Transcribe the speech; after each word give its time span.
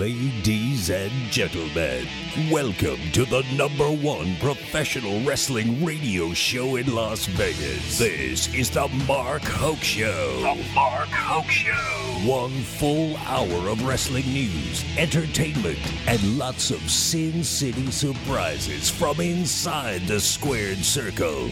Ladies 0.00 0.88
and 0.88 1.12
gentlemen, 1.30 2.06
welcome 2.50 2.98
to 3.12 3.26
the 3.26 3.44
number 3.54 3.84
one 3.84 4.34
professional 4.36 5.20
wrestling 5.24 5.84
radio 5.84 6.32
show 6.32 6.76
in 6.76 6.94
Las 6.94 7.26
Vegas. 7.26 7.98
This 7.98 8.48
is 8.54 8.70
the 8.70 8.88
Mark 9.06 9.42
Hoke 9.42 9.82
Show. 9.82 10.40
The 10.40 10.72
Mark 10.74 11.10
Hoke 11.10 11.50
Show. 11.50 11.72
One 12.26 12.50
full 12.62 13.14
hour 13.18 13.68
of 13.68 13.86
wrestling 13.86 14.24
news, 14.24 14.82
entertainment, 14.96 15.78
and 16.06 16.38
lots 16.38 16.70
of 16.70 16.80
Sin 16.90 17.44
City 17.44 17.90
surprises 17.90 18.88
from 18.88 19.20
inside 19.20 20.00
the 20.06 20.18
squared 20.18 20.78
circle. 20.78 21.50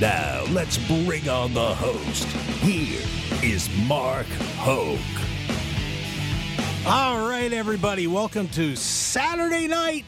Now, 0.00 0.42
let's 0.50 0.78
bring 0.78 1.28
on 1.28 1.54
the 1.54 1.74
host. 1.76 2.26
Here 2.58 3.06
is 3.40 3.70
Mark 3.86 4.26
Hoke. 4.56 5.23
All 6.86 7.26
right, 7.26 7.50
everybody, 7.50 8.06
welcome 8.06 8.46
to 8.48 8.76
Saturday 8.76 9.66
night 9.66 10.04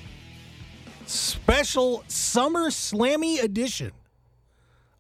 special 1.07 2.05
Summer 2.07 2.69
Slammy 2.69 3.43
edition 3.43 3.93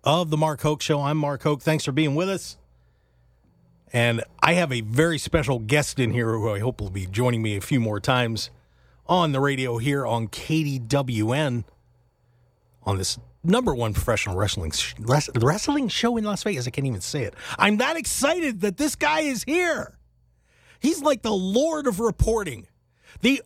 of 0.02 0.30
the 0.30 0.38
Mark 0.38 0.62
Hoke 0.62 0.80
Show. 0.80 1.02
I'm 1.02 1.18
Mark 1.18 1.42
Hoke. 1.42 1.60
Thanks 1.60 1.84
for 1.84 1.92
being 1.92 2.14
with 2.14 2.30
us. 2.30 2.56
And 3.92 4.24
I 4.42 4.54
have 4.54 4.72
a 4.72 4.80
very 4.80 5.18
special 5.18 5.58
guest 5.58 5.98
in 5.98 6.12
here 6.12 6.32
who 6.32 6.48
I 6.48 6.60
hope 6.60 6.80
will 6.80 6.88
be 6.88 7.04
joining 7.04 7.42
me 7.42 7.58
a 7.58 7.60
few 7.60 7.78
more 7.78 8.00
times 8.00 8.48
on 9.06 9.32
the 9.32 9.40
radio 9.40 9.76
here 9.76 10.06
on 10.06 10.28
KDWN 10.28 11.64
on 12.84 12.96
this 12.96 13.18
number 13.44 13.74
one 13.74 13.92
professional 13.92 14.34
wrestling 14.34 14.72
wrestling 14.98 15.88
show 15.88 16.16
in 16.16 16.24
Las 16.24 16.42
Vegas. 16.42 16.66
I 16.66 16.70
can't 16.70 16.86
even 16.86 17.02
say 17.02 17.24
it. 17.24 17.34
I'm 17.58 17.76
that 17.76 17.98
excited 17.98 18.62
that 18.62 18.78
this 18.78 18.96
guy 18.96 19.20
is 19.20 19.44
here. 19.44 19.92
He's 20.86 21.02
like 21.02 21.22
the 21.22 21.32
lord 21.32 21.88
of 21.88 21.98
reporting, 21.98 22.68
the 23.20 23.42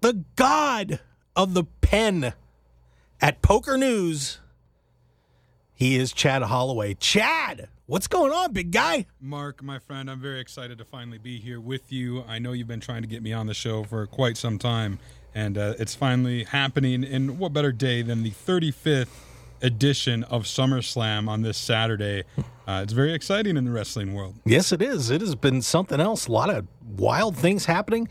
the 0.00 0.24
god 0.36 1.00
of 1.34 1.52
the 1.52 1.64
pen 1.64 2.34
at 3.20 3.42
Poker 3.42 3.76
News. 3.76 4.38
He 5.72 5.96
is 5.96 6.12
Chad 6.12 6.42
Holloway. 6.42 6.94
Chad, 6.94 7.68
what's 7.86 8.06
going 8.06 8.30
on, 8.30 8.52
big 8.52 8.70
guy? 8.70 9.06
Mark, 9.20 9.60
my 9.60 9.80
friend, 9.80 10.08
I'm 10.08 10.20
very 10.20 10.38
excited 10.38 10.78
to 10.78 10.84
finally 10.84 11.18
be 11.18 11.40
here 11.40 11.60
with 11.60 11.90
you. 11.90 12.22
I 12.28 12.38
know 12.38 12.52
you've 12.52 12.68
been 12.68 12.78
trying 12.78 13.02
to 13.02 13.08
get 13.08 13.24
me 13.24 13.32
on 13.32 13.48
the 13.48 13.54
show 13.54 13.82
for 13.82 14.06
quite 14.06 14.36
some 14.36 14.56
time, 14.56 15.00
and 15.34 15.58
uh, 15.58 15.74
it's 15.80 15.96
finally 15.96 16.44
happening. 16.44 17.02
And 17.02 17.40
what 17.40 17.52
better 17.52 17.72
day 17.72 18.02
than 18.02 18.22
the 18.22 18.30
35th 18.30 19.08
edition 19.62 20.24
of 20.24 20.44
SummerSlam 20.44 21.28
on 21.28 21.42
this 21.42 21.56
Saturday? 21.56 22.24
Uh, 22.66 22.80
it's 22.82 22.92
very 22.92 23.12
exciting 23.12 23.56
in 23.56 23.64
the 23.64 23.70
wrestling 23.70 24.14
world. 24.14 24.34
Yes, 24.44 24.72
it 24.72 24.80
is. 24.80 25.10
It 25.10 25.20
has 25.20 25.34
been 25.34 25.62
something 25.62 26.00
else. 26.00 26.26
A 26.26 26.32
lot 26.32 26.50
of 26.50 26.66
wild 26.96 27.36
things 27.36 27.66
happening. 27.66 28.08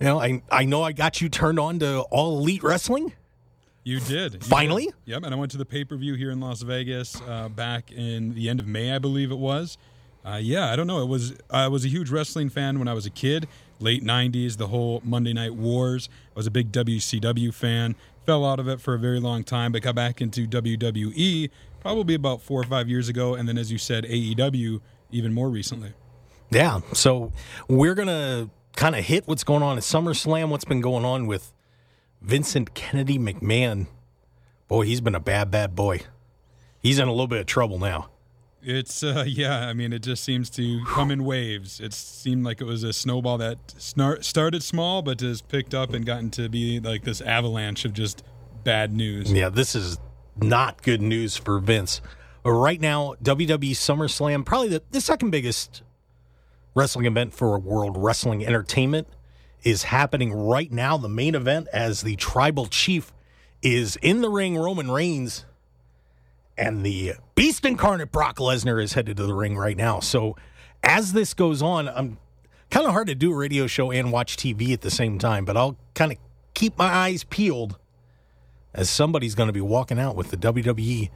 You 0.00 0.06
know, 0.06 0.20
I 0.20 0.42
I 0.50 0.64
know 0.64 0.82
I 0.82 0.92
got 0.92 1.20
you 1.20 1.28
turned 1.28 1.58
on 1.58 1.78
to 1.78 2.00
all 2.10 2.38
elite 2.38 2.62
wrestling. 2.62 3.12
You 3.84 4.00
did. 4.00 4.34
You 4.34 4.40
Finally? 4.40 4.86
Did. 4.86 4.94
Yep. 5.06 5.22
And 5.24 5.34
I 5.34 5.38
went 5.38 5.52
to 5.52 5.58
the 5.58 5.64
pay 5.64 5.84
per 5.84 5.96
view 5.96 6.14
here 6.14 6.30
in 6.30 6.40
Las 6.40 6.62
Vegas 6.62 7.20
uh, 7.28 7.48
back 7.48 7.92
in 7.92 8.34
the 8.34 8.48
end 8.48 8.60
of 8.60 8.66
May, 8.66 8.92
I 8.92 8.98
believe 8.98 9.30
it 9.30 9.38
was. 9.38 9.76
Uh, 10.24 10.38
yeah, 10.42 10.72
I 10.72 10.76
don't 10.76 10.86
know. 10.86 11.02
It 11.02 11.08
was 11.08 11.34
I 11.50 11.68
was 11.68 11.84
a 11.84 11.88
huge 11.88 12.10
wrestling 12.10 12.48
fan 12.48 12.78
when 12.78 12.88
I 12.88 12.94
was 12.94 13.04
a 13.04 13.10
kid, 13.10 13.46
late 13.78 14.02
'90s, 14.02 14.56
the 14.56 14.68
whole 14.68 15.02
Monday 15.04 15.34
Night 15.34 15.54
Wars. 15.54 16.08
I 16.34 16.38
was 16.38 16.46
a 16.46 16.50
big 16.50 16.72
WCW 16.72 17.52
fan. 17.52 17.94
Fell 18.26 18.44
out 18.44 18.58
of 18.58 18.68
it 18.68 18.80
for 18.80 18.94
a 18.94 18.98
very 18.98 19.20
long 19.20 19.44
time, 19.44 19.72
but 19.72 19.82
got 19.82 19.94
back 19.94 20.20
into 20.20 20.46
WWE 20.46 21.50
probably 21.80 22.14
about 22.14 22.40
four 22.40 22.60
or 22.60 22.64
five 22.64 22.88
years 22.88 23.08
ago, 23.08 23.34
and 23.34 23.46
then, 23.46 23.58
as 23.58 23.70
you 23.70 23.76
said, 23.76 24.04
AEW 24.04 24.80
even 25.10 25.34
more 25.34 25.50
recently. 25.50 25.92
Yeah. 26.50 26.80
So 26.94 27.32
we're 27.68 27.94
gonna 27.94 28.48
kind 28.76 28.94
of 28.96 29.04
hit 29.04 29.26
what's 29.28 29.44
going 29.44 29.62
on 29.62 29.76
at 29.76 29.82
SummerSlam. 29.82 30.48
What's 30.48 30.64
been 30.64 30.80
going 30.80 31.04
on 31.04 31.26
with 31.26 31.52
Vincent 32.22 32.74
Kennedy 32.74 33.18
McMahon? 33.18 33.86
Boy, 34.68 34.86
he's 34.86 35.00
been 35.00 35.14
a 35.14 35.20
bad, 35.20 35.50
bad 35.50 35.74
boy. 35.74 36.00
He's 36.80 36.98
in 36.98 37.06
a 37.06 37.10
little 37.10 37.28
bit 37.28 37.40
of 37.40 37.46
trouble 37.46 37.78
now. 37.78 38.08
It's 38.64 39.02
uh, 39.02 39.24
yeah. 39.28 39.66
I 39.66 39.72
mean, 39.72 39.92
it 39.92 40.02
just 40.02 40.24
seems 40.24 40.50
to 40.50 40.82
come 40.86 41.10
in 41.10 41.24
waves. 41.24 41.80
It 41.80 41.92
seemed 41.92 42.44
like 42.44 42.60
it 42.60 42.64
was 42.64 42.82
a 42.82 42.92
snowball 42.92 43.38
that 43.38 43.66
snar- 43.78 44.22
started 44.24 44.62
small, 44.62 45.02
but 45.02 45.20
has 45.20 45.42
picked 45.42 45.74
up 45.74 45.92
and 45.92 46.04
gotten 46.04 46.30
to 46.32 46.48
be 46.48 46.80
like 46.80 47.04
this 47.04 47.20
avalanche 47.20 47.84
of 47.84 47.92
just 47.92 48.24
bad 48.64 48.92
news. 48.92 49.32
Yeah, 49.32 49.48
this 49.50 49.74
is 49.74 49.98
not 50.36 50.82
good 50.82 51.02
news 51.02 51.36
for 51.36 51.58
Vince. 51.58 52.00
But 52.42 52.52
right 52.52 52.80
now, 52.80 53.14
WWE 53.22 53.72
SummerSlam, 53.72 54.44
probably 54.44 54.68
the, 54.68 54.82
the 54.90 55.00
second 55.00 55.30
biggest 55.30 55.82
wrestling 56.74 57.06
event 57.06 57.32
for 57.32 57.58
World 57.58 57.96
Wrestling 57.96 58.44
Entertainment, 58.44 59.08
is 59.62 59.84
happening 59.84 60.32
right 60.32 60.70
now. 60.70 60.98
The 60.98 61.08
main 61.08 61.34
event, 61.34 61.68
as 61.72 62.02
the 62.02 62.16
tribal 62.16 62.66
chief 62.66 63.12
is 63.62 63.96
in 63.96 64.20
the 64.20 64.28
ring, 64.28 64.58
Roman 64.58 64.90
Reigns, 64.90 65.46
and 66.56 66.84
the 66.84 67.14
beast 67.34 67.64
incarnate 67.64 68.12
Brock 68.12 68.36
Lesnar 68.36 68.82
is 68.82 68.92
headed 68.92 69.16
to 69.16 69.26
the 69.26 69.34
ring 69.34 69.56
right 69.56 69.76
now. 69.76 70.00
So 70.00 70.36
as 70.82 71.12
this 71.12 71.34
goes 71.34 71.62
on, 71.62 71.88
I'm 71.88 72.18
kind 72.70 72.86
of 72.86 72.92
hard 72.92 73.08
to 73.08 73.14
do 73.14 73.32
a 73.32 73.36
radio 73.36 73.66
show 73.66 73.90
and 73.90 74.12
watch 74.12 74.36
TV 74.36 74.72
at 74.72 74.80
the 74.80 74.90
same 74.90 75.18
time, 75.18 75.44
but 75.44 75.56
I'll 75.56 75.76
kind 75.94 76.12
of 76.12 76.18
keep 76.54 76.78
my 76.78 76.86
eyes 76.86 77.24
peeled 77.24 77.78
as 78.72 78.90
somebody's 78.90 79.34
going 79.34 79.46
to 79.48 79.52
be 79.52 79.60
walking 79.60 79.98
out 79.98 80.16
with 80.16 80.30
the 80.30 80.36
WWE 80.36 81.10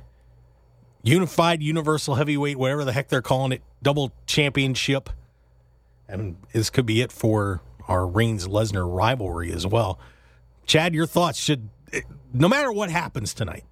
Unified 1.03 1.63
Universal 1.63 2.17
Heavyweight, 2.17 2.59
whatever 2.59 2.85
the 2.85 2.93
heck 2.93 3.09
they're 3.09 3.23
calling 3.23 3.53
it, 3.53 3.63
double 3.83 4.13
championship. 4.27 5.11
And 6.09 6.37
this 6.53 6.71
could 6.71 6.87
be 6.87 7.01
it 7.01 7.13
for 7.13 7.63
our 7.87 8.07
Reigns 8.07 8.47
Lesnar 8.49 8.93
rivalry 8.93 9.53
as 9.53 9.67
well. 9.67 9.99
Chad, 10.67 10.95
your 10.95 11.07
thoughts 11.07 11.39
should, 11.39 11.69
eh, 11.93 12.03
no 12.33 12.49
matter 12.49 12.73
what 12.73 12.91
happens 12.91 13.33
tonight. 13.33 13.65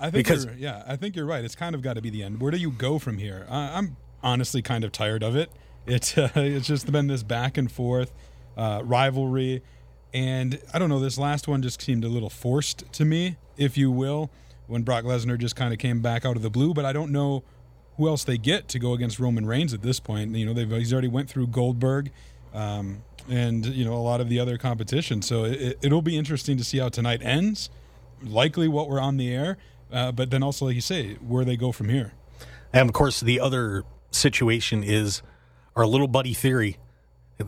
I 0.00 0.10
think 0.10 0.26
because 0.26 0.46
yeah, 0.56 0.82
I 0.86 0.96
think 0.96 1.14
you're 1.14 1.26
right. 1.26 1.44
It's 1.44 1.54
kind 1.54 1.74
of 1.74 1.82
got 1.82 1.94
to 1.94 2.02
be 2.02 2.10
the 2.10 2.22
end. 2.22 2.40
Where 2.40 2.50
do 2.50 2.56
you 2.56 2.70
go 2.70 2.98
from 2.98 3.18
here? 3.18 3.46
Uh, 3.48 3.70
I'm 3.74 3.96
honestly 4.22 4.62
kind 4.62 4.82
of 4.82 4.92
tired 4.92 5.22
of 5.22 5.36
it. 5.36 5.50
It's 5.86 6.16
uh, 6.16 6.30
it's 6.36 6.66
just 6.66 6.90
been 6.90 7.06
this 7.06 7.22
back 7.22 7.56
and 7.58 7.70
forth 7.70 8.12
uh, 8.56 8.80
rivalry, 8.84 9.62
and 10.14 10.60
I 10.72 10.78
don't 10.78 10.88
know. 10.88 11.00
This 11.00 11.18
last 11.18 11.46
one 11.46 11.62
just 11.62 11.82
seemed 11.82 12.04
a 12.04 12.08
little 12.08 12.30
forced 12.30 12.90
to 12.92 13.04
me, 13.04 13.36
if 13.56 13.76
you 13.76 13.90
will, 13.90 14.30
when 14.66 14.82
Brock 14.82 15.04
Lesnar 15.04 15.38
just 15.38 15.56
kind 15.56 15.72
of 15.72 15.78
came 15.78 16.00
back 16.00 16.24
out 16.24 16.36
of 16.36 16.42
the 16.42 16.50
blue. 16.50 16.72
But 16.72 16.84
I 16.84 16.92
don't 16.92 17.12
know 17.12 17.44
who 17.96 18.08
else 18.08 18.24
they 18.24 18.38
get 18.38 18.68
to 18.68 18.78
go 18.78 18.94
against 18.94 19.20
Roman 19.20 19.46
Reigns 19.46 19.74
at 19.74 19.82
this 19.82 20.00
point. 20.00 20.34
You 20.34 20.46
know, 20.46 20.54
they've 20.54 20.70
he's 20.70 20.92
already 20.92 21.08
went 21.08 21.28
through 21.28 21.48
Goldberg. 21.48 22.10
Um, 22.52 23.02
and 23.28 23.64
you 23.66 23.84
know 23.84 23.94
a 23.94 24.00
lot 24.00 24.20
of 24.20 24.28
the 24.28 24.40
other 24.40 24.58
competition, 24.58 25.22
so 25.22 25.44
it, 25.44 25.78
it'll 25.82 26.02
be 26.02 26.16
interesting 26.16 26.56
to 26.56 26.64
see 26.64 26.78
how 26.78 26.88
tonight 26.88 27.20
ends. 27.22 27.70
Likely, 28.22 28.66
what 28.66 28.88
we're 28.88 29.00
on 29.00 29.18
the 29.18 29.32
air, 29.32 29.56
uh, 29.92 30.12
but 30.12 30.30
then 30.30 30.42
also, 30.42 30.66
like 30.66 30.74
you 30.74 30.80
say, 30.80 31.14
where 31.14 31.44
they 31.44 31.56
go 31.56 31.72
from 31.72 31.88
here. 31.88 32.12
And 32.72 32.88
of 32.88 32.92
course, 32.92 33.20
the 33.20 33.40
other 33.40 33.84
situation 34.10 34.82
is 34.84 35.22
our 35.76 35.86
little 35.86 36.08
buddy 36.08 36.34
Theory. 36.34 36.76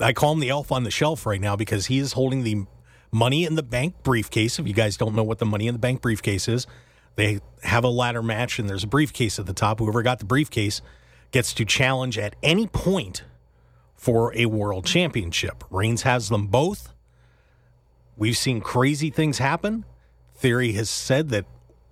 I 0.00 0.12
call 0.12 0.32
him 0.32 0.40
the 0.40 0.48
elf 0.48 0.72
on 0.72 0.84
the 0.84 0.90
shelf 0.90 1.26
right 1.26 1.40
now 1.40 1.54
because 1.54 1.86
he 1.86 1.98
is 1.98 2.12
holding 2.12 2.44
the 2.44 2.64
money 3.10 3.44
in 3.44 3.56
the 3.56 3.62
bank 3.62 3.96
briefcase. 4.02 4.58
If 4.58 4.66
you 4.66 4.72
guys 4.72 4.96
don't 4.96 5.14
know 5.14 5.22
what 5.22 5.38
the 5.38 5.46
money 5.46 5.66
in 5.66 5.74
the 5.74 5.78
bank 5.78 6.00
briefcase 6.00 6.48
is, 6.48 6.66
they 7.16 7.40
have 7.62 7.84
a 7.84 7.88
ladder 7.88 8.22
match 8.22 8.58
and 8.58 8.68
there's 8.68 8.84
a 8.84 8.88
briefcase 8.88 9.38
at 9.38 9.46
the 9.46 9.52
top. 9.52 9.78
Whoever 9.78 10.02
got 10.02 10.18
the 10.18 10.24
briefcase 10.24 10.80
gets 11.30 11.52
to 11.54 11.64
challenge 11.64 12.16
at 12.16 12.36
any 12.42 12.66
point 12.66 13.22
for 13.94 14.34
a 14.34 14.46
world 14.46 14.86
championship. 14.86 15.62
Reigns 15.70 16.02
has 16.02 16.28
them 16.28 16.46
both. 16.46 16.92
We've 18.16 18.36
seen 18.36 18.60
crazy 18.60 19.10
things 19.10 19.38
happen. 19.38 19.84
Theory 20.34 20.72
has 20.72 20.90
said 20.90 21.28
that 21.28 21.44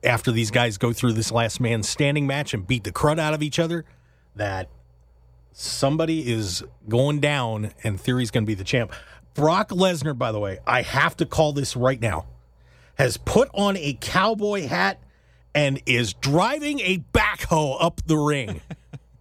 after 0.03 0.33
these 0.33 0.50
guys 0.50 0.78
go 0.78 0.93
through 0.93 1.12
this 1.12 1.31
last 1.31 1.61
man 1.61 1.83
standing 1.83 2.27
match 2.27 2.55
and 2.55 2.67
beat 2.67 2.85
the 2.85 2.93
crud 2.93 3.19
out 3.19 3.35
of 3.35 3.43
each 3.43 3.58
other, 3.58 3.85
that 4.35 4.69
somebody 5.52 6.31
is 6.31 6.64
going 6.88 7.20
down 7.20 7.73
and 7.85 8.00
Theory's 8.00 8.31
going 8.31 8.44
to 8.44 8.47
be 8.47 8.55
the 8.55 8.64
champ. 8.64 8.93
Brock 9.35 9.69
Lesnar, 9.70 10.17
by 10.17 10.32
the 10.32 10.41
way, 10.41 10.58
I 10.67 10.82
have 10.82 11.17
to 11.19 11.26
call 11.26 11.52
this 11.52 11.76
right 11.76 12.00
now, 12.00 12.26
has 12.97 13.17
put 13.17 13.49
on 13.55 13.76
a 13.76 13.97
cowboy 14.00 14.67
hat 14.67 15.00
and 15.55 15.81
is 15.87 16.14
driving 16.14 16.81
a 16.81 16.99
backhoe 17.12 17.76
up 17.81 18.00
the 18.06 18.17
ring. 18.17 18.61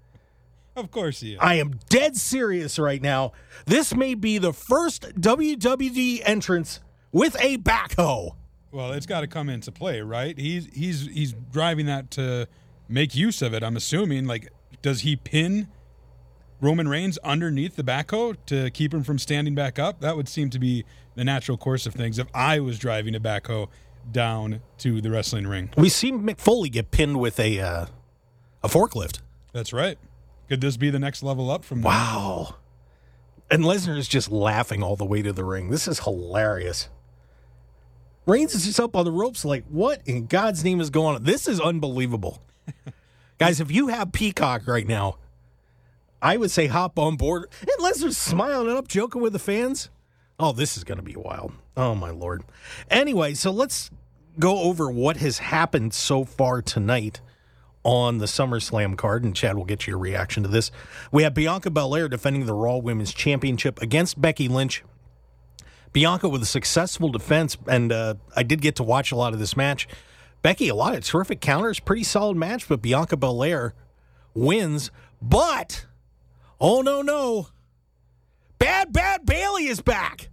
of 0.75 0.91
course 0.91 1.21
he 1.21 1.33
is. 1.33 1.39
I 1.41 1.55
am 1.55 1.79
dead 1.89 2.15
serious 2.15 2.79
right 2.79 3.01
now. 3.01 3.33
This 3.65 3.95
may 3.95 4.13
be 4.13 4.37
the 4.37 4.53
first 4.53 5.15
WWE 5.19 6.21
entrance 6.25 6.79
with 7.11 7.35
a 7.39 7.57
backhoe. 7.57 8.35
Well, 8.71 8.91
it's 8.91 9.05
got 9.05 9.21
to 9.21 9.27
come 9.27 9.49
into 9.49 9.71
play, 9.71 10.01
right? 10.01 10.37
He's 10.37 10.67
he's 10.73 11.07
he's 11.07 11.33
driving 11.51 11.85
that 11.87 12.11
to 12.11 12.47
make 12.87 13.15
use 13.15 13.41
of 13.41 13.53
it. 13.53 13.63
I'm 13.63 13.75
assuming. 13.75 14.25
Like, 14.25 14.49
does 14.81 15.01
he 15.01 15.15
pin 15.15 15.67
Roman 16.61 16.87
Reigns 16.87 17.17
underneath 17.19 17.75
the 17.75 17.83
backhoe 17.83 18.37
to 18.45 18.69
keep 18.69 18.93
him 18.93 19.03
from 19.03 19.17
standing 19.17 19.55
back 19.55 19.79
up? 19.79 20.01
That 20.01 20.15
would 20.15 20.29
seem 20.29 20.49
to 20.51 20.59
be 20.59 20.85
the 21.15 21.23
natural 21.23 21.57
course 21.57 21.85
of 21.85 21.95
things. 21.95 22.19
If 22.19 22.27
I 22.33 22.59
was 22.59 22.77
driving 22.77 23.15
a 23.15 23.19
backhoe, 23.19 23.69
down 24.11 24.61
to 24.79 25.01
the 25.01 25.09
wrestling 25.09 25.47
ring. 25.47 25.69
We 25.77 25.89
see 25.89 26.11
Mick 26.11 26.39
Foley 26.39 26.69
get 26.69 26.91
pinned 26.91 27.19
with 27.19 27.39
a 27.39 27.59
uh, 27.59 27.85
a 28.63 28.67
forklift. 28.67 29.19
That's 29.53 29.73
right. 29.73 29.97
Could 30.47 30.61
this 30.61 30.77
be 30.77 30.89
the 30.89 30.99
next 30.99 31.23
level 31.23 31.51
up 31.51 31.63
from? 31.63 31.81
Wow. 31.81 32.55
And 33.51 33.63
Lesnar 33.63 33.97
is 33.97 34.07
just 34.07 34.31
laughing 34.31 34.83
all 34.83 34.95
the 34.95 35.05
way 35.05 35.21
to 35.21 35.33
the 35.33 35.43
ring. 35.43 35.69
This 35.69 35.87
is 35.87 35.99
hilarious. 36.01 36.89
Reigns 38.25 38.53
is 38.53 38.65
just 38.65 38.79
up 38.79 38.95
on 38.95 39.05
the 39.05 39.11
ropes, 39.11 39.43
like, 39.43 39.65
what 39.69 40.01
in 40.05 40.27
God's 40.27 40.63
name 40.63 40.81
is 40.81 40.89
going 40.89 41.15
on? 41.15 41.23
This 41.23 41.47
is 41.47 41.59
unbelievable. 41.59 42.41
Guys, 43.39 43.59
if 43.59 43.71
you 43.71 43.87
have 43.87 44.11
Peacock 44.11 44.67
right 44.67 44.87
now, 44.87 45.17
I 46.21 46.37
would 46.37 46.51
say 46.51 46.67
hop 46.67 46.99
on 46.99 47.15
board. 47.15 47.49
And 47.61 47.69
Lesnar's 47.79 48.17
smiling 48.17 48.75
up, 48.75 48.87
joking 48.87 49.21
with 49.21 49.33
the 49.33 49.39
fans. 49.39 49.89
Oh, 50.39 50.51
this 50.51 50.77
is 50.77 50.83
going 50.83 50.97
to 50.97 51.03
be 51.03 51.15
wild. 51.15 51.53
Oh, 51.75 51.95
my 51.95 52.11
Lord. 52.11 52.43
Anyway, 52.89 53.33
so 53.33 53.51
let's 53.51 53.89
go 54.37 54.59
over 54.59 54.89
what 54.91 55.17
has 55.17 55.39
happened 55.39 55.93
so 55.93 56.23
far 56.23 56.61
tonight 56.61 57.21
on 57.83 58.17
the 58.17 58.25
SummerSlam 58.25 58.97
card, 58.97 59.23
and 59.23 59.35
Chad 59.35 59.57
will 59.57 59.65
get 59.65 59.87
you 59.87 59.91
your 59.91 59.97
reaction 59.97 60.43
to 60.43 60.49
this. 60.49 60.71
We 61.11 61.23
have 61.23 61.33
Bianca 61.33 61.69
Belair 61.69 62.09
defending 62.09 62.45
the 62.45 62.53
Raw 62.53 62.77
Women's 62.77 63.13
Championship 63.13 63.81
against 63.81 64.21
Becky 64.21 64.47
Lynch. 64.47 64.83
Bianca 65.93 66.29
with 66.29 66.41
a 66.41 66.45
successful 66.47 67.09
defense, 67.09 67.57
and 67.67 67.91
uh, 67.91 68.15
I 68.35 68.43
did 68.43 68.61
get 68.61 68.75
to 68.77 68.83
watch 68.83 69.11
a 69.11 69.15
lot 69.15 69.33
of 69.33 69.39
this 69.39 69.57
match. 69.57 69.87
Becky, 70.41 70.69
a 70.69 70.75
lot 70.75 70.95
of 70.95 71.03
terrific 71.03 71.41
counters, 71.41 71.79
pretty 71.79 72.03
solid 72.03 72.37
match, 72.37 72.67
but 72.67 72.81
Bianca 72.81 73.17
Belair 73.17 73.73
wins. 74.33 74.91
But, 75.21 75.85
oh 76.61 76.81
no, 76.81 77.01
no. 77.01 77.47
Bad, 78.57 78.93
bad 78.93 79.25
Bayley 79.25 79.67
is 79.67 79.81
back. 79.81 80.29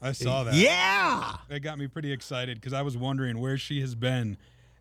I 0.00 0.12
saw 0.12 0.44
that. 0.44 0.54
Yeah. 0.54 1.36
That 1.48 1.60
got 1.60 1.78
me 1.78 1.86
pretty 1.88 2.12
excited 2.12 2.60
because 2.60 2.74
I 2.74 2.82
was 2.82 2.96
wondering 2.96 3.40
where 3.40 3.56
she 3.56 3.80
has 3.80 3.94
been. 3.94 4.36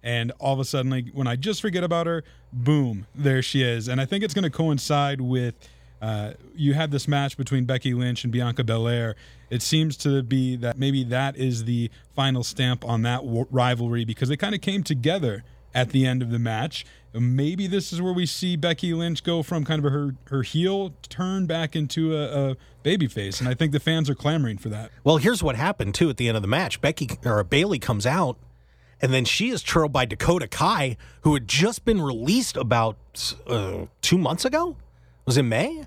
And 0.05 0.33
all 0.37 0.53
of 0.53 0.59
a 0.59 0.65
sudden, 0.65 0.91
like, 0.91 1.11
when 1.13 1.27
I 1.27 1.37
just 1.37 1.61
forget 1.61 1.81
about 1.81 2.07
her, 2.07 2.25
boom, 2.51 3.07
there 3.15 3.41
she 3.41 3.63
is. 3.63 3.87
And 3.87 4.01
I 4.01 4.05
think 4.05 4.21
it's 4.21 4.33
going 4.33 4.43
to 4.43 4.49
coincide 4.49 5.21
with 5.21 5.55
uh, 6.03 6.33
you 6.53 6.73
had 6.73 6.91
this 6.91 7.07
match 7.07 7.37
between 7.37 7.63
Becky 7.63 7.93
Lynch 7.93 8.25
and 8.25 8.33
Bianca 8.33 8.61
Belair. 8.61 9.15
It 9.49 9.61
seems 9.61 9.95
to 9.97 10.21
be 10.21 10.57
that 10.57 10.77
maybe 10.77 11.05
that 11.05 11.37
is 11.37 11.63
the 11.63 11.89
final 12.13 12.43
stamp 12.43 12.83
on 12.83 13.03
that 13.03 13.21
w- 13.21 13.47
rivalry 13.49 14.03
because 14.03 14.27
they 14.27 14.35
kind 14.35 14.53
of 14.53 14.59
came 14.59 14.83
together 14.83 15.45
at 15.73 15.91
the 15.91 16.05
end 16.05 16.21
of 16.21 16.29
the 16.29 16.39
match. 16.39 16.85
Maybe 17.13 17.67
this 17.67 17.93
is 17.93 18.01
where 18.01 18.11
we 18.11 18.25
see 18.25 18.57
Becky 18.57 18.93
Lynch 18.93 19.23
go 19.23 19.43
from 19.43 19.63
kind 19.63 19.85
of 19.85 19.89
her 19.93 20.15
her 20.25 20.43
heel 20.43 20.93
turn 21.07 21.45
back 21.45 21.73
into 21.73 22.17
a, 22.17 22.49
a 22.49 22.57
babyface, 22.83 23.39
and 23.39 23.47
I 23.47 23.53
think 23.53 23.71
the 23.71 23.79
fans 23.79 24.09
are 24.09 24.15
clamoring 24.15 24.57
for 24.57 24.67
that. 24.67 24.91
Well, 25.05 25.17
here's 25.17 25.41
what 25.41 25.55
happened 25.55 25.95
too 25.95 26.09
at 26.09 26.17
the 26.17 26.27
end 26.27 26.35
of 26.35 26.41
the 26.41 26.49
match. 26.49 26.81
Becky 26.81 27.11
or 27.23 27.41
Bayley 27.45 27.79
comes 27.79 28.05
out, 28.05 28.37
and 29.01 29.13
then 29.13 29.23
she 29.23 29.51
is 29.51 29.63
trailed 29.63 29.93
by 29.93 30.03
Dakota 30.03 30.49
Kai, 30.49 30.97
who 31.21 31.33
had 31.33 31.47
just 31.47 31.85
been 31.85 32.01
released 32.01 32.57
about 32.57 32.97
uh, 33.47 33.85
two 34.01 34.17
months 34.17 34.43
ago. 34.43 34.75
Was 35.25 35.37
it 35.37 35.43
May? 35.43 35.85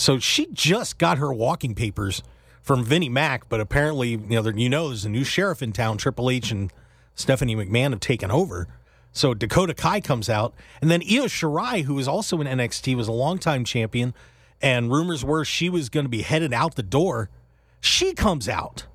So 0.00 0.18
she 0.18 0.46
just 0.46 0.96
got 0.96 1.18
her 1.18 1.30
walking 1.30 1.74
papers 1.74 2.22
from 2.62 2.86
Vinnie 2.86 3.10
Mac, 3.10 3.50
but 3.50 3.60
apparently, 3.60 4.12
you 4.12 4.16
know, 4.16 4.48
you 4.48 4.70
know, 4.70 4.88
there's 4.88 5.04
a 5.04 5.10
new 5.10 5.24
sheriff 5.24 5.60
in 5.60 5.72
town. 5.72 5.98
Triple 5.98 6.30
H 6.30 6.50
and 6.50 6.72
Stephanie 7.14 7.54
McMahon 7.54 7.90
have 7.90 8.00
taken 8.00 8.30
over. 8.30 8.66
So 9.12 9.34
Dakota 9.34 9.74
Kai 9.74 10.00
comes 10.00 10.30
out, 10.30 10.54
and 10.80 10.90
then 10.90 11.02
Io 11.02 11.24
Shirai, 11.24 11.82
who 11.82 11.92
was 11.92 12.08
also 12.08 12.40
in 12.40 12.46
NXT, 12.46 12.96
was 12.96 13.08
a 13.08 13.12
longtime 13.12 13.62
champion, 13.66 14.14
and 14.62 14.90
rumors 14.90 15.22
were 15.22 15.44
she 15.44 15.68
was 15.68 15.90
going 15.90 16.06
to 16.06 16.10
be 16.10 16.22
headed 16.22 16.54
out 16.54 16.76
the 16.76 16.82
door. 16.82 17.28
She 17.82 18.14
comes 18.14 18.48
out. 18.48 18.86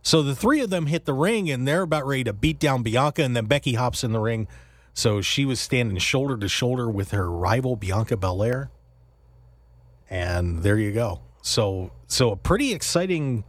So 0.00 0.22
the 0.22 0.34
three 0.34 0.62
of 0.62 0.70
them 0.70 0.86
hit 0.86 1.04
the 1.04 1.12
ring, 1.12 1.50
and 1.50 1.68
they're 1.68 1.82
about 1.82 2.06
ready 2.06 2.24
to 2.24 2.32
beat 2.32 2.58
down 2.58 2.82
Bianca, 2.82 3.22
and 3.22 3.36
then 3.36 3.44
Becky 3.44 3.74
hops 3.74 4.02
in 4.02 4.12
the 4.12 4.20
ring. 4.20 4.48
So 4.94 5.20
she 5.20 5.44
was 5.44 5.60
standing 5.60 5.98
shoulder 5.98 6.38
to 6.38 6.48
shoulder 6.48 6.88
with 6.88 7.10
her 7.10 7.30
rival 7.30 7.76
Bianca 7.76 8.16
Belair 8.16 8.70
and 10.14 10.62
there 10.62 10.78
you 10.78 10.92
go. 10.92 11.20
So 11.42 11.90
so 12.06 12.30
a 12.30 12.36
pretty 12.36 12.72
exciting 12.72 13.44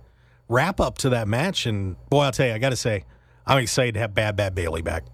wrap 0.50 0.80
up 0.80 0.98
to 1.00 1.10
that 1.10 1.28
match, 1.28 1.66
and 1.66 1.96
boy, 2.10 2.22
I'll 2.22 2.32
tell 2.32 2.48
you, 2.48 2.54
I 2.54 2.58
got 2.58 2.70
to 2.70 2.76
say, 2.76 3.06
I'm 3.46 3.60
excited 3.60 3.94
to 3.94 4.00
have 4.00 4.16
Bad 4.16 4.36
Bad 4.36 4.56
Bayley 4.56 4.82
back. 4.82 5.06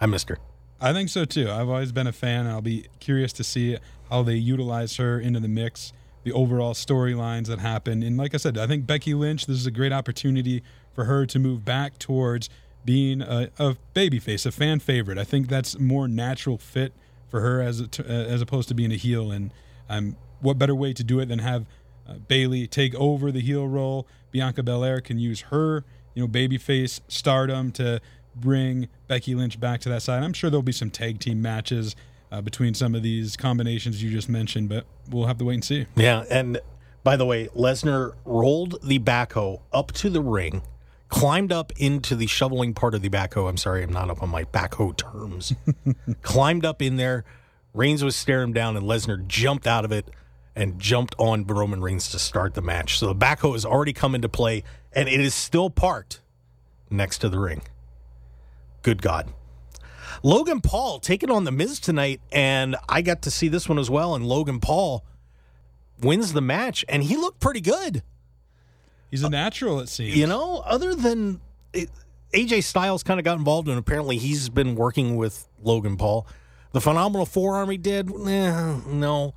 I 0.00 0.06
missed 0.06 0.28
her. 0.28 0.38
I 0.80 0.92
think 0.92 1.08
so 1.08 1.24
too. 1.24 1.50
I've 1.50 1.68
always 1.68 1.92
been 1.92 2.06
a 2.06 2.12
fan. 2.12 2.46
I'll 2.46 2.60
be 2.60 2.86
curious 3.00 3.32
to 3.34 3.44
see 3.44 3.78
how 4.10 4.22
they 4.22 4.34
utilize 4.34 4.96
her 4.96 5.18
into 5.18 5.40
the 5.40 5.48
mix, 5.48 5.92
the 6.24 6.32
overall 6.32 6.74
storylines 6.74 7.46
that 7.46 7.60
happen. 7.60 8.02
And 8.02 8.18
like 8.18 8.34
I 8.34 8.36
said, 8.36 8.58
I 8.58 8.66
think 8.66 8.86
Becky 8.86 9.14
Lynch, 9.14 9.46
this 9.46 9.56
is 9.56 9.66
a 9.66 9.70
great 9.70 9.92
opportunity 9.92 10.62
for 10.92 11.04
her 11.04 11.24
to 11.24 11.38
move 11.38 11.64
back 11.64 11.98
towards 11.98 12.50
being 12.84 13.22
a, 13.22 13.48
a 13.58 13.76
babyface, 13.94 14.44
a 14.44 14.50
fan 14.50 14.80
favorite. 14.80 15.16
I 15.16 15.24
think 15.24 15.48
that's 15.48 15.78
more 15.78 16.06
natural 16.08 16.58
fit 16.58 16.92
for 17.28 17.40
her 17.40 17.62
as 17.62 17.80
a, 17.80 18.04
as 18.06 18.42
opposed 18.42 18.68
to 18.68 18.74
being 18.74 18.92
a 18.92 18.96
heel. 18.96 19.30
And 19.30 19.54
I'm 19.88 20.16
what 20.42 20.58
better 20.58 20.74
way 20.74 20.92
to 20.92 21.02
do 21.02 21.20
it 21.20 21.26
than 21.26 21.38
have 21.38 21.66
uh, 22.06 22.14
Bayley 22.28 22.66
take 22.66 22.94
over 22.94 23.32
the 23.32 23.40
heel 23.40 23.66
role? 23.66 24.06
Bianca 24.30 24.62
Belair 24.62 25.00
can 25.00 25.18
use 25.18 25.42
her, 25.42 25.84
you 26.14 26.22
know, 26.22 26.28
babyface 26.28 27.00
stardom 27.08 27.72
to 27.72 28.00
bring 28.34 28.88
Becky 29.08 29.34
Lynch 29.34 29.58
back 29.60 29.80
to 29.82 29.88
that 29.90 30.02
side. 30.02 30.22
I'm 30.22 30.32
sure 30.32 30.50
there'll 30.50 30.62
be 30.62 30.72
some 30.72 30.90
tag 30.90 31.20
team 31.20 31.40
matches 31.40 31.96
uh, 32.30 32.40
between 32.40 32.74
some 32.74 32.94
of 32.94 33.02
these 33.02 33.36
combinations 33.36 34.02
you 34.02 34.10
just 34.10 34.28
mentioned, 34.28 34.68
but 34.68 34.86
we'll 35.10 35.26
have 35.26 35.38
to 35.38 35.44
wait 35.44 35.54
and 35.54 35.64
see. 35.64 35.86
Yeah, 35.94 36.24
and 36.30 36.60
by 37.04 37.16
the 37.16 37.26
way, 37.26 37.48
Lesnar 37.48 38.14
rolled 38.24 38.78
the 38.82 38.98
backhoe 38.98 39.60
up 39.72 39.92
to 39.92 40.08
the 40.08 40.22
ring, 40.22 40.62
climbed 41.08 41.52
up 41.52 41.72
into 41.76 42.16
the 42.16 42.26
shoveling 42.26 42.72
part 42.74 42.94
of 42.94 43.02
the 43.02 43.10
backhoe. 43.10 43.48
I'm 43.48 43.58
sorry, 43.58 43.82
I'm 43.82 43.92
not 43.92 44.08
up 44.08 44.22
on 44.22 44.30
my 44.30 44.44
backhoe 44.44 44.96
terms. 44.96 45.52
climbed 46.22 46.64
up 46.64 46.80
in 46.80 46.96
there. 46.96 47.24
Reigns 47.74 48.04
was 48.04 48.16
staring 48.16 48.48
him 48.48 48.52
down, 48.52 48.76
and 48.76 48.86
Lesnar 48.86 49.26
jumped 49.26 49.66
out 49.66 49.84
of 49.84 49.92
it 49.92 50.08
and 50.54 50.78
jumped 50.78 51.14
on 51.18 51.44
Roman 51.44 51.80
Reigns 51.80 52.10
to 52.10 52.18
start 52.18 52.54
the 52.54 52.62
match. 52.62 52.98
So 52.98 53.06
the 53.06 53.14
backhoe 53.14 53.52
has 53.52 53.64
already 53.64 53.92
come 53.92 54.14
into 54.14 54.28
play, 54.28 54.64
and 54.92 55.08
it 55.08 55.20
is 55.20 55.34
still 55.34 55.70
parked 55.70 56.20
next 56.90 57.18
to 57.18 57.28
the 57.28 57.38
ring. 57.38 57.62
Good 58.82 59.00
God. 59.00 59.32
Logan 60.22 60.60
Paul 60.60 60.98
taking 60.98 61.30
on 61.30 61.44
The 61.44 61.52
Miz 61.52 61.80
tonight, 61.80 62.20
and 62.30 62.76
I 62.88 63.02
got 63.02 63.22
to 63.22 63.30
see 63.30 63.48
this 63.48 63.68
one 63.68 63.78
as 63.78 63.88
well. 63.88 64.14
And 64.14 64.26
Logan 64.26 64.60
Paul 64.60 65.04
wins 66.00 66.32
the 66.32 66.40
match, 66.40 66.84
and 66.88 67.02
he 67.02 67.16
looked 67.16 67.40
pretty 67.40 67.60
good. 67.60 68.02
He's 69.10 69.22
a 69.22 69.30
natural, 69.30 69.80
it 69.80 69.88
seems. 69.88 70.16
You 70.16 70.26
know, 70.26 70.62
other 70.64 70.94
than 70.94 71.40
it, 71.72 71.90
AJ 72.32 72.64
Styles 72.64 73.02
kind 73.02 73.20
of 73.20 73.24
got 73.24 73.38
involved, 73.38 73.68
and 73.68 73.78
apparently 73.78 74.16
he's 74.16 74.48
been 74.48 74.74
working 74.74 75.16
with 75.16 75.48
Logan 75.62 75.96
Paul. 75.96 76.26
The 76.72 76.80
phenomenal 76.80 77.26
forearm 77.26 77.70
he 77.70 77.76
did, 77.76 78.10
eh, 78.10 78.80
no. 78.86 79.34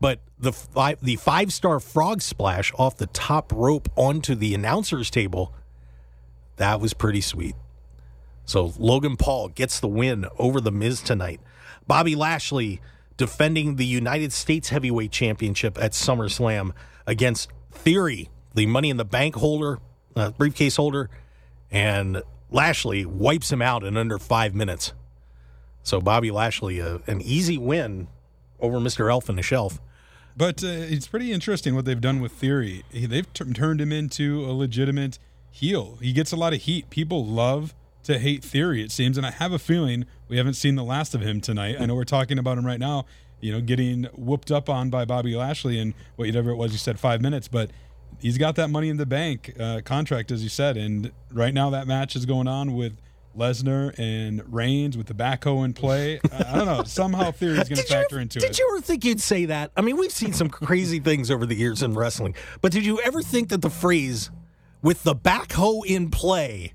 But 0.00 0.20
the 0.38 0.52
five, 0.52 0.98
the 1.02 1.16
five 1.16 1.52
star 1.52 1.80
frog 1.80 2.22
splash 2.22 2.72
off 2.78 2.96
the 2.96 3.06
top 3.06 3.52
rope 3.52 3.88
onto 3.96 4.34
the 4.34 4.54
announcer's 4.54 5.10
table, 5.10 5.54
that 6.56 6.80
was 6.80 6.94
pretty 6.94 7.20
sweet. 7.20 7.54
So 8.44 8.72
Logan 8.78 9.16
Paul 9.16 9.48
gets 9.48 9.80
the 9.80 9.88
win 9.88 10.26
over 10.38 10.60
the 10.60 10.70
Miz 10.72 11.02
tonight. 11.02 11.40
Bobby 11.86 12.14
Lashley 12.14 12.80
defending 13.16 13.76
the 13.76 13.84
United 13.84 14.32
States 14.32 14.68
Heavyweight 14.68 15.10
Championship 15.10 15.76
at 15.78 15.92
SummerSlam 15.92 16.72
against 17.06 17.50
Theory, 17.72 18.30
the 18.54 18.66
Money 18.66 18.90
in 18.90 18.96
the 18.96 19.04
Bank 19.04 19.34
holder, 19.34 19.78
uh, 20.16 20.30
briefcase 20.30 20.76
holder, 20.76 21.10
and 21.70 22.22
Lashley 22.50 23.04
wipes 23.04 23.52
him 23.52 23.60
out 23.60 23.84
in 23.84 23.96
under 23.96 24.18
five 24.18 24.54
minutes. 24.54 24.92
So 25.82 26.00
Bobby 26.00 26.30
Lashley, 26.30 26.80
uh, 26.80 26.98
an 27.06 27.20
easy 27.20 27.58
win 27.58 28.08
over 28.60 28.78
Mr. 28.78 29.10
Elf 29.10 29.28
on 29.28 29.36
the 29.36 29.42
Shelf. 29.42 29.80
But 30.36 30.62
uh, 30.62 30.68
it's 30.68 31.08
pretty 31.08 31.32
interesting 31.32 31.74
what 31.74 31.84
they've 31.84 32.00
done 32.00 32.20
with 32.20 32.32
Theory. 32.32 32.84
They've 32.92 33.32
t- 33.32 33.52
turned 33.52 33.80
him 33.80 33.92
into 33.92 34.44
a 34.44 34.52
legitimate 34.52 35.18
heel. 35.50 35.98
He 36.00 36.12
gets 36.12 36.30
a 36.30 36.36
lot 36.36 36.52
of 36.52 36.62
heat. 36.62 36.90
People 36.90 37.26
love 37.26 37.74
to 38.04 38.18
hate 38.18 38.44
Theory, 38.44 38.82
it 38.82 38.92
seems. 38.92 39.16
And 39.16 39.26
I 39.26 39.32
have 39.32 39.52
a 39.52 39.58
feeling 39.58 40.06
we 40.28 40.36
haven't 40.36 40.54
seen 40.54 40.76
the 40.76 40.84
last 40.84 41.14
of 41.14 41.22
him 41.22 41.40
tonight. 41.40 41.76
I 41.80 41.86
know 41.86 41.94
we're 41.94 42.04
talking 42.04 42.38
about 42.38 42.56
him 42.56 42.64
right 42.64 42.78
now, 42.78 43.04
you 43.40 43.50
know, 43.50 43.60
getting 43.60 44.04
whooped 44.16 44.52
up 44.52 44.68
on 44.68 44.90
by 44.90 45.04
Bobby 45.04 45.34
Lashley 45.34 45.78
in 45.78 45.94
whatever 46.16 46.50
it 46.50 46.56
was 46.56 46.72
you 46.72 46.78
said, 46.78 47.00
five 47.00 47.20
minutes. 47.20 47.48
But 47.48 47.70
he's 48.20 48.38
got 48.38 48.54
that 48.56 48.68
money 48.68 48.88
in 48.88 48.96
the 48.96 49.06
bank 49.06 49.54
uh, 49.58 49.80
contract, 49.84 50.30
as 50.30 50.42
you 50.42 50.48
said. 50.48 50.76
And 50.76 51.10
right 51.32 51.52
now 51.52 51.70
that 51.70 51.86
match 51.86 52.14
is 52.14 52.26
going 52.26 52.46
on 52.46 52.74
with 52.74 52.96
Lesnar 53.38 53.94
and 53.98 54.42
Reigns 54.52 54.96
with 54.96 55.06
the 55.06 55.14
backhoe 55.14 55.64
in 55.64 55.72
play. 55.72 56.20
I 56.32 56.56
don't 56.56 56.66
know. 56.66 56.82
Somehow 56.84 57.30
theory 57.30 57.58
is 57.58 57.68
going 57.68 57.76
to 57.82 57.82
factor 57.84 58.16
you, 58.16 58.22
into 58.22 58.40
did 58.40 58.44
it. 58.44 58.48
Did 58.48 58.58
you 58.58 58.68
ever 58.72 58.80
think 58.80 59.04
you'd 59.04 59.20
say 59.20 59.46
that? 59.46 59.70
I 59.76 59.80
mean, 59.80 59.96
we've 59.96 60.12
seen 60.12 60.32
some 60.32 60.48
crazy 60.48 60.98
things 61.00 61.30
over 61.30 61.46
the 61.46 61.54
years 61.54 61.82
in 61.82 61.94
wrestling, 61.94 62.34
but 62.60 62.72
did 62.72 62.84
you 62.84 63.00
ever 63.00 63.22
think 63.22 63.48
that 63.50 63.62
the 63.62 63.70
phrase 63.70 64.30
"with 64.82 65.02
the 65.04 65.14
backhoe 65.14 65.86
in 65.86 66.10
play" 66.10 66.72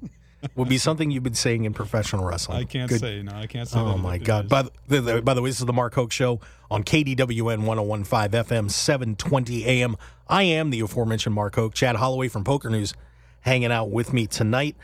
would 0.56 0.70
be 0.70 0.78
something 0.78 1.12
you've 1.12 1.24
been 1.24 1.34
saying 1.34 1.66
in 1.66 1.74
professional 1.74 2.26
wrestling? 2.26 2.60
I 2.60 2.64
can't 2.64 2.90
Good. 2.90 3.00
say 3.00 3.22
no. 3.22 3.34
I 3.34 3.48
can't 3.48 3.68
say. 3.68 3.80
Oh 3.80 3.98
my 3.98 4.18
God! 4.18 4.50
By 4.50 4.64
the, 4.88 5.02
the, 5.02 5.22
by 5.22 5.34
the 5.34 5.42
way, 5.42 5.50
this 5.50 5.60
is 5.60 5.66
the 5.66 5.74
Mark 5.74 5.94
Hoke 5.96 6.12
Show 6.12 6.40
on 6.72 6.84
KDWN 6.84 7.64
101.5 7.64 8.06
FM, 8.30 8.72
720 8.72 9.66
AM. 9.66 9.96
I 10.28 10.44
am 10.44 10.70
the 10.70 10.80
aforementioned 10.80 11.36
Mark 11.36 11.56
Hoke. 11.56 11.74
Chad 11.74 11.98
Holloway 11.98 12.30
from 12.30 12.44
Poker 12.44 12.70
News, 12.70 12.94
hanging 13.42 13.72
out 13.72 13.92
with 13.92 14.14
me 14.14 14.28
tonight 14.28 14.76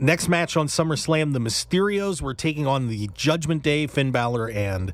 next 0.00 0.28
match 0.28 0.56
on 0.56 0.66
SummerSlam, 0.66 1.32
the 1.32 1.38
Mysterios 1.38 2.20
were 2.20 2.34
taking 2.34 2.66
on 2.66 2.88
the 2.88 3.08
Judgment 3.14 3.62
Day, 3.62 3.86
Finn 3.86 4.10
Balor 4.10 4.50
and 4.50 4.92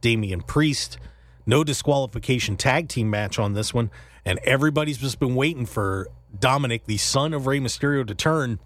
Damian 0.00 0.42
Priest. 0.42 0.98
No 1.46 1.64
disqualification 1.64 2.56
tag 2.56 2.88
team 2.88 3.10
match 3.10 3.38
on 3.38 3.52
this 3.52 3.74
one. 3.74 3.90
And 4.24 4.38
everybody's 4.44 4.98
just 4.98 5.18
been 5.18 5.34
waiting 5.34 5.66
for 5.66 6.08
Dominic, 6.38 6.86
the 6.86 6.96
son 6.96 7.34
of 7.34 7.46
Rey 7.46 7.60
Mysterio, 7.60 8.06
to 8.06 8.14
turn, 8.14 8.58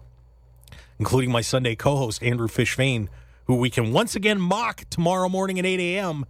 including 0.97 1.31
my 1.31 1.41
Sunday 1.41 1.75
co 1.75 1.97
host, 1.97 2.23
Andrew 2.23 2.47
Fishfane, 2.47 3.07
who 3.45 3.55
we 3.55 3.69
can 3.69 3.91
once 3.91 4.15
again 4.15 4.39
mock 4.39 4.85
tomorrow 4.89 5.27
morning 5.27 5.59
at 5.59 5.65
8 5.65 5.79
a.m. 5.79 6.25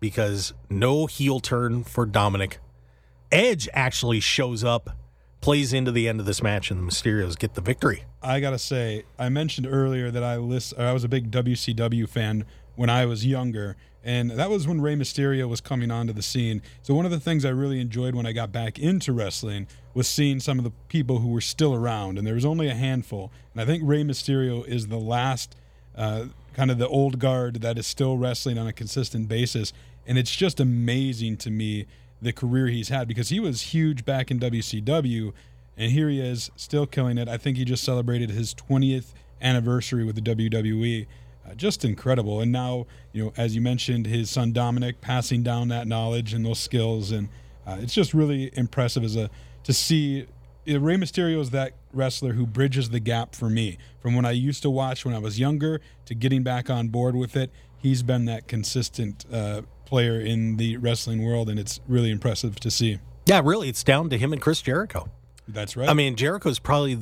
because 0.00 0.54
no 0.70 1.06
heel 1.06 1.40
turn 1.40 1.84
for 1.84 2.06
Dominic. 2.06 2.58
Edge 3.30 3.68
actually 3.74 4.20
shows 4.20 4.64
up, 4.64 4.90
plays 5.44 5.74
into 5.74 5.92
the 5.92 6.08
end 6.08 6.20
of 6.20 6.24
this 6.24 6.42
match, 6.42 6.70
and 6.70 6.80
the 6.80 6.90
Mysterios 6.90 7.38
get 7.38 7.52
the 7.52 7.60
victory. 7.60 8.04
I 8.22 8.40
gotta 8.40 8.58
say, 8.58 9.04
I 9.18 9.28
mentioned 9.28 9.66
earlier 9.70 10.10
that 10.10 10.24
I 10.24 10.38
list, 10.38 10.72
I 10.78 10.94
was 10.94 11.04
a 11.04 11.08
big 11.08 11.30
WCW 11.30 12.08
fan 12.08 12.46
when 12.76 12.88
I 12.88 13.04
was 13.04 13.26
younger, 13.26 13.76
and 14.02 14.30
that 14.30 14.48
was 14.48 14.66
when 14.66 14.80
Rey 14.80 14.94
Mysterio 14.94 15.46
was 15.46 15.60
coming 15.60 15.90
onto 15.90 16.14
the 16.14 16.22
scene. 16.22 16.62
So 16.80 16.94
one 16.94 17.04
of 17.04 17.10
the 17.10 17.20
things 17.20 17.44
I 17.44 17.50
really 17.50 17.78
enjoyed 17.78 18.14
when 18.14 18.24
I 18.24 18.32
got 18.32 18.52
back 18.52 18.78
into 18.78 19.12
wrestling 19.12 19.66
was 19.92 20.08
seeing 20.08 20.40
some 20.40 20.56
of 20.56 20.64
the 20.64 20.72
people 20.88 21.18
who 21.18 21.28
were 21.28 21.42
still 21.42 21.74
around, 21.74 22.16
and 22.16 22.26
there 22.26 22.36
was 22.36 22.46
only 22.46 22.68
a 22.68 22.74
handful. 22.74 23.30
And 23.52 23.60
I 23.60 23.66
think 23.66 23.82
Rey 23.84 24.02
Mysterio 24.02 24.66
is 24.66 24.86
the 24.86 24.96
last, 24.96 25.56
uh, 25.94 26.28
kind 26.54 26.70
of 26.70 26.78
the 26.78 26.88
old 26.88 27.18
guard 27.18 27.60
that 27.60 27.76
is 27.76 27.86
still 27.86 28.16
wrestling 28.16 28.56
on 28.56 28.66
a 28.66 28.72
consistent 28.72 29.28
basis, 29.28 29.74
and 30.06 30.16
it's 30.16 30.34
just 30.34 30.58
amazing 30.58 31.36
to 31.36 31.50
me 31.50 31.84
the 32.24 32.32
career 32.32 32.66
he's 32.66 32.88
had 32.88 33.06
because 33.06 33.28
he 33.28 33.40
was 33.40 33.62
huge 33.62 34.04
back 34.04 34.30
in 34.30 34.40
WCW, 34.40 35.32
and 35.76 35.92
here 35.92 36.08
he 36.08 36.20
is 36.20 36.50
still 36.56 36.86
killing 36.86 37.18
it. 37.18 37.28
I 37.28 37.36
think 37.36 37.56
he 37.56 37.64
just 37.64 37.84
celebrated 37.84 38.30
his 38.30 38.54
20th 38.54 39.14
anniversary 39.40 40.04
with 40.04 40.16
the 40.16 40.22
WWE 40.22 41.06
uh, 41.46 41.54
just 41.54 41.84
incredible. 41.84 42.40
And 42.40 42.50
now, 42.52 42.86
you 43.12 43.24
know, 43.24 43.32
as 43.36 43.54
you 43.54 43.60
mentioned, 43.60 44.06
his 44.06 44.30
son 44.30 44.52
Dominic 44.52 45.00
passing 45.00 45.42
down 45.42 45.68
that 45.68 45.86
knowledge 45.86 46.32
and 46.32 46.44
those 46.44 46.58
skills, 46.58 47.10
and 47.10 47.28
uh, 47.66 47.78
it's 47.80 47.94
just 47.94 48.14
really 48.14 48.50
impressive 48.54 49.04
as 49.04 49.16
a 49.16 49.30
to 49.64 49.72
see. 49.72 50.26
Uh, 50.66 50.80
Rey 50.80 50.96
Mysterio 50.96 51.40
is 51.40 51.50
that 51.50 51.74
wrestler 51.92 52.32
who 52.32 52.46
bridges 52.46 52.88
the 52.88 53.00
gap 53.00 53.34
for 53.34 53.50
me 53.50 53.76
from 54.00 54.14
when 54.14 54.24
I 54.24 54.30
used 54.30 54.62
to 54.62 54.70
watch 54.70 55.04
when 55.04 55.14
I 55.14 55.18
was 55.18 55.38
younger 55.38 55.80
to 56.06 56.14
getting 56.14 56.42
back 56.42 56.70
on 56.70 56.88
board 56.88 57.14
with 57.14 57.36
it. 57.36 57.50
He's 57.84 58.02
been 58.02 58.24
that 58.24 58.48
consistent 58.48 59.26
uh, 59.30 59.60
player 59.84 60.18
in 60.18 60.56
the 60.56 60.78
wrestling 60.78 61.22
world, 61.22 61.50
and 61.50 61.60
it's 61.60 61.80
really 61.86 62.10
impressive 62.10 62.58
to 62.60 62.70
see. 62.70 62.98
Yeah, 63.26 63.42
really, 63.44 63.68
it's 63.68 63.84
down 63.84 64.08
to 64.08 64.16
him 64.16 64.32
and 64.32 64.40
Chris 64.40 64.62
Jericho. 64.62 65.10
That's 65.46 65.76
right. 65.76 65.90
I 65.90 65.92
mean, 65.92 66.16
Jericho's 66.16 66.58
probably, 66.58 66.92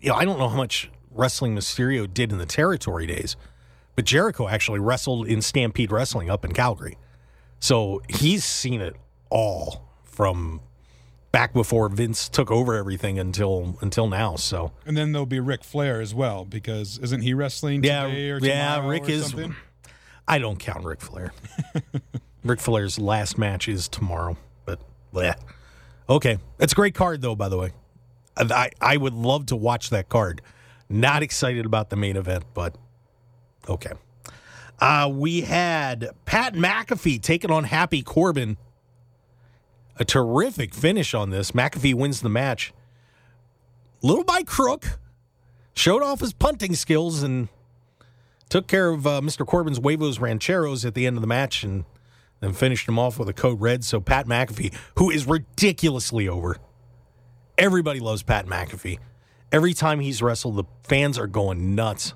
you 0.00 0.08
know, 0.08 0.16
I 0.16 0.24
don't 0.24 0.40
know 0.40 0.48
how 0.48 0.56
much 0.56 0.90
wrestling 1.12 1.54
Mysterio 1.54 2.12
did 2.12 2.32
in 2.32 2.38
the 2.38 2.46
territory 2.46 3.06
days, 3.06 3.36
but 3.94 4.06
Jericho 4.06 4.48
actually 4.48 4.80
wrestled 4.80 5.28
in 5.28 5.40
Stampede 5.40 5.92
Wrestling 5.92 6.28
up 6.28 6.44
in 6.44 6.52
Calgary. 6.52 6.98
So 7.60 8.02
he's 8.08 8.44
seen 8.44 8.80
it 8.80 8.96
all 9.30 9.88
from 10.02 10.62
back 11.30 11.52
before 11.52 11.88
Vince 11.88 12.28
took 12.28 12.50
over 12.50 12.74
everything 12.74 13.20
until 13.20 13.78
until 13.80 14.08
now. 14.08 14.34
So 14.34 14.72
and 14.84 14.96
then 14.96 15.12
there'll 15.12 15.26
be 15.26 15.38
Ric 15.38 15.62
Flair 15.62 16.00
as 16.00 16.12
well 16.12 16.44
because 16.44 16.98
isn't 16.98 17.20
he 17.20 17.34
wrestling 17.34 17.84
yeah, 17.84 18.08
today 18.08 18.30
or 18.30 18.38
yeah, 18.40 18.84
Rick 18.84 19.08
is. 19.08 19.28
something? 19.28 19.54
I 20.28 20.38
don't 20.38 20.58
count 20.58 20.84
Ric 20.84 21.00
Flair. 21.00 21.32
Ric 22.44 22.60
Flair's 22.60 22.98
last 22.98 23.38
match 23.38 23.66
is 23.68 23.88
tomorrow, 23.88 24.36
but 24.64 24.78
yeah, 25.12 25.34
okay. 26.08 26.38
It's 26.60 26.72
a 26.72 26.76
great 26.76 26.94
card 26.94 27.22
though. 27.22 27.34
By 27.34 27.48
the 27.48 27.58
way, 27.58 27.72
I 28.36 28.70
I 28.80 28.96
would 28.96 29.14
love 29.14 29.46
to 29.46 29.56
watch 29.56 29.90
that 29.90 30.08
card. 30.08 30.42
Not 30.88 31.22
excited 31.22 31.66
about 31.66 31.90
the 31.90 31.96
main 31.96 32.16
event, 32.16 32.44
but 32.54 32.76
Okay. 33.68 33.92
Uh, 34.80 35.10
we 35.12 35.42
had 35.42 36.10
Pat 36.24 36.54
McAfee 36.54 37.20
taking 37.20 37.50
on 37.50 37.64
Happy 37.64 38.02
Corbin. 38.02 38.56
A 39.96 40.04
terrific 40.04 40.74
finish 40.74 41.12
on 41.14 41.30
this. 41.30 41.50
McAfee 41.50 41.94
wins 41.94 42.20
the 42.20 42.28
match. 42.28 42.72
Little 44.00 44.24
by 44.24 44.42
crook. 44.42 44.98
Showed 45.74 46.02
off 46.02 46.20
his 46.20 46.32
punting 46.32 46.74
skills 46.74 47.22
and 47.22 47.48
took 48.48 48.66
care 48.66 48.90
of 48.90 49.06
uh, 49.06 49.20
Mr. 49.20 49.46
Corbin's 49.46 49.78
huevos 49.78 50.18
rancheros 50.18 50.84
at 50.84 50.94
the 50.94 51.06
end 51.06 51.16
of 51.16 51.20
the 51.20 51.26
match 51.26 51.62
and 51.62 51.84
then 52.40 52.52
finished 52.52 52.88
him 52.88 52.98
off 52.98 53.18
with 53.18 53.28
a 53.28 53.32
code 53.32 53.60
red. 53.60 53.84
So 53.84 54.00
Pat 54.00 54.26
McAfee, 54.26 54.74
who 54.96 55.10
is 55.10 55.26
ridiculously 55.26 56.28
over. 56.28 56.56
Everybody 57.56 58.00
loves 58.00 58.22
Pat 58.22 58.46
McAfee. 58.46 58.98
Every 59.50 59.74
time 59.74 60.00
he's 60.00 60.22
wrestled, 60.22 60.56
the 60.56 60.64
fans 60.84 61.18
are 61.18 61.26
going 61.26 61.74
nuts. 61.74 62.14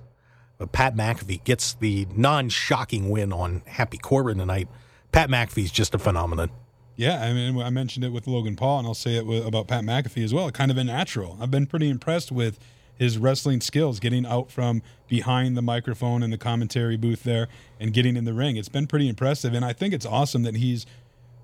But 0.58 0.70
Pat 0.70 0.94
McAfee 0.94 1.42
gets 1.42 1.74
the 1.74 2.06
non 2.14 2.48
shocking 2.48 3.10
win 3.10 3.32
on 3.32 3.62
Happy 3.66 3.98
Corbin 3.98 4.38
tonight. 4.38 4.68
Pat 5.10 5.28
McAfee's 5.28 5.72
just 5.72 5.94
a 5.94 5.98
phenomenon. 5.98 6.50
Yeah, 6.94 7.20
I 7.20 7.32
mean, 7.32 7.60
I 7.60 7.70
mentioned 7.70 8.04
it 8.04 8.12
with 8.12 8.26
Logan 8.26 8.54
Paul, 8.54 8.80
and 8.80 8.86
I'll 8.86 8.94
say 8.94 9.16
it 9.16 9.46
about 9.46 9.66
Pat 9.66 9.82
McAfee 9.82 10.22
as 10.22 10.32
well. 10.32 10.50
Kind 10.50 10.70
of 10.70 10.76
a 10.76 10.84
natural. 10.84 11.36
I've 11.40 11.50
been 11.50 11.66
pretty 11.66 11.88
impressed 11.88 12.30
with 12.30 12.58
his 13.02 13.18
wrestling 13.18 13.60
skills, 13.60 14.00
getting 14.00 14.24
out 14.24 14.50
from 14.50 14.82
behind 15.08 15.56
the 15.56 15.62
microphone 15.62 16.22
and 16.22 16.32
the 16.32 16.38
commentary 16.38 16.96
booth 16.96 17.24
there 17.24 17.48
and 17.80 17.92
getting 17.92 18.16
in 18.16 18.24
the 18.24 18.34
ring. 18.34 18.56
It's 18.56 18.68
been 18.68 18.86
pretty 18.86 19.08
impressive, 19.08 19.54
and 19.54 19.64
I 19.64 19.72
think 19.72 19.92
it's 19.94 20.06
awesome 20.06 20.42
that 20.44 20.56
he's 20.56 20.86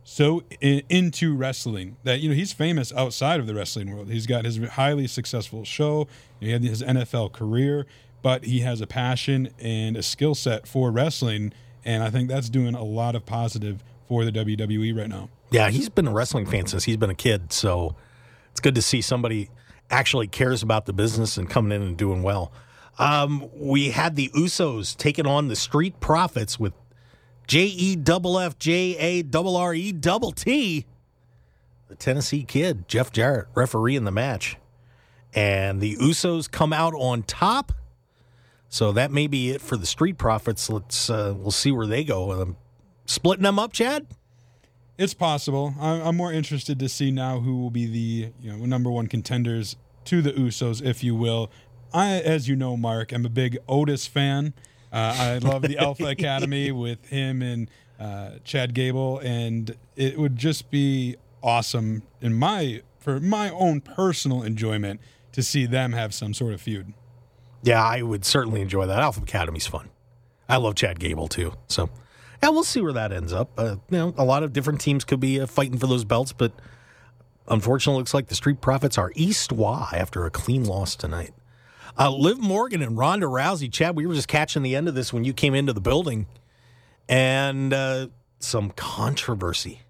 so 0.04 0.42
in, 0.60 0.82
into 0.88 1.36
wrestling 1.36 1.96
that 2.04 2.20
you 2.20 2.30
know 2.30 2.34
he's 2.34 2.52
famous 2.52 2.92
outside 2.94 3.40
of 3.40 3.46
the 3.46 3.54
wrestling 3.54 3.94
world. 3.94 4.08
He's 4.08 4.26
got 4.26 4.44
his 4.44 4.56
highly 4.56 5.06
successful 5.06 5.64
show. 5.64 6.08
He 6.40 6.50
had 6.50 6.62
his 6.62 6.82
NFL 6.82 7.32
career 7.32 7.86
but 8.22 8.44
he 8.44 8.60
has 8.60 8.80
a 8.80 8.86
passion 8.86 9.50
and 9.58 9.96
a 9.96 10.02
skill 10.02 10.34
set 10.34 10.66
for 10.66 10.90
wrestling, 10.90 11.52
and 11.84 12.02
I 12.02 12.10
think 12.10 12.28
that's 12.28 12.48
doing 12.48 12.74
a 12.74 12.82
lot 12.82 13.14
of 13.14 13.24
positive 13.24 13.84
for 14.06 14.24
the 14.24 14.32
WWE 14.32 14.96
right 14.96 15.08
now. 15.08 15.28
Yeah, 15.50 15.70
he's 15.70 15.88
been 15.88 16.08
a 16.08 16.12
wrestling 16.12 16.46
fan 16.46 16.66
since 16.66 16.84
he's 16.84 16.96
been 16.96 17.10
a 17.10 17.14
kid, 17.14 17.52
so 17.52 17.94
it's 18.50 18.60
good 18.60 18.74
to 18.74 18.82
see 18.82 19.00
somebody 19.00 19.50
actually 19.90 20.26
cares 20.28 20.62
about 20.62 20.86
the 20.86 20.92
business 20.92 21.36
and 21.36 21.48
coming 21.48 21.72
in 21.72 21.82
and 21.82 21.96
doing 21.96 22.22
well. 22.22 22.52
Um, 22.98 23.48
we 23.54 23.90
had 23.90 24.16
the 24.16 24.28
Usos 24.30 24.96
taking 24.96 25.26
on 25.26 25.48
the 25.48 25.56
Street 25.56 26.00
Profits 26.00 26.58
with 26.58 26.72
J 27.46 27.64
E 27.64 27.96
double 27.96 28.38
F 28.38 28.58
J 28.58 28.96
A 28.98 29.22
double 29.22 29.56
R 29.56 29.72
E 29.72 29.92
double 29.92 30.32
T, 30.32 30.84
the 31.88 31.94
Tennessee 31.94 32.42
kid, 32.42 32.88
Jeff 32.88 33.12
Jarrett, 33.12 33.46
referee 33.54 33.96
in 33.96 34.04
the 34.04 34.10
match. 34.10 34.56
And 35.34 35.80
the 35.80 35.96
Usos 35.96 36.50
come 36.50 36.72
out 36.72 36.94
on 36.94 37.22
top 37.22 37.72
so 38.68 38.92
that 38.92 39.10
may 39.10 39.26
be 39.26 39.50
it 39.50 39.60
for 39.60 39.76
the 39.76 39.86
Street 39.86 40.18
Profits. 40.18 40.68
Let's 40.68 41.08
uh, 41.08 41.34
we'll 41.36 41.50
see 41.50 41.72
where 41.72 41.86
they 41.86 42.04
go. 42.04 42.42
Um, 42.42 42.56
splitting 43.06 43.44
them 43.44 43.58
up, 43.58 43.72
Chad. 43.72 44.06
It's 44.98 45.14
possible. 45.14 45.74
I'm 45.80 46.16
more 46.16 46.32
interested 46.32 46.80
to 46.80 46.88
see 46.88 47.12
now 47.12 47.38
who 47.38 47.56
will 47.56 47.70
be 47.70 47.86
the 47.86 48.32
you 48.40 48.50
know 48.52 48.66
number 48.66 48.90
one 48.90 49.06
contenders 49.06 49.76
to 50.06 50.20
the 50.20 50.32
Usos, 50.32 50.82
if 50.84 51.04
you 51.04 51.14
will. 51.14 51.50
I, 51.94 52.14
as 52.14 52.48
you 52.48 52.56
know, 52.56 52.76
Mark, 52.76 53.12
I'm 53.12 53.24
a 53.24 53.30
big 53.30 53.58
Otis 53.68 54.06
fan. 54.06 54.54
Uh, 54.92 55.14
I 55.16 55.38
love 55.38 55.62
the 55.62 55.78
Alpha 55.78 56.06
Academy 56.08 56.72
with 56.72 57.06
him 57.06 57.42
and 57.42 57.70
uh, 58.00 58.30
Chad 58.44 58.74
Gable, 58.74 59.20
and 59.20 59.76
it 59.96 60.18
would 60.18 60.36
just 60.36 60.70
be 60.70 61.16
awesome 61.42 62.02
in 62.20 62.34
my 62.34 62.82
for 62.98 63.20
my 63.20 63.50
own 63.50 63.80
personal 63.80 64.42
enjoyment 64.42 65.00
to 65.32 65.42
see 65.42 65.66
them 65.66 65.92
have 65.92 66.12
some 66.12 66.34
sort 66.34 66.54
of 66.54 66.60
feud. 66.60 66.92
Yeah, 67.62 67.82
I 67.82 68.02
would 68.02 68.24
certainly 68.24 68.60
enjoy 68.60 68.86
that. 68.86 68.98
Alpha 68.98 69.22
Academy's 69.22 69.66
fun. 69.66 69.90
I 70.48 70.56
love 70.56 70.74
Chad 70.74 70.98
Gable 70.98 71.28
too. 71.28 71.54
So, 71.68 71.90
yeah, 72.42 72.50
we'll 72.50 72.64
see 72.64 72.80
where 72.80 72.92
that 72.92 73.12
ends 73.12 73.32
up. 73.32 73.50
Uh, 73.58 73.76
you 73.90 73.98
know, 73.98 74.14
a 74.16 74.24
lot 74.24 74.42
of 74.42 74.52
different 74.52 74.80
teams 74.80 75.04
could 75.04 75.20
be 75.20 75.40
uh, 75.40 75.46
fighting 75.46 75.78
for 75.78 75.86
those 75.86 76.04
belts, 76.04 76.32
but 76.32 76.52
unfortunately, 77.48 77.98
looks 77.98 78.14
like 78.14 78.28
the 78.28 78.34
Street 78.34 78.60
Profits 78.60 78.98
are 78.98 79.12
East 79.14 79.52
Y 79.52 79.88
after 79.92 80.24
a 80.24 80.30
clean 80.30 80.64
loss 80.64 80.96
tonight. 80.96 81.32
Uh, 81.98 82.10
Liv 82.10 82.38
Morgan 82.38 82.80
and 82.82 82.96
Ronda 82.96 83.26
Rousey. 83.26 83.72
Chad, 83.72 83.96
we 83.96 84.06
were 84.06 84.14
just 84.14 84.28
catching 84.28 84.62
the 84.62 84.76
end 84.76 84.88
of 84.88 84.94
this 84.94 85.12
when 85.12 85.24
you 85.24 85.32
came 85.32 85.54
into 85.54 85.72
the 85.72 85.80
building, 85.80 86.26
and 87.08 87.72
uh, 87.72 88.08
some 88.38 88.70
controversy 88.70 89.82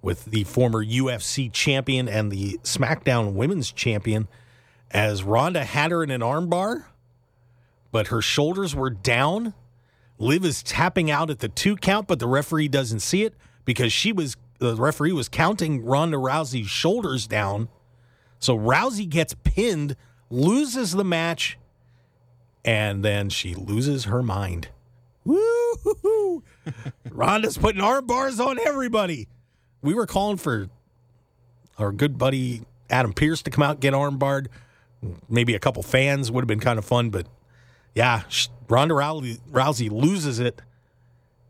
with 0.00 0.26
the 0.26 0.44
former 0.44 0.84
UFC 0.84 1.52
champion 1.52 2.08
and 2.08 2.30
the 2.30 2.58
SmackDown 2.62 3.32
Women's 3.32 3.72
champion, 3.72 4.28
as 4.90 5.24
Ronda 5.24 5.64
had 5.64 5.90
her 5.90 6.02
in 6.04 6.10
an 6.10 6.20
armbar 6.20 6.84
but 7.92 8.08
her 8.08 8.22
shoulders 8.22 8.74
were 8.74 8.90
down. 8.90 9.54
Liv 10.22 10.44
is 10.44 10.62
tapping 10.62 11.10
out 11.10 11.30
at 11.30 11.40
the 11.40 11.48
two 11.48 11.74
count, 11.74 12.06
but 12.06 12.20
the 12.20 12.28
referee 12.28 12.68
doesn't 12.68 13.00
see 13.00 13.24
it 13.24 13.34
because 13.64 13.92
she 13.92 14.12
was 14.12 14.36
the 14.60 14.76
referee 14.76 15.10
was 15.10 15.28
counting 15.28 15.84
Ronda 15.84 16.16
Rousey's 16.16 16.70
shoulders 16.70 17.26
down. 17.26 17.68
So 18.38 18.56
Rousey 18.56 19.08
gets 19.08 19.34
pinned, 19.42 19.96
loses 20.30 20.92
the 20.92 21.02
match, 21.02 21.58
and 22.64 23.04
then 23.04 23.30
she 23.30 23.56
loses 23.56 24.04
her 24.04 24.22
mind. 24.22 24.68
Woo! 25.24 26.44
Ronda's 27.10 27.58
putting 27.58 27.82
arm 27.82 28.06
bars 28.06 28.38
on 28.38 28.60
everybody. 28.60 29.26
We 29.82 29.92
were 29.92 30.06
calling 30.06 30.36
for 30.36 30.68
our 31.78 31.90
good 31.90 32.16
buddy 32.16 32.62
Adam 32.88 33.12
Pearce 33.12 33.42
to 33.42 33.50
come 33.50 33.64
out 33.64 33.80
get 33.80 33.92
arm 33.92 34.18
barred. 34.18 34.48
Maybe 35.28 35.56
a 35.56 35.58
couple 35.58 35.82
fans 35.82 36.30
would 36.30 36.42
have 36.42 36.48
been 36.48 36.60
kind 36.60 36.78
of 36.78 36.84
fun, 36.84 37.10
but 37.10 37.26
yeah, 37.94 38.22
Ronda 38.68 38.94
Rousey, 38.94 39.40
Rousey 39.50 39.90
loses 39.90 40.38
it, 40.38 40.60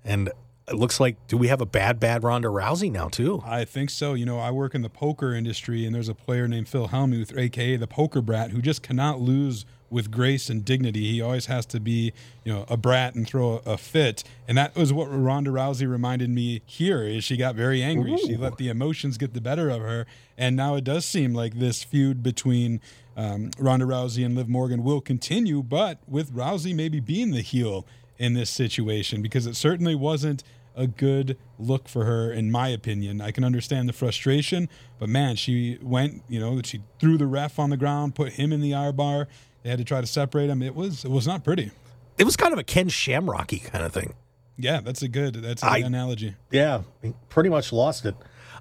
and 0.05 0.31
it 0.69 0.75
looks 0.75 1.01
like 1.01 1.17
do 1.27 1.37
we 1.37 1.49
have 1.49 1.61
a 1.61 1.67
bad, 1.67 2.01
bad 2.01 2.23
Ronda 2.23 2.49
Rousey 2.49 2.91
now 2.91 3.09
too? 3.09 3.43
I 3.45 3.65
think 3.65 3.91
so. 3.91 4.15
You 4.15 4.27
know, 4.27 4.39
I 4.39 4.51
work 4.51 4.75
in 4.75 4.83
the 4.83 4.91
poker 4.91 5.35
industry, 5.35 5.85
and 5.85 5.95
there's 5.95 6.09
a 6.09 6.15
player 6.15 6.49
named 6.49 6.69
Phil 6.69 6.89
Hellmuth, 6.89 7.37
aka 7.37 7.77
the 7.77 7.87
Poker 7.87 8.21
Brat, 8.21 8.51
who 8.51 8.63
just 8.63 8.83
cannot 8.83 9.21
lose 9.21 9.65
with 9.93 10.11
grace 10.11 10.49
and 10.49 10.65
dignity. 10.65 11.11
He 11.11 11.21
always 11.21 11.47
has 11.47 11.67
to 11.67 11.79
be, 11.79 12.15
you 12.45 12.53
know, 12.53 12.65
a 12.69 12.79
brat 12.79 13.15
and 13.15 13.29
throw 13.29 13.61
a, 13.67 13.77
fit. 13.77 14.25
And 14.49 14.57
that 14.57 14.75
was 14.75 14.91
what 14.91 15.05
Ronda 15.05 15.51
Rousey 15.51 15.89
reminded 15.89 16.31
me 16.31 16.63
here. 16.65 17.03
Is 17.03 17.25
she 17.25 17.37
got 17.37 17.55
very 17.55 17.83
angry. 17.83 18.15
Ooh. 18.15 18.19
She 18.19 18.37
let 18.37 18.57
the 18.57 18.69
emotions 18.69 19.19
get 19.19 19.35
the 19.35 19.41
better 19.41 19.69
of 19.69 19.83
her, 19.83 20.07
and 20.39 20.57
now 20.57 20.77
it 20.77 20.85
does 20.85 21.05
seem 21.05 21.35
like 21.35 21.59
this 21.59 21.85
feud 21.85 22.23
between 22.23 22.81
um, 23.17 23.51
Ronda 23.59 23.85
Rousey 23.85 24.25
and 24.25 24.35
Liv 24.35 24.49
Morgan 24.49 24.83
will 24.83 25.01
continue, 25.01 25.63
but 25.63 25.99
with 26.07 26.33
Rousey 26.33 26.75
maybe 26.75 27.01
being 27.01 27.31
the 27.33 27.43
heel 27.43 27.87
in 28.19 28.35
this 28.35 28.51
situation 28.51 29.23
because 29.23 29.47
it 29.47 29.57
certainly 29.57 29.95
wasn't 29.95 30.45
a 30.75 30.87
good 30.87 31.37
look 31.59 31.89
for 31.89 32.05
her, 32.05 32.33
in 32.33 32.51
my 32.51 32.69
opinion. 32.69 33.21
I 33.21 33.31
can 33.31 33.45
understand 33.45 33.89
the 33.89 33.93
frustration, 33.93 34.69
but 34.99 35.09
man, 35.09 35.37
she 35.37 35.79
went, 35.83 36.23
you 36.29 36.41
know, 36.41 36.61
she 36.63 36.83
threw 36.99 37.19
the 37.19 37.27
ref 37.27 37.59
on 37.59 37.71
the 37.71 37.77
ground, 37.77 38.15
put 38.15 38.33
him 38.35 38.53
in 38.53 38.61
the 38.61 38.73
armbar. 38.73 39.27
They 39.63 39.71
had 39.71 39.79
to 39.79 39.85
try 39.85 40.01
to 40.01 40.07
separate 40.07 40.51
him. 40.51 40.63
It 40.63 40.75
was 40.75 41.05
it 41.05 41.11
was 41.11 41.27
not 41.27 41.45
pretty. 41.45 41.71
It 42.19 42.25
was 42.25 42.37
kind 42.37 42.53
of 42.53 42.59
a 42.59 42.65
Ken 42.65 42.89
Shamrocky 42.89 43.65
kind 43.65 43.85
of 43.85 43.93
thing. 43.93 44.15
Yeah, 44.57 44.81
that's 44.81 45.03
a 45.03 45.09
good 45.09 45.35
that's 45.35 45.63
a 45.63 45.67
I, 45.67 45.79
analogy. 45.79 46.35
Yeah, 46.51 46.83
pretty 47.29 47.49
much 47.49 47.73
lost 47.73 48.05
it. 48.05 48.15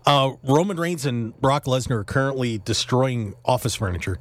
Uh, 0.05 0.33
Roman 0.43 0.77
Reigns 0.77 1.05
and 1.05 1.39
Brock 1.39 1.65
Lesnar 1.65 1.97
are 1.97 2.03
currently 2.03 2.57
destroying 2.57 3.35
office 3.45 3.75
furniture. 3.75 4.17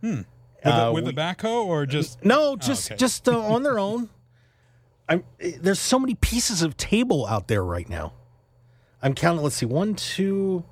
Hmm. 0.00 0.22
With, 0.64 0.66
uh, 0.66 0.70
a, 0.70 0.92
with 0.92 1.04
we, 1.04 1.10
a 1.10 1.14
backhoe 1.14 1.66
or 1.66 1.86
just 1.86 2.24
no, 2.24 2.56
just 2.56 2.90
oh, 2.90 2.94
okay. 2.94 2.98
just 2.98 3.28
uh, 3.28 3.38
on 3.38 3.62
their 3.62 3.78
own. 3.78 4.10
I'm, 5.08 5.24
there's 5.38 5.78
so 5.78 5.98
many 5.98 6.14
pieces 6.14 6.62
of 6.62 6.76
table 6.76 7.26
out 7.26 7.48
there 7.48 7.64
right 7.64 7.88
now. 7.88 8.12
I'm 9.02 9.14
counting. 9.14 9.42
Let's 9.42 9.56
see, 9.56 9.66
one, 9.66 9.94
two. 9.94 10.64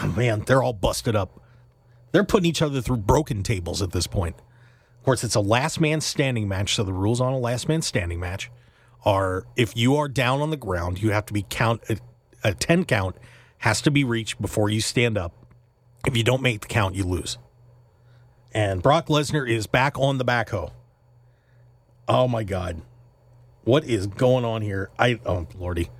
Oh 0.00 0.14
man, 0.16 0.42
they're 0.46 0.62
all 0.62 0.74
busted 0.74 1.16
up. 1.16 1.42
They're 2.12 2.24
putting 2.24 2.48
each 2.48 2.62
other 2.62 2.80
through 2.80 2.98
broken 2.98 3.42
tables 3.42 3.82
at 3.82 3.92
this 3.92 4.06
point. 4.06 4.36
Of 4.98 5.04
course, 5.04 5.24
it's 5.24 5.34
a 5.34 5.40
last 5.40 5.80
man 5.80 6.00
standing 6.00 6.48
match, 6.48 6.74
so 6.74 6.84
the 6.84 6.92
rules 6.92 7.20
on 7.20 7.32
a 7.32 7.38
last 7.38 7.68
man 7.68 7.82
standing 7.82 8.20
match 8.20 8.50
are 9.04 9.46
if 9.56 9.76
you 9.76 9.96
are 9.96 10.08
down 10.08 10.40
on 10.40 10.50
the 10.50 10.56
ground, 10.56 11.02
you 11.02 11.10
have 11.10 11.26
to 11.26 11.32
be 11.32 11.44
count 11.48 11.82
a, 11.88 11.96
a 12.44 12.54
ten 12.54 12.84
count 12.84 13.16
has 13.58 13.80
to 13.82 13.90
be 13.90 14.04
reached 14.04 14.40
before 14.40 14.68
you 14.68 14.80
stand 14.80 15.18
up. 15.18 15.32
If 16.06 16.16
you 16.16 16.22
don't 16.22 16.42
make 16.42 16.60
the 16.60 16.68
count, 16.68 16.94
you 16.94 17.04
lose. 17.04 17.38
And 18.52 18.82
Brock 18.82 19.06
Lesnar 19.06 19.48
is 19.48 19.66
back 19.66 19.98
on 19.98 20.18
the 20.18 20.24
backhoe. 20.24 20.70
Oh 22.08 22.26
my 22.26 22.44
God. 22.44 22.82
What 23.64 23.84
is 23.84 24.06
going 24.06 24.44
on 24.44 24.62
here? 24.62 24.90
I 24.98 25.20
oh 25.26 25.46
lordy, 25.54 25.90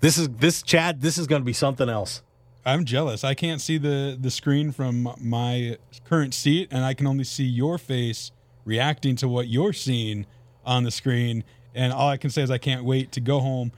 this 0.00 0.18
is 0.18 0.28
this 0.28 0.62
Chad. 0.62 1.00
This 1.00 1.16
is 1.16 1.26
going 1.26 1.40
to 1.40 1.46
be 1.46 1.54
something 1.54 1.88
else. 1.88 2.22
I'm 2.64 2.84
jealous. 2.84 3.24
I 3.24 3.34
can't 3.34 3.60
see 3.60 3.78
the 3.78 4.18
the 4.20 4.30
screen 4.30 4.72
from 4.72 5.14
my 5.18 5.78
current 6.04 6.34
seat, 6.34 6.68
and 6.70 6.84
I 6.84 6.92
can 6.92 7.06
only 7.06 7.24
see 7.24 7.44
your 7.44 7.78
face 7.78 8.32
reacting 8.64 9.16
to 9.16 9.28
what 9.28 9.48
you're 9.48 9.72
seeing 9.72 10.26
on 10.64 10.82
the 10.82 10.90
screen. 10.90 11.44
And 11.74 11.92
all 11.92 12.08
I 12.08 12.16
can 12.18 12.28
say 12.28 12.42
is 12.42 12.50
I 12.50 12.58
can't 12.58 12.84
wait 12.84 13.12
to 13.12 13.20
go 13.20 13.40
home, 13.40 13.72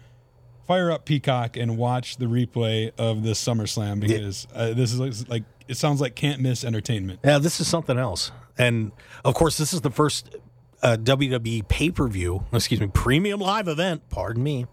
fire 0.67 0.91
up 0.91 1.05
Peacock, 1.05 1.57
and 1.57 1.77
watch 1.77 2.17
the 2.17 2.27
replay 2.27 2.91
of 2.99 3.23
this 3.23 3.43
SummerSlam 3.45 4.01
because 4.01 4.49
uh, 4.55 4.73
this 4.73 4.93
is 4.93 5.29
like 5.29 5.45
it 5.69 5.77
sounds 5.77 6.01
like 6.01 6.15
can't 6.15 6.41
miss 6.41 6.65
entertainment. 6.65 7.21
Yeah, 7.25 7.39
this 7.39 7.61
is 7.61 7.69
something 7.69 7.99
else. 7.99 8.33
And 8.57 8.93
of 9.25 9.35
course, 9.35 9.57
this 9.59 9.73
is 9.73 9.83
the 9.83 9.91
first 9.91 10.35
uh, 10.83 10.97
a 10.97 10.99
WWE 10.99 11.67
pay 11.69 11.91
per 11.91 12.07
view, 12.09 12.45
excuse 12.53 12.81
me, 12.81 12.89
premium 12.89 13.41
live 13.41 13.69
event, 13.69 14.09
pardon 14.11 14.43
me, 14.43 14.67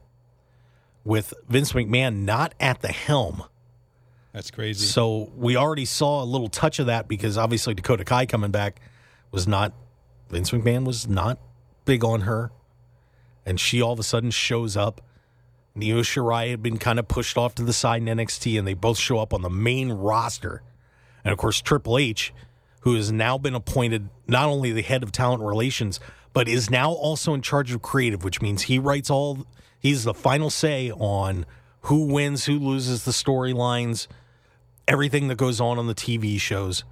with 1.03 1.33
Vince 1.47 1.73
McMahon 1.73 2.23
not 2.25 2.53
at 2.59 2.81
the 2.81 2.89
helm. 2.89 3.43
That's 4.33 4.51
crazy. 4.51 4.85
So 4.85 5.31
we 5.35 5.55
already 5.55 5.85
saw 5.85 6.21
a 6.21 6.25
little 6.25 6.49
touch 6.49 6.79
of 6.79 6.87
that 6.87 7.07
because 7.07 7.37
obviously 7.37 7.73
Dakota 7.73 8.03
Kai 8.03 8.25
coming 8.25 8.51
back 8.51 8.81
was 9.31 9.47
not, 9.47 9.73
Vince 10.29 10.51
McMahon 10.51 10.85
was 10.85 11.07
not 11.07 11.39
big 11.85 12.03
on 12.03 12.21
her. 12.21 12.51
And 13.45 13.59
she 13.59 13.81
all 13.81 13.93
of 13.93 13.99
a 13.99 14.03
sudden 14.03 14.31
shows 14.31 14.75
up. 14.75 15.01
Io 15.77 16.01
Shirai 16.01 16.51
had 16.51 16.61
been 16.61 16.77
kind 16.77 16.99
of 16.99 17.07
pushed 17.07 17.37
off 17.37 17.55
to 17.55 17.63
the 17.63 17.73
side 17.73 18.01
in 18.01 18.17
NXT, 18.17 18.57
and 18.57 18.67
they 18.67 18.73
both 18.73 18.97
show 18.97 19.19
up 19.19 19.33
on 19.33 19.41
the 19.41 19.49
main 19.49 19.91
roster. 19.91 20.63
And 21.25 21.33
of 21.33 21.37
course, 21.37 21.59
Triple 21.59 21.97
H 21.97 22.31
who 22.85 22.93
has 22.93 23.11
now 23.11 23.35
been 23.35 23.55
appointed 23.55 24.09
not 24.27 24.47
only 24.47 24.71
the 24.71 24.83
head 24.83 25.01
of 25.01 25.11
talent 25.11 25.41
relations, 25.41 25.99
but 26.33 26.47
is 26.47 26.69
now 26.69 26.91
also 26.91 27.33
in 27.33 27.41
charge 27.41 27.73
of 27.73 27.81
creative, 27.81 28.23
which 28.23 28.43
means 28.43 28.61
he 28.63 28.77
writes 28.77 29.09
all, 29.09 29.47
he's 29.79 30.03
the 30.03 30.13
final 30.13 30.51
say 30.51 30.91
on 30.91 31.47
who 31.81 32.05
wins, 32.05 32.45
who 32.45 32.59
loses 32.59 33.03
the 33.03 33.11
storylines, 33.11 34.05
everything 34.87 35.29
that 35.29 35.37
goes 35.37 35.59
on 35.59 35.79
on 35.79 35.87
the 35.87 35.95
TV 35.95 36.39
shows. 36.39 36.83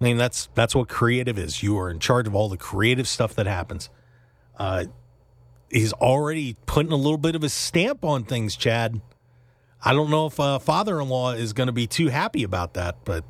I 0.00 0.04
mean, 0.04 0.16
that's 0.16 0.48
that's 0.54 0.74
what 0.74 0.88
creative 0.88 1.38
is. 1.38 1.62
You 1.62 1.78
are 1.78 1.90
in 1.90 1.98
charge 1.98 2.26
of 2.26 2.34
all 2.34 2.48
the 2.48 2.56
creative 2.56 3.06
stuff 3.06 3.34
that 3.34 3.46
happens. 3.46 3.90
Uh, 4.58 4.86
he's 5.70 5.92
already 5.92 6.56
putting 6.64 6.92
a 6.92 6.96
little 6.96 7.18
bit 7.18 7.36
of 7.36 7.44
a 7.44 7.50
stamp 7.50 8.06
on 8.06 8.24
things, 8.24 8.56
Chad. 8.56 9.02
I 9.84 9.92
don't 9.92 10.08
know 10.08 10.26
if 10.26 10.40
uh, 10.40 10.58
father-in-law 10.60 11.32
is 11.32 11.52
going 11.52 11.66
to 11.66 11.74
be 11.74 11.86
too 11.86 12.08
happy 12.08 12.42
about 12.42 12.72
that, 12.72 13.04
but 13.04 13.24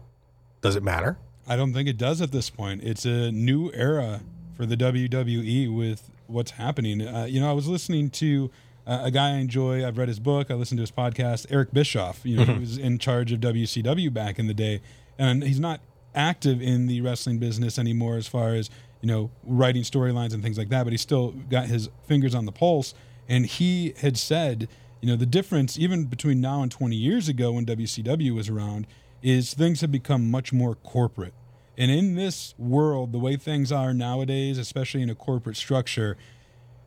does 0.67 0.77
it 0.77 0.83
matter? 0.83 1.17
I 1.47 1.55
don't 1.55 1.73
think 1.73 1.89
it 1.89 1.97
does 1.97 2.21
at 2.21 2.33
this 2.33 2.51
point. 2.51 2.83
It's 2.83 3.05
a 3.05 3.31
new 3.31 3.71
era 3.73 4.21
for 4.57 4.67
the 4.67 4.77
WWE 4.77 5.75
with 5.75 6.11
what's 6.27 6.53
happening. 6.53 7.07
Uh, 7.07 7.25
you 7.25 7.41
know, 7.41 7.49
I 7.49 7.53
was 7.53 7.69
listening 7.69 8.11
to 8.11 8.51
uh, 8.85 9.03
a 9.05 9.13
guy 9.13 9.29
I 9.29 9.35
enjoy. 9.35 9.87
I've 9.87 9.97
read 9.97 10.09
his 10.09 10.19
book. 10.19 10.51
I 10.51 10.55
listened 10.55 10.79
to 10.79 10.83
his 10.83 10.91
podcast. 10.91 11.47
Eric 11.51 11.73
Bischoff. 11.73 12.21
You 12.25 12.39
know, 12.39 12.43
mm-hmm. 12.43 12.55
he 12.55 12.59
was 12.59 12.79
in 12.79 12.99
charge 12.99 13.31
of 13.31 13.39
WCW 13.39 14.13
back 14.13 14.41
in 14.41 14.49
the 14.49 14.55
day, 14.55 14.81
and 15.19 15.45
he's 15.45 15.61
not 15.61 15.81
active 16.17 16.61
in 16.61 16.89
the 16.89 17.01
wrestling 17.01 17.39
business 17.39 17.79
anymore 17.79 18.17
as 18.17 18.27
far 18.27 18.55
as 18.55 18.69
you 19.01 19.07
know 19.07 19.31
writing 19.45 19.83
storylines 19.83 20.35
and 20.35 20.43
things 20.43 20.59
like 20.59 20.71
that. 20.71 20.83
But 20.83 20.93
he's 20.93 21.01
still 21.01 21.31
got 21.49 21.67
his 21.67 21.89
fingers 22.09 22.35
on 22.35 22.45
the 22.45 22.53
pulse. 22.53 22.93
And 23.29 23.47
he 23.47 23.95
had 23.99 24.17
said, 24.17 24.69
you 25.01 25.09
know, 25.09 25.17
the 25.17 25.27
difference 25.27 25.79
even 25.79 26.07
between 26.07 26.41
now 26.41 26.63
and 26.63 26.73
20 26.73 26.97
years 26.97 27.29
ago 27.29 27.53
when 27.53 27.67
WCW 27.67 28.35
was 28.35 28.49
around 28.49 28.89
is 29.23 29.55
things 29.55 29.81
have 29.81 29.93
become 29.93 30.31
much 30.31 30.53
more 30.53 30.75
corporate. 30.75 31.35
And 31.79 31.91
in 31.91 32.15
this 32.15 32.55
world, 32.59 33.13
the 33.13 33.19
way 33.19 33.37
things 33.37 33.71
are 33.71 33.93
nowadays, 33.93 34.59
especially 34.59 35.03
in 35.03 35.11
a 35.11 35.15
corporate 35.15 35.57
structure, 35.57 36.17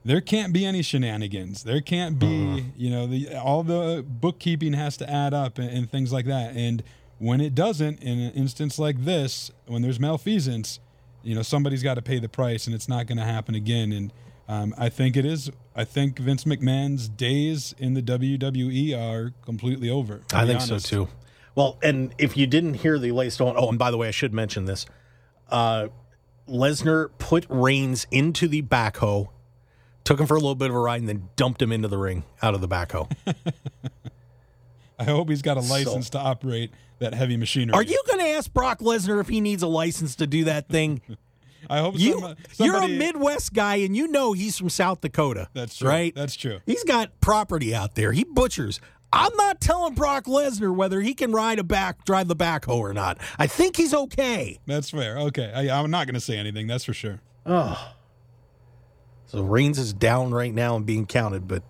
there 0.04 0.22
can't 0.22 0.54
be 0.54 0.66
any 0.66 0.82
shenanigans. 0.82 1.64
There 1.64 1.82
can't 1.82 2.18
be, 2.18 2.26
uh 2.28 2.64
you 2.76 2.90
know, 2.90 3.06
the, 3.06 3.36
all 3.36 3.64
the 3.64 4.04
bookkeeping 4.08 4.74
has 4.74 4.98
to 4.98 5.10
add 5.10 5.34
up 5.34 5.60
and, 5.60 5.70
and, 5.70 5.92
things 5.92 6.12
like 6.12 6.26
that. 6.26 6.56
And 6.56 6.82
when 7.20 7.42
it 7.42 7.54
doesn't, 7.54 8.02
in 8.02 8.20
an 8.20 8.32
instance 8.32 8.80
like 8.80 9.04
this, 9.04 9.52
when 9.68 9.82
there's 9.82 10.00
malfeasance, 10.00 10.80
you 11.22 11.36
know, 11.36 11.42
somebody's 11.42 11.84
got 11.84 11.96
to 11.96 12.02
pay 12.02 12.18
the 12.18 12.30
price, 12.30 12.66
and 12.66 12.74
it's 12.74 12.88
not 12.88 13.06
going 13.08 13.18
to 13.18 13.26
happen 13.26 13.56
again. 13.56 13.92
And 13.92 14.14
um, 14.48 14.74
I 14.78 14.90
think 14.90 15.18
it 15.18 15.26
is. 15.26 15.52
I 15.76 15.84
think 15.84 16.18
Vince 16.18 16.46
McMahon's 16.46 17.10
days 17.10 17.76
in 17.78 17.94
the 17.94 18.02
WWE 18.02 18.98
are 18.98 19.34
completely 19.44 19.90
over. 19.90 20.22
I 20.34 20.46
think 20.46 20.62
honest. 20.62 20.88
so 20.88 21.06
too. 21.06 21.12
Well, 21.60 21.78
and 21.84 22.16
if 22.18 22.38
you 22.38 22.48
didn't 22.48 22.76
hear 22.76 22.98
the 22.98 23.12
latest 23.12 23.42
on, 23.42 23.54
oh, 23.58 23.68
and 23.68 23.78
by 23.78 23.92
the 23.92 23.98
way, 23.98 24.08
I 24.08 24.12
should 24.12 24.34
mention 24.34 24.64
this. 24.64 24.86
Uh, 25.50 25.90
Lesnar 26.48 27.10
put 27.18 27.46
Reigns 27.50 28.08
into 28.12 28.48
the 28.48 28.62
backhoe, 28.62 29.28
took 30.06 30.22
him 30.22 30.26
for 30.26 30.36
a 30.36 30.40
little 30.40 30.56
bit 30.56 30.70
of 30.70 30.76
a 30.78 30.80
ride, 30.80 31.02
and 31.02 31.10
then 31.10 31.28
dumped 31.36 31.62
him 31.62 31.74
into 31.74 31.90
the 31.90 31.98
ring 31.98 32.24
out 32.42 32.56
of 32.56 32.62
the 32.62 32.68
backhoe. 32.70 33.12
I 35.00 35.04
hope 35.04 35.28
he's 35.28 35.42
got 35.42 35.58
a 35.58 35.60
license 35.60 36.08
so, 36.08 36.12
to 36.12 36.20
operate 36.20 36.72
that 37.00 37.14
heavy 37.14 37.36
machinery. 37.36 37.74
Are 37.74 37.84
you 37.84 38.02
going 38.08 38.20
to 38.20 38.28
ask 38.28 38.54
Brock 38.54 38.80
Lesnar 38.80 39.20
if 39.20 39.28
he 39.28 39.42
needs 39.42 39.62
a 39.62 39.68
license 39.68 40.16
to 40.16 40.28
do 40.28 40.46
that 40.46 40.70
thing? 40.70 41.02
I 41.70 41.80
hope 41.80 42.00
you, 42.00 42.14
somebody, 42.14 42.42
you're 42.60 42.82
a 42.82 42.88
Midwest 42.88 43.54
guy, 43.54 43.76
and 43.76 43.98
you 43.98 44.08
know 44.08 44.32
he's 44.32 44.58
from 44.58 44.70
South 44.70 45.02
Dakota. 45.02 45.50
That's 45.54 45.78
true. 45.78 45.90
Right? 45.90 46.16
That's 46.16 46.38
true. 46.38 46.62
He's 46.66 46.86
got 46.86 47.20
property 47.20 47.76
out 47.76 47.96
there. 47.96 48.14
He 48.14 48.24
butchers. 48.24 48.80
I'm 49.12 49.36
not 49.36 49.60
telling 49.60 49.96
Brock 49.96 50.26
Lesnar 50.26 50.74
whether 50.74 51.02
he 51.02 51.14
can 51.14 51.32
ride 51.32 51.60
a 51.60 51.64
back, 51.64 52.06
drive 52.06 52.28
the 52.28 52.36
backhoe 52.36 52.78
or 52.78 52.94
not. 52.94 53.18
I 53.38 53.48
think 53.48 53.76
he's 53.76 53.94
okay. 53.94 54.60
That's 54.68 54.92
fair. 54.92 55.18
Okay, 55.18 55.52
I, 55.54 55.82
am 55.82 55.90
not 55.90 56.06
going 56.06 56.14
to 56.16 56.22
say 56.22 56.38
anything. 56.38 56.68
That's 56.68 56.86
for 56.86 56.94
sure. 56.94 57.20
Oh, 57.46 57.94
so 59.30 59.44
Reigns 59.44 59.78
is 59.78 59.94
down 59.94 60.32
right 60.32 60.54
now 60.54 60.76
and 60.76 60.86
being 60.88 61.06
counted, 61.06 61.48
but 61.48 61.62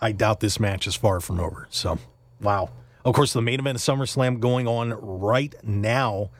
I 0.00 0.10
doubt 0.10 0.40
this 0.40 0.58
match 0.58 0.88
is 0.88 0.96
far 0.96 1.20
from 1.20 1.38
over. 1.38 1.68
So, 1.70 1.98
wow. 2.40 2.70
Of 3.04 3.14
course, 3.14 3.32
the 3.32 3.40
main 3.40 3.60
event 3.60 3.76
of 3.76 3.82
SummerSlam 3.82 4.40
going 4.40 4.66
on 4.66 4.90
right 4.90 5.54
now. 5.62 6.30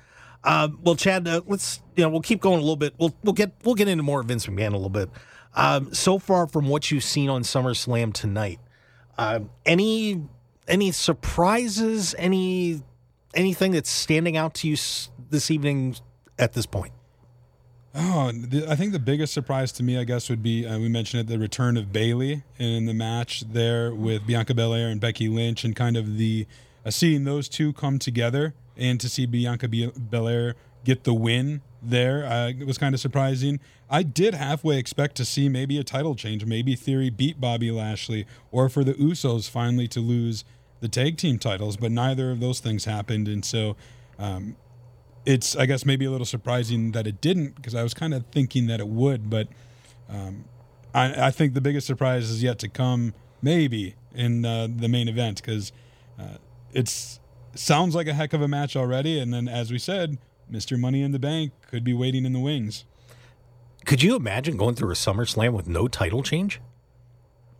Uh, 0.42 0.68
well, 0.82 0.96
Chad, 0.96 1.28
uh, 1.28 1.42
let's 1.46 1.80
you 1.94 2.02
know 2.02 2.08
we'll 2.08 2.20
keep 2.20 2.40
going 2.40 2.56
a 2.56 2.60
little 2.60 2.76
bit. 2.76 2.94
We'll 2.98 3.14
we'll 3.22 3.34
get 3.34 3.52
we'll 3.62 3.76
get 3.76 3.86
into 3.86 4.02
more 4.02 4.20
of 4.20 4.26
Vince 4.26 4.46
McMahon 4.46 4.70
a 4.70 4.76
little 4.76 4.88
bit. 4.88 5.10
Um, 5.54 5.94
so 5.94 6.18
far 6.18 6.48
from 6.48 6.68
what 6.68 6.90
you've 6.90 7.04
seen 7.04 7.30
on 7.30 7.42
SummerSlam 7.42 8.12
tonight, 8.12 8.58
uh, 9.18 9.40
any 9.66 10.22
any 10.68 10.90
surprises? 10.92 12.14
Any 12.18 12.82
anything 13.34 13.72
that's 13.72 13.90
standing 13.90 14.36
out 14.36 14.54
to 14.54 14.68
you 14.68 14.76
this 15.30 15.50
evening 15.50 15.96
at 16.38 16.52
this 16.52 16.66
point? 16.66 16.92
Oh, 17.94 18.32
the, 18.32 18.66
I 18.68 18.74
think 18.74 18.92
the 18.92 18.98
biggest 18.98 19.34
surprise 19.34 19.70
to 19.72 19.82
me, 19.82 19.98
I 19.98 20.04
guess, 20.04 20.30
would 20.30 20.42
be 20.42 20.66
uh, 20.66 20.78
we 20.78 20.88
mentioned 20.88 21.20
it 21.20 21.32
the 21.32 21.38
return 21.38 21.76
of 21.76 21.92
Bayley 21.92 22.42
in 22.58 22.86
the 22.86 22.94
match 22.94 23.40
there 23.40 23.94
with 23.94 24.26
Bianca 24.26 24.54
Belair 24.54 24.88
and 24.88 25.00
Becky 25.00 25.28
Lynch, 25.28 25.62
and 25.64 25.76
kind 25.76 25.96
of 25.96 26.16
the 26.16 26.46
uh, 26.86 26.90
seeing 26.90 27.24
those 27.24 27.48
two 27.48 27.72
come 27.74 27.98
together 27.98 28.54
and 28.76 28.98
to 29.00 29.08
see 29.08 29.26
Bianca 29.26 29.68
Belair 29.68 30.54
get 30.84 31.04
the 31.04 31.12
win 31.12 31.60
there 31.82 32.24
uh, 32.24 32.48
it 32.48 32.66
was 32.66 32.78
kind 32.78 32.94
of 32.94 33.00
surprising. 33.00 33.60
I 33.90 34.02
did 34.02 34.34
halfway 34.34 34.78
expect 34.78 35.16
to 35.16 35.24
see 35.24 35.48
maybe 35.48 35.78
a 35.78 35.84
title 35.84 36.14
change, 36.14 36.44
maybe 36.46 36.74
Theory 36.76 37.10
beat 37.10 37.40
Bobby 37.40 37.70
Lashley, 37.70 38.26
or 38.50 38.68
for 38.68 38.84
the 38.84 38.94
Usos 38.94 39.50
finally 39.50 39.88
to 39.88 40.00
lose 40.00 40.44
the 40.80 40.88
tag 40.88 41.16
team 41.16 41.38
titles, 41.38 41.76
but 41.76 41.92
neither 41.92 42.30
of 42.30 42.40
those 42.40 42.60
things 42.60 42.84
happened, 42.84 43.28
and 43.28 43.44
so 43.44 43.76
um, 44.18 44.56
it's 45.24 45.56
I 45.56 45.66
guess 45.66 45.84
maybe 45.84 46.04
a 46.04 46.10
little 46.10 46.26
surprising 46.26 46.92
that 46.92 47.06
it 47.06 47.20
didn't 47.20 47.56
because 47.56 47.74
I 47.74 47.82
was 47.82 47.94
kind 47.94 48.14
of 48.14 48.24
thinking 48.26 48.66
that 48.66 48.80
it 48.80 48.88
would, 48.88 49.30
but 49.30 49.48
um, 50.08 50.44
I, 50.94 51.28
I, 51.28 51.30
think 51.30 51.54
the 51.54 51.60
biggest 51.60 51.86
surprise 51.86 52.28
is 52.28 52.42
yet 52.42 52.58
to 52.58 52.68
come, 52.68 53.14
maybe 53.40 53.94
in 54.14 54.44
uh, 54.44 54.68
the 54.74 54.88
main 54.88 55.08
event 55.08 55.40
because 55.40 55.72
uh, 56.18 56.36
it's 56.72 57.20
sounds 57.54 57.94
like 57.94 58.06
a 58.06 58.14
heck 58.14 58.32
of 58.32 58.42
a 58.42 58.48
match 58.48 58.76
already, 58.76 59.18
and 59.18 59.32
then 59.32 59.48
as 59.48 59.70
we 59.70 59.78
said, 59.78 60.18
Mister 60.52 60.76
Money 60.76 61.02
in 61.02 61.12
the 61.12 61.18
Bank 61.18 61.52
could 61.66 61.82
be 61.82 61.94
waiting 61.94 62.26
in 62.26 62.32
the 62.32 62.38
wings. 62.38 62.84
Could 63.86 64.02
you 64.02 64.14
imagine 64.14 64.56
going 64.56 64.74
through 64.74 64.90
a 64.90 64.94
SummerSlam 64.94 65.52
with 65.52 65.66
no 65.66 65.88
title 65.88 66.22
change? 66.22 66.60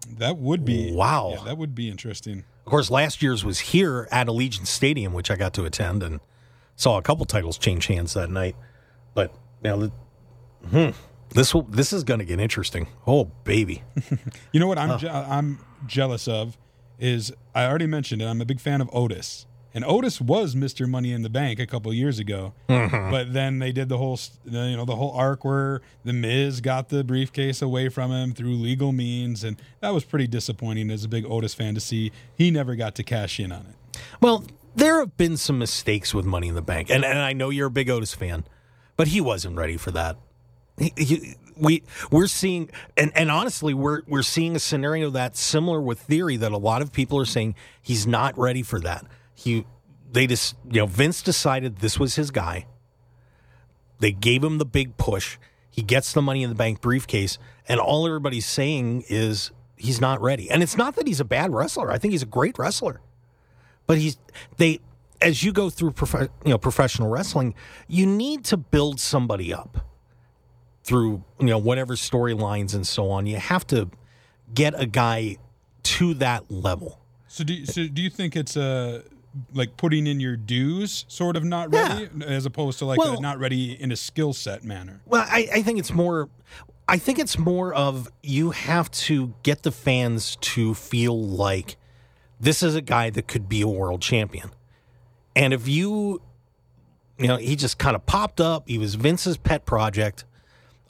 That 0.09 0.37
would 0.37 0.65
be 0.65 0.93
wow. 0.93 1.35
Yeah, 1.37 1.45
that 1.45 1.59
would 1.59 1.75
be 1.75 1.89
interesting. 1.89 2.45
Of 2.67 2.71
course, 2.71 2.91
last 2.91 3.23
year's 3.23 3.45
was 3.45 3.61
here 3.61 4.09
at 4.13 4.27
Allegiant 4.27 4.67
Stadium, 4.67 5.13
which 5.13 5.31
I 5.31 5.37
got 5.37 5.55
to 5.55 5.65
attend 5.65 6.03
and 6.03 6.21
saw 6.77 6.99
a 6.99 7.03
couple 7.03 7.25
titles 7.25 7.59
change 7.59 7.87
hands 7.87 8.15
that 8.15 8.31
night. 8.31 8.57
But 9.15 9.35
now, 9.63 9.91
hmm, 10.71 10.91
this 11.31 11.55
will 11.55 11.63
this 11.63 11.93
is 11.93 12.05
going 12.05 12.21
to 12.21 12.27
get 12.27 12.41
interesting. 12.41 12.89
Oh, 13.07 13.25
baby! 13.45 13.83
you 14.53 14.61
know 14.61 14.67
what 14.67 14.79
I'm 14.79 14.99
je- 14.99 15.09
I'm 15.09 15.59
jealous 15.87 16.29
of 16.29 16.59
is 16.99 17.33
I 17.55 17.65
already 17.65 17.87
mentioned 17.87 18.23
it. 18.23 18.27
I'm 18.27 18.41
a 18.41 18.45
big 18.45 18.61
fan 18.61 18.81
of 18.81 18.91
Otis. 18.93 19.47
And 19.75 19.85
Otis 19.85 20.21
was 20.21 20.55
Mr. 20.55 20.89
Money 20.89 21.13
in 21.13 21.23
the 21.23 21.31
Bank 21.31 21.59
a 21.59 21.67
couple 21.67 21.93
years 21.95 22.19
ago, 22.19 22.53
mm-hmm. 22.69 23.11
but 23.11 23.33
then 23.33 23.59
they 23.59 23.73
did 23.73 23.89
the 23.89 23.97
whole, 23.97 24.19
you 24.45 24.77
know, 24.77 24.85
the 24.85 24.97
whole 24.97 25.13
arc 25.13 25.45
where 25.45 25.81
the 26.05 26.13
Miz 26.13 26.61
got 26.61 26.91
the 26.91 27.03
briefcase 27.03 27.63
away 27.63 27.89
from 27.89 28.11
him 28.11 28.35
through 28.35 28.55
legal 28.55 28.93
means, 28.93 29.43
and 29.43 29.61
that 29.81 29.95
was 29.95 30.05
pretty 30.05 30.27
disappointing 30.27 30.91
as 30.91 31.05
a 31.05 31.09
big 31.09 31.25
Otis 31.25 31.55
fan 31.55 31.75
to 31.75 31.81
see. 31.81 32.13
He 32.35 32.51
never 32.51 32.77
got 32.77 32.95
to 32.97 33.03
cash 33.03 33.41
in 33.41 33.51
on 33.51 33.67
it. 33.67 33.99
Well, 34.21 34.45
there 34.75 34.99
have 34.99 35.17
been 35.17 35.37
some 35.37 35.59
mistakes 35.59 36.13
with 36.13 36.27
Money 36.27 36.49
in 36.49 36.55
the 36.55 36.63
Bank, 36.63 36.91
and 36.91 37.05
and 37.05 37.19
I 37.19 37.33
know 37.33 37.49
you're 37.49 37.69
a 37.69 37.71
big 37.71 37.89
Otis 37.89 38.15
fan, 38.15 38.45
but 38.97 39.09
he 39.09 39.21
wasn't 39.21 39.57
ready 39.57 39.79
for 39.79 39.91
that. 39.93 40.17
He, 40.79 40.93
he, 40.97 41.35
we 41.57 41.83
we're 42.11 42.27
seeing, 42.27 42.71
and 42.97 43.11
and 43.15 43.31
honestly, 43.31 43.73
we're 43.73 44.03
we're 44.07 44.23
seeing 44.23 44.57
a 44.57 44.59
scenario 44.59 45.11
that's 45.11 45.41
similar 45.41 45.81
with 45.81 46.01
Theory 46.01 46.37
that 46.37 46.53
a 46.53 46.59
lot 46.59 46.83
of 46.83 46.93
people 46.93 47.19
are 47.19 47.27
saying 47.27 47.55
he's 47.81 48.07
not 48.07 48.37
ready 48.39 48.63
for 48.63 48.81
that 48.81 49.07
he 49.35 49.65
they 50.11 50.27
just 50.27 50.57
you 50.71 50.81
know 50.81 50.87
Vince 50.87 51.23
decided 51.23 51.79
this 51.79 51.99
was 51.99 52.17
his 52.17 52.31
guy. 52.31 52.67
They 53.99 54.13
gave 54.13 54.43
him 54.43 54.59
the 54.59 54.65
big 54.65 54.97
push. 54.97 55.39
He 55.71 55.83
gets 55.83 56.13
the 56.13 56.21
money 56.21 56.43
in 56.43 56.51
the 56.51 56.57
bank 56.57 56.81
briefcase, 56.81 57.39
and 57.69 57.81
all 57.81 58.07
everybody's 58.07 58.47
saying 58.47 59.05
is 59.09 59.53
he's 59.77 60.01
not 60.01 60.21
ready. 60.21 60.51
And 60.51 60.63
it's 60.63 60.77
not 60.77 60.97
that 60.97 61.07
he's 61.07 61.21
a 61.21 61.25
bad 61.25 61.53
wrestler. 61.53 61.91
I 61.91 61.99
think 61.99 62.13
he's 62.13 62.23
a 62.23 62.27
great 62.27 62.59
wrestler. 62.59 63.01
But 63.87 63.99
he's 63.99 64.19
they 64.57 64.81
as 65.21 65.43
you 65.43 65.53
go 65.53 65.71
through 65.71 65.93
prof- 65.93 66.29
you 66.45 66.51
know 66.51 66.59
professional 66.59 67.09
wrestling, 67.09 67.55
you 67.89 68.07
need 68.07 68.45
to 68.47 68.57
build 68.57 69.01
somebody 69.01 69.53
up 69.53 69.87
through 70.85 71.25
you 71.39 71.47
know 71.47 71.59
whatever 71.59 71.95
storylines 71.95 72.75
and 72.75 72.87
so 72.87 73.11
on. 73.11 73.27
You 73.27 73.37
have 73.37 73.67
to 73.69 73.91
get 74.53 74.79
a 74.79 74.87
guy 74.87 75.39
to 75.85 76.15
that 76.15 76.51
level. 76.51 77.01
So 77.29 77.45
do 77.45 77.65
so 77.65 77.87
do 77.87 78.03
you 78.03 78.11
think 78.11 78.37
it's 78.37 78.57
a 78.57 79.03
like 79.53 79.77
putting 79.77 80.07
in 80.07 80.21
your 80.21 80.37
dues, 80.37 81.05
sort 81.09 81.37
of 81.37 81.45
not 81.45 81.73
ready, 81.73 82.09
yeah. 82.17 82.27
as 82.27 82.47
opposed 82.47 82.79
to 82.81 82.85
like 82.85 82.99
well, 82.99 83.21
not 83.21 83.39
ready 83.39 83.73
in 83.73 83.93
a 83.93 83.97
skill 83.97 84.33
set 84.33 84.65
manner. 84.65 85.01
Well, 85.07 85.27
I, 85.27 85.49
I 85.53 85.63
think 85.63 85.79
it's 85.79 85.93
more. 85.93 86.29
I 86.89 86.99
think 86.99 87.19
it's 87.19 87.39
more 87.39 87.73
of 87.73 88.11
you 88.23 88.51
have 88.51 88.91
to 88.91 89.35
get 89.43 89.63
the 89.63 89.73
fans 89.73 90.37
to 90.41 90.75
feel 90.75 91.19
like 91.19 91.77
this 92.41 92.63
is 92.63 92.75
a 92.75 92.81
guy 92.81 93.09
that 93.11 93.29
could 93.29 93.49
be 93.49 93.63
a 93.63 93.69
world 93.69 94.03
champion. 94.03 94.51
And 95.35 95.55
if 95.55 95.69
you, 95.69 96.21
you 97.19 97.29
know, 97.29 97.37
he 97.37 97.57
just 97.57 97.79
kind 97.79 97.95
of 97.95 98.05
popped 98.05 98.41
up, 98.41 98.69
he 98.69 98.79
was 98.79 98.97
Vince's 98.97 99.37
pet 99.37 99.65
project. 99.65 100.25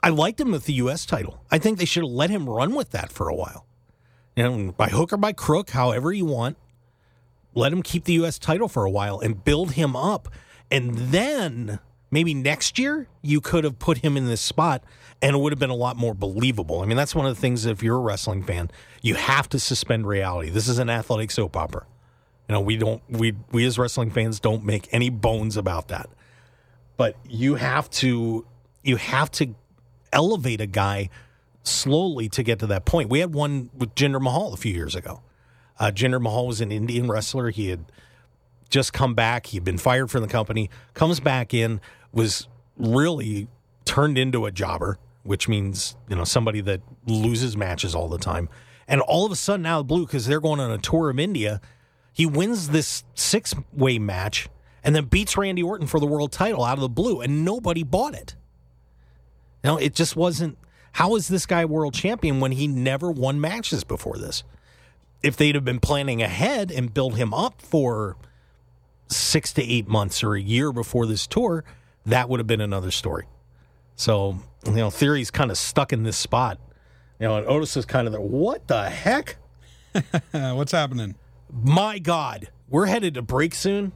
I 0.02 0.09
liked 0.09 0.40
him 0.40 0.50
with 0.50 0.64
the 0.64 0.72
U.S. 0.74 1.07
title. 1.07 1.44
I 1.50 1.59
think 1.59 1.78
they 1.78 1.85
should 1.85 2.02
have 2.02 2.11
let 2.11 2.31
him 2.31 2.48
run 2.48 2.74
with 2.74 2.90
that 2.90 3.12
for 3.12 3.28
a 3.28 3.35
while. 3.35 3.66
You 4.35 4.42
know, 4.42 4.72
by 4.72 4.88
hook 4.88 5.12
or 5.12 5.18
by 5.18 5.33
crook, 5.33 5.70
however 5.70 6.12
you 6.12 6.24
want 6.24 6.57
let 7.55 7.73
him 7.73 7.83
keep 7.83 8.05
the 8.05 8.15
U.S. 8.15 8.38
title 8.38 8.69
for 8.69 8.85
a 8.85 8.91
while 8.91 9.21
and 9.21 9.45
build 9.45 9.73
him 9.73 9.95
up. 9.95 10.29
And 10.71 10.95
then 10.95 11.79
maybe 12.11 12.35
next 12.35 12.79
year 12.79 13.09
you 13.21 13.41
could 13.41 13.65
have 13.65 13.79
put 13.79 13.99
him 13.99 14.17
in 14.17 14.27
this 14.27 14.41
spot 14.41 14.83
and 15.21 15.37
it 15.37 15.38
would 15.38 15.53
have 15.53 15.59
been 15.59 15.71
a 15.71 15.75
lot 15.75 15.97
more 15.97 16.15
believable. 16.15 16.81
I 16.81 16.87
mean, 16.87 16.97
that's 16.97 17.15
one 17.15 17.27
of 17.27 17.35
the 17.35 17.41
things 17.41 17.65
if 17.67 17.83
you're 17.83 17.97
a 17.97 18.01
wrestling 18.01 18.43
fan, 18.43 18.71
you 19.03 19.15
have 19.15 19.49
to 19.51 19.59
suspend 19.59 20.07
reality. 20.07 20.51
This 20.51 20.69
is 20.69 20.79
an 20.79 20.91
athletic 20.91 21.31
soap 21.31 21.57
opera. 21.57 21.87
You 22.49 22.55
know, 22.55 22.61
we 22.61 22.77
don't 22.77 23.03
we 23.09 23.35
we 23.53 23.65
as 23.65 23.79
wrestling 23.79 24.11
fans 24.11 24.41
don't 24.41 24.65
make 24.65 24.88
any 24.93 25.11
bones 25.11 25.57
about 25.57 25.88
that. 25.88 26.11
But 26.97 27.17
you 27.29 27.55
have 27.55 27.88
to 27.91 28.45
you 28.83 28.97
have 28.97 29.31
to 29.33 29.55
elevate 30.12 30.61
a 30.61 30.67
guy 30.67 31.09
slowly 31.62 32.29
to 32.31 32.43
get 32.43 32.59
to 32.59 32.67
that 32.67 32.85
point. 32.85 33.09
We 33.09 33.21
had 33.21 33.33
one 33.33 33.71
with 33.77 33.95
Jinder 33.95 34.21
Mahal 34.21 34.53
a 34.53 34.57
few 34.57 34.75
years 34.75 34.95
ago. 34.95 35.23
Uh, 35.83 35.90
Jinder 35.90 36.23
Mahal 36.23 36.47
was 36.47 36.61
an 36.61 36.71
Indian 36.71 37.11
wrestler. 37.11 37.51
He 37.51 37.71
had 37.71 37.85
just 38.71 38.92
come 38.92 39.14
back. 39.14 39.47
He 39.47 39.57
had 39.57 39.64
been 39.64 39.79
fired 39.79 40.12
from 40.12 40.23
the 40.23 40.29
company. 40.29 40.71
Comes 40.95 41.18
back 41.18 41.53
in, 41.53 41.81
was 42.12 42.47
really 42.77 43.49
turned 43.85 44.16
into 44.16 44.47
a 44.47 44.53
jobber, 44.53 44.97
which 45.25 45.49
means 45.49 45.97
you 46.09 46.14
know 46.14 46.23
somebody 46.23 46.61
that 46.61 46.83
loses 47.05 47.57
matches 47.57 47.97
all 47.97 48.09
the 48.09 48.16
time. 48.16 48.49
And 48.87 49.01
all 49.01 49.27
of 49.27 49.33
a 49.33 49.37
sudden, 49.37 49.66
out 49.66 49.81
of 49.81 49.88
the 49.88 49.95
blue, 49.95 50.07
because 50.07 50.25
they're 50.25 50.40
going 50.40 50.61
on 50.61 50.71
a 50.71 50.79
tour 50.79 51.11
of 51.11 51.18
India, 51.18 51.61
he 52.12 52.27
wins 52.27 52.68
this 52.68 53.03
six 53.14 53.53
way 53.73 53.99
match 53.99 54.49
and 54.85 54.95
then 54.95 55.07
beats 55.07 55.37
Randy 55.37 55.64
Orton 55.64 55.88
for 55.88 55.99
the 55.99 56.07
world 56.07 56.31
title 56.31 56.62
out 56.62 56.79
of 56.79 56.83
the 56.83 56.88
blue, 56.88 57.21
and 57.21 57.45
nobody 57.45 57.83
bought 57.83 58.14
it. 58.14 58.37
Now 59.64 59.79
it 59.79 59.97
just 59.97 60.14
wasn't. 60.14 60.59
How 60.92 61.16
is 61.16 61.27
this 61.27 61.45
guy 61.45 61.64
world 61.64 61.95
champion 61.95 62.38
when 62.38 62.53
he 62.53 62.68
never 62.68 63.11
won 63.11 63.40
matches 63.40 63.83
before 63.83 64.16
this? 64.16 64.45
If 65.22 65.37
they'd 65.37 65.54
have 65.54 65.64
been 65.64 65.80
planning 65.80 66.22
ahead 66.22 66.70
and 66.70 66.92
build 66.92 67.16
him 67.16 67.32
up 67.32 67.61
for 67.62 68.16
six 69.08 69.52
to 69.54 69.62
eight 69.62 69.88
months 69.88 70.22
or 70.24 70.35
a 70.35 70.40
year 70.40 70.72
before 70.72 71.06
this 71.06 71.26
tour, 71.26 71.64
that 72.06 72.28
would 72.28 72.40
have 72.40 72.46
been 72.46 72.61
another 72.61 72.90
story. 72.90 73.26
So, 73.94 74.38
you 74.66 74.72
know, 74.72 74.90
Theory's 74.90 75.30
kind 75.30 75.50
of 75.50 75.58
stuck 75.58 75.92
in 75.92 76.02
this 76.02 76.16
spot. 76.16 76.58
You 77.20 77.28
know, 77.28 77.37
and 77.37 77.46
Otis 77.46 77.76
is 77.76 77.85
kind 77.85 78.06
of 78.08 78.12
there. 78.12 78.20
What 78.20 78.66
the 78.66 78.90
heck? 78.90 79.37
What's 80.32 80.72
happening? 80.72 81.14
My 81.52 81.98
God, 81.98 82.48
we're 82.68 82.87
headed 82.87 83.14
to 83.14 83.22
break 83.22 83.54
soon. 83.54 83.92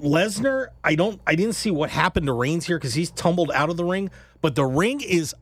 Lesnar, 0.00 0.68
I 0.82 0.94
don't, 0.94 1.20
I 1.26 1.34
didn't 1.34 1.56
see 1.56 1.70
what 1.70 1.90
happened 1.90 2.26
to 2.26 2.32
Reigns 2.32 2.66
here 2.66 2.78
because 2.78 2.94
he's 2.94 3.10
tumbled 3.10 3.50
out 3.52 3.68
of 3.68 3.76
the 3.76 3.84
ring, 3.84 4.10
but 4.40 4.54
the 4.54 4.64
ring 4.64 5.02
is, 5.02 5.34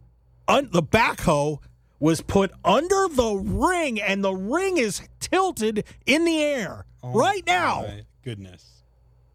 un, 0.49 0.69
the 0.73 0.83
backhoe 0.83 1.59
was 2.01 2.21
put 2.21 2.53
under 2.65 3.09
the 3.09 3.35
ring, 3.45 4.01
and 4.01 4.23
the 4.23 4.33
ring 4.33 4.77
is 4.79 5.03
tilted 5.21 5.85
in 6.07 6.25
the 6.25 6.43
air 6.43 6.85
oh 7.03 7.13
right 7.13 7.45
now. 7.47 7.87
goodness! 8.23 8.83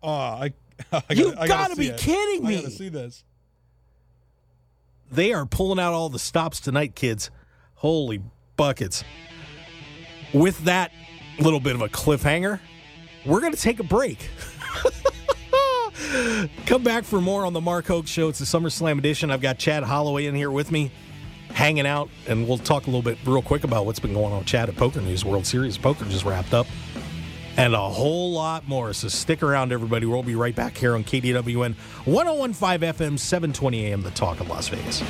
Oh, 0.01 0.09
I, 0.09 0.53
I 0.91 1.01
gotta, 1.01 1.15
you 1.15 1.33
gotta, 1.33 1.47
gotta 1.47 1.75
be 1.75 1.87
it. 1.87 1.97
kidding 1.97 2.45
me! 2.45 2.57
I 2.57 2.61
gotta 2.61 2.71
see 2.71 2.89
this. 2.89 3.23
They 5.11 5.33
are 5.33 5.45
pulling 5.45 5.79
out 5.79 5.93
all 5.93 6.09
the 6.09 6.19
stops 6.19 6.59
tonight, 6.59 6.95
kids. 6.95 7.29
Holy 7.75 8.21
buckets! 8.57 9.03
With 10.33 10.63
that 10.65 10.91
little 11.39 11.59
bit 11.59 11.75
of 11.75 11.81
a 11.81 11.89
cliffhanger, 11.89 12.59
we're 13.25 13.41
gonna 13.41 13.55
take 13.55 13.79
a 13.79 13.83
break. 13.83 14.29
Come 16.65 16.83
back 16.83 17.03
for 17.03 17.21
more 17.21 17.45
on 17.45 17.53
the 17.53 17.61
Mark 17.61 17.87
Hoke 17.87 18.07
Show. 18.07 18.29
It's 18.29 18.39
the 18.39 18.45
SummerSlam 18.45 18.99
edition. 18.99 19.31
I've 19.31 19.41
got 19.41 19.57
Chad 19.57 19.83
Holloway 19.83 20.25
in 20.25 20.35
here 20.35 20.51
with 20.51 20.71
me 20.71 20.91
hanging 21.53 21.87
out, 21.87 22.09
and 22.27 22.47
we'll 22.47 22.57
talk 22.57 22.83
a 22.83 22.85
little 22.87 23.01
bit 23.01 23.17
real 23.25 23.41
quick 23.41 23.63
about 23.63 23.85
what's 23.85 23.99
been 23.99 24.13
going 24.13 24.31
on 24.31 24.39
with 24.39 24.47
Chad 24.47 24.69
at 24.69 24.75
Poker 24.75 25.01
News. 25.01 25.23
World 25.23 25.45
Series 25.45 25.77
Poker 25.77 26.05
just 26.05 26.25
wrapped 26.25 26.53
up, 26.53 26.67
and 27.57 27.73
a 27.73 27.89
whole 27.89 28.33
lot 28.33 28.67
more. 28.67 28.93
So 28.93 29.07
stick 29.07 29.43
around, 29.43 29.71
everybody. 29.71 30.05
We'll 30.05 30.23
be 30.23 30.35
right 30.35 30.55
back 30.55 30.77
here 30.77 30.95
on 30.95 31.03
KDWN 31.03 31.75
1015 32.05 32.93
FM, 32.93 33.19
720 33.19 33.85
AM, 33.85 34.01
The 34.01 34.11
Talk 34.11 34.39
of 34.39 34.49
Las 34.49 34.67
Vegas. 34.67 35.01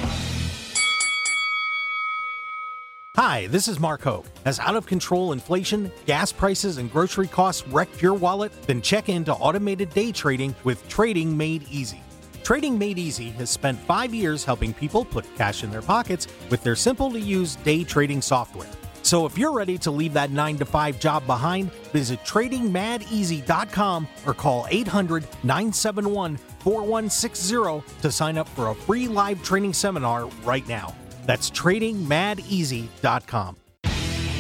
Hi, 3.16 3.34
Hi, 3.34 3.48
this 3.48 3.68
is 3.68 3.80
Mark 3.80 4.04
Hoke. 4.04 4.26
Has 4.46 4.60
out 4.60 4.76
of 4.76 4.86
control 4.86 5.32
inflation, 5.32 5.92
gas 6.06 6.32
prices, 6.32 6.78
and 6.78 6.92
grocery 6.92 7.28
costs 7.28 7.68
wrecked 7.68 8.00
your 8.00 8.14
wallet? 8.14 8.52
Then 8.68 8.82
check 8.82 9.10
into 9.10 9.34
automated 9.34 9.90
day 9.92 10.12
trading 10.12 10.54
with 10.64 10.88
Trading 10.88 11.36
Made 11.36 11.64
Easy. 11.72 12.02
Trading 12.44 12.78
Made 12.78 13.00
Easy 13.00 13.30
has 13.32 13.50
spent 13.50 13.80
five 13.80 14.14
years 14.14 14.44
helping 14.44 14.74
people 14.74 15.06
put 15.06 15.26
cash 15.38 15.64
in 15.64 15.72
their 15.72 15.82
pockets 15.82 16.28
with 16.50 16.62
their 16.62 16.76
simple 16.76 17.10
to 17.12 17.20
use 17.20 17.56
day 17.58 17.84
trading 17.86 18.22
software. 18.22 18.70
So 19.02 19.26
if 19.26 19.38
you're 19.38 19.54
ready 19.54 19.78
to 19.80 19.92
leave 19.92 20.14
that 20.14 20.32
9 20.32 20.58
to 20.58 20.66
5 20.66 21.00
job 21.00 21.26
behind, 21.26 21.72
visit 21.94 22.20
tradingmadeasy.com 22.26 24.08
or 24.26 24.34
call 24.34 24.68
800 24.70 25.24
971 25.44 26.38
4160 26.38 27.84
to 28.02 28.12
sign 28.12 28.38
up 28.38 28.50
for 28.50 28.68
a 28.70 28.76
free 28.76 29.08
live 29.08 29.42
training 29.44 29.74
seminar 29.74 30.26
right 30.44 30.68
now. 30.68 30.94
That's 31.26 31.50
tradingmadeasy.com. 31.50 33.63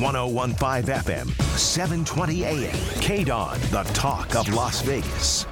1015 0.00 0.94
FM, 0.94 1.58
720 1.58 2.44
AM. 2.44 2.74
KDWN, 3.00 3.60
the 3.70 3.82
talk 3.92 4.36
of 4.36 4.48
Las 4.54 4.80
Vegas. 4.82 5.44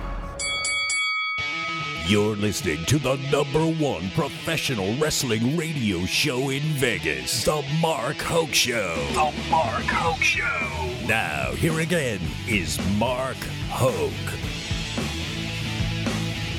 You're 2.07 2.37
listening 2.37 2.85
to 2.85 3.01
the 3.01 3.17
number 3.33 3.67
one 3.83 4.09
professional 4.11 4.97
wrestling 4.99 5.57
radio 5.57 6.07
show 6.07 6.51
in 6.51 6.63
Vegas, 6.63 7.45
The 7.45 7.65
Mark 7.83 8.19
Hoke 8.19 8.55
Show. 8.55 8.95
The 9.15 9.51
Mark 9.51 9.83
Hoke 9.87 10.23
Show. 10.23 11.07
Now, 11.09 11.51
here 11.57 11.81
again 11.81 12.21
is 12.47 12.79
Mark 12.97 13.39
Hoke. 13.69 14.13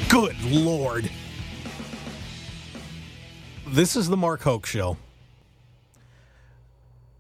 Good 0.10 0.36
Lord. 0.52 1.10
This 3.68 3.96
is 3.96 4.10
the 4.10 4.18
Mark 4.18 4.42
Hoke 4.42 4.66
Show. 4.66 4.98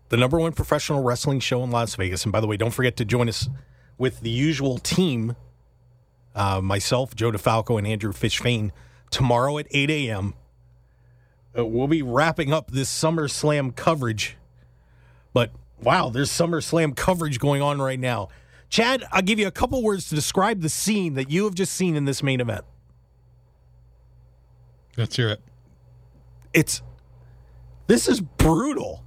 The 0.10 0.17
number 0.17 0.39
one 0.39 0.54
professional 0.54 1.04
wrestling 1.04 1.39
show 1.39 1.63
in 1.63 1.72
Las 1.72 1.96
Vegas. 1.96 2.24
And 2.24 2.32
by 2.32 2.39
the 2.39 2.48
way, 2.48 2.58
don't 2.58 2.72
forget 2.72 2.96
to 2.98 3.06
join 3.06 3.28
us 3.28 3.50
with 3.98 4.22
the 4.22 4.30
usual 4.30 4.78
team 4.78 5.36
uh, 6.36 6.62
myself, 6.62 7.15
Joe 7.15 7.32
DeFalco, 7.32 7.78
and 7.78 7.88
Andrew 7.88 8.13
Fishfane 8.13 8.72
tomorrow 9.10 9.58
at 9.58 9.67
8 9.72 9.89
a.m. 9.89 10.34
Uh, 11.58 11.65
we'll 11.65 11.88
be 11.88 12.02
wrapping 12.02 12.54
up 12.54 12.72
this 12.72 12.89
SummerSlam 12.89 13.76
coverage. 13.76 14.38
But 15.34 15.52
wow, 15.82 16.10
there's 16.10 16.30
SummerSlam 16.30 16.96
coverage 16.96 17.39
going 17.39 17.62
on 17.62 17.82
right 17.82 18.00
now. 18.00 18.30
Chad, 18.70 19.04
I'll 19.12 19.22
give 19.22 19.39
you 19.39 19.48
a 19.48 19.52
couple 19.52 19.82
words 19.82 20.10
to 20.10 20.15
describe 20.15 20.62
the 20.62 20.70
scene 20.70 21.15
that 21.15 21.30
you 21.32 21.46
have 21.46 21.56
just 21.56 21.74
seen 21.74 21.96
in 21.96 22.06
this 22.06 22.22
main 22.22 22.41
event. 22.41 22.65
Let's 24.98 25.15
hear 25.15 25.30
it. 25.30 25.41
It's 26.54 26.82
this 27.88 28.08
is 28.08 28.20
brutal. 28.20 29.04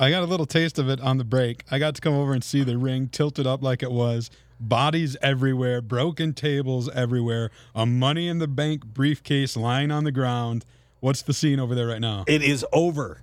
I 0.00 0.08
got 0.08 0.22
a 0.22 0.26
little 0.26 0.46
taste 0.46 0.78
of 0.78 0.88
it 0.88 0.98
on 1.02 1.18
the 1.18 1.24
break. 1.24 1.62
I 1.70 1.78
got 1.78 1.94
to 1.94 2.00
come 2.00 2.14
over 2.14 2.32
and 2.32 2.42
see 2.42 2.64
the 2.64 2.78
ring 2.78 3.08
tilted 3.08 3.46
up 3.46 3.62
like 3.62 3.82
it 3.82 3.92
was, 3.92 4.30
bodies 4.58 5.14
everywhere, 5.20 5.82
broken 5.82 6.32
tables 6.32 6.88
everywhere, 6.88 7.50
a 7.74 7.84
money 7.84 8.26
in 8.26 8.38
the 8.38 8.48
bank 8.48 8.86
briefcase 8.86 9.58
lying 9.58 9.90
on 9.90 10.04
the 10.04 10.10
ground. 10.10 10.64
What's 11.00 11.20
the 11.20 11.34
scene 11.34 11.60
over 11.60 11.74
there 11.74 11.86
right 11.86 12.00
now? 12.00 12.24
It 12.26 12.42
is 12.42 12.64
over. 12.72 13.20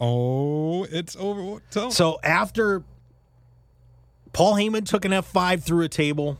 Oh, 0.00 0.84
it's 0.84 1.16
over. 1.16 1.60
Tell 1.72 1.90
So 1.90 2.20
after 2.22 2.84
Paul 4.32 4.54
Heyman 4.54 4.86
took 4.86 5.04
an 5.04 5.10
F5 5.10 5.64
through 5.64 5.86
a 5.86 5.88
table, 5.88 6.38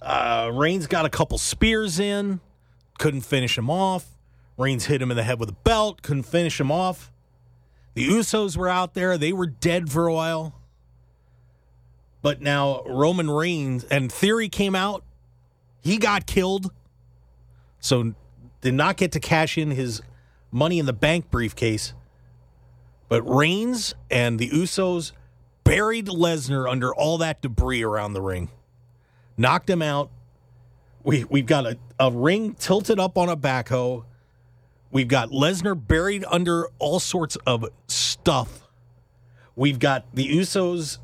uh, 0.00 0.52
Reigns 0.54 0.86
got 0.86 1.04
a 1.04 1.10
couple 1.10 1.36
spears 1.38 1.98
in, 1.98 2.38
couldn't 3.00 3.22
finish 3.22 3.58
him 3.58 3.68
off. 3.68 4.06
Reigns 4.56 4.84
hit 4.84 5.02
him 5.02 5.10
in 5.10 5.16
the 5.16 5.24
head 5.24 5.40
with 5.40 5.48
a 5.48 5.56
belt, 5.64 6.02
couldn't 6.02 6.22
finish 6.22 6.60
him 6.60 6.70
off. 6.70 7.10
The 7.96 8.06
Usos 8.06 8.58
were 8.58 8.68
out 8.68 8.92
there. 8.92 9.16
They 9.16 9.32
were 9.32 9.46
dead 9.46 9.90
for 9.90 10.06
a 10.06 10.12
while. 10.12 10.60
But 12.20 12.42
now 12.42 12.82
Roman 12.84 13.30
Reigns 13.30 13.84
and 13.84 14.12
Theory 14.12 14.50
came 14.50 14.74
out. 14.74 15.02
He 15.80 15.96
got 15.96 16.26
killed. 16.26 16.70
So 17.80 18.12
did 18.60 18.74
not 18.74 18.98
get 18.98 19.12
to 19.12 19.20
cash 19.20 19.56
in 19.56 19.70
his 19.70 20.02
money 20.50 20.78
in 20.78 20.84
the 20.84 20.92
bank 20.92 21.30
briefcase. 21.30 21.94
But 23.08 23.22
Reigns 23.22 23.94
and 24.10 24.38
the 24.38 24.50
Usos 24.50 25.12
buried 25.64 26.08
Lesnar 26.08 26.70
under 26.70 26.94
all 26.94 27.16
that 27.16 27.40
debris 27.40 27.82
around 27.82 28.12
the 28.12 28.20
ring. 28.20 28.50
Knocked 29.38 29.70
him 29.70 29.80
out. 29.80 30.10
We 31.02 31.24
we've 31.24 31.46
got 31.46 31.64
a, 31.64 31.78
a 31.98 32.10
ring 32.10 32.56
tilted 32.56 33.00
up 33.00 33.16
on 33.16 33.30
a 33.30 33.38
backhoe. 33.38 34.04
We've 34.96 35.08
got 35.08 35.28
Lesnar 35.28 35.76
buried 35.76 36.24
under 36.26 36.68
all 36.78 37.00
sorts 37.00 37.36
of 37.46 37.66
stuff. 37.86 38.66
We've 39.54 39.78
got 39.78 40.06
the 40.14 40.26
Usos 40.26 40.96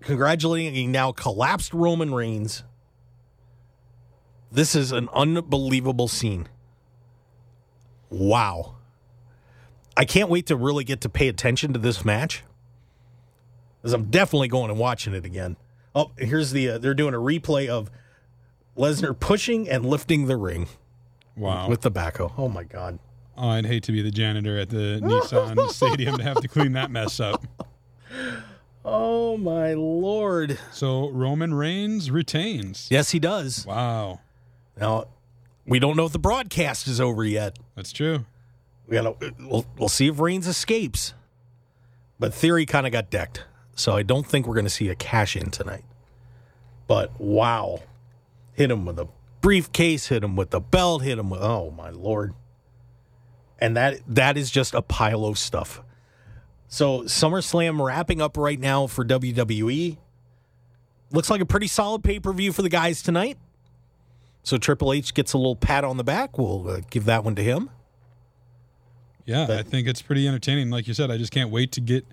congratulating 0.00 0.92
now 0.92 1.12
collapsed 1.12 1.72
Roman 1.72 2.12
Reigns. 2.12 2.64
This 4.52 4.74
is 4.74 4.92
an 4.92 5.08
unbelievable 5.14 6.06
scene. 6.06 6.48
Wow. 8.10 8.74
I 9.96 10.04
can't 10.04 10.28
wait 10.28 10.44
to 10.44 10.56
really 10.56 10.84
get 10.84 11.00
to 11.00 11.08
pay 11.08 11.28
attention 11.28 11.72
to 11.72 11.78
this 11.78 12.04
match. 12.04 12.44
Because 13.80 13.94
I'm 13.94 14.10
definitely 14.10 14.48
going 14.48 14.70
and 14.70 14.78
watching 14.78 15.14
it 15.14 15.24
again. 15.24 15.56
Oh, 15.94 16.10
here's 16.18 16.50
the 16.50 16.72
uh, 16.72 16.76
they're 16.76 16.92
doing 16.92 17.14
a 17.14 17.18
replay 17.18 17.68
of 17.68 17.90
Lesnar 18.76 19.18
pushing 19.18 19.66
and 19.66 19.86
lifting 19.86 20.26
the 20.26 20.36
ring. 20.36 20.68
Wow. 21.38 21.68
With 21.68 21.82
the 21.82 21.90
backhoe. 21.90 22.32
Oh 22.36 22.48
my 22.48 22.64
god. 22.64 22.98
Oh, 23.36 23.48
I'd 23.48 23.66
hate 23.66 23.84
to 23.84 23.92
be 23.92 24.02
the 24.02 24.10
janitor 24.10 24.58
at 24.58 24.68
the 24.68 25.00
Nissan 25.02 25.70
Stadium 25.70 26.18
to 26.18 26.24
have 26.24 26.40
to 26.40 26.48
clean 26.48 26.72
that 26.72 26.90
mess 26.90 27.20
up. 27.20 27.46
Oh 28.84 29.36
my 29.36 29.74
lord. 29.74 30.58
So 30.72 31.10
Roman 31.10 31.54
Reigns 31.54 32.10
retains. 32.10 32.88
Yes, 32.90 33.10
he 33.10 33.18
does. 33.18 33.64
Wow. 33.66 34.20
Now, 34.76 35.06
we 35.66 35.78
don't 35.78 35.96
know 35.96 36.06
if 36.06 36.12
the 36.12 36.18
broadcast 36.18 36.88
is 36.88 37.00
over 37.00 37.24
yet. 37.24 37.58
That's 37.76 37.92
true. 37.92 38.24
We 38.86 38.96
gotta 38.96 39.14
we'll, 39.40 39.66
we'll 39.76 39.88
see 39.88 40.08
if 40.08 40.18
Reigns 40.18 40.46
escapes. 40.46 41.14
But 42.18 42.34
Theory 42.34 42.66
kind 42.66 42.86
of 42.86 42.92
got 42.92 43.10
decked. 43.10 43.44
So 43.74 43.94
I 43.94 44.02
don't 44.02 44.26
think 44.26 44.46
we're 44.46 44.54
going 44.54 44.66
to 44.66 44.70
see 44.70 44.88
a 44.88 44.96
cash 44.96 45.36
in 45.36 45.50
tonight. 45.50 45.84
But 46.88 47.20
wow. 47.20 47.82
Hit 48.54 48.72
him 48.72 48.84
with 48.86 48.98
a 48.98 49.06
briefcase, 49.40 50.08
hit 50.08 50.24
him 50.24 50.36
with 50.36 50.50
the 50.50 50.60
belt, 50.60 51.02
hit 51.02 51.18
him 51.18 51.30
with 51.30 51.40
oh 51.40 51.70
my 51.70 51.90
lord. 51.90 52.34
And 53.58 53.76
that 53.76 54.00
that 54.06 54.36
is 54.36 54.50
just 54.50 54.74
a 54.74 54.82
pile 54.82 55.24
of 55.24 55.38
stuff. 55.38 55.82
So 56.68 57.02
SummerSlam 57.02 57.84
wrapping 57.84 58.20
up 58.20 58.36
right 58.36 58.60
now 58.60 58.86
for 58.86 59.04
WWE. 59.04 59.96
Looks 61.10 61.30
like 61.30 61.40
a 61.40 61.46
pretty 61.46 61.66
solid 61.66 62.04
pay-per-view 62.04 62.52
for 62.52 62.60
the 62.60 62.68
guys 62.68 63.02
tonight. 63.02 63.38
So 64.42 64.58
Triple 64.58 64.92
H 64.92 65.14
gets 65.14 65.32
a 65.32 65.38
little 65.38 65.56
pat 65.56 65.84
on 65.84 65.96
the 65.96 66.04
back. 66.04 66.38
We'll 66.38 66.68
uh, 66.68 66.80
give 66.90 67.06
that 67.06 67.24
one 67.24 67.34
to 67.36 67.42
him. 67.42 67.70
Yeah, 69.24 69.46
but, 69.46 69.58
I 69.58 69.62
think 69.62 69.88
it's 69.88 70.02
pretty 70.02 70.26
entertaining. 70.28 70.70
Like 70.70 70.86
you 70.88 70.94
said, 70.94 71.10
I 71.10 71.18
just 71.18 71.32
can't 71.32 71.50
wait 71.50 71.72
to 71.72 71.80
get 71.80 72.06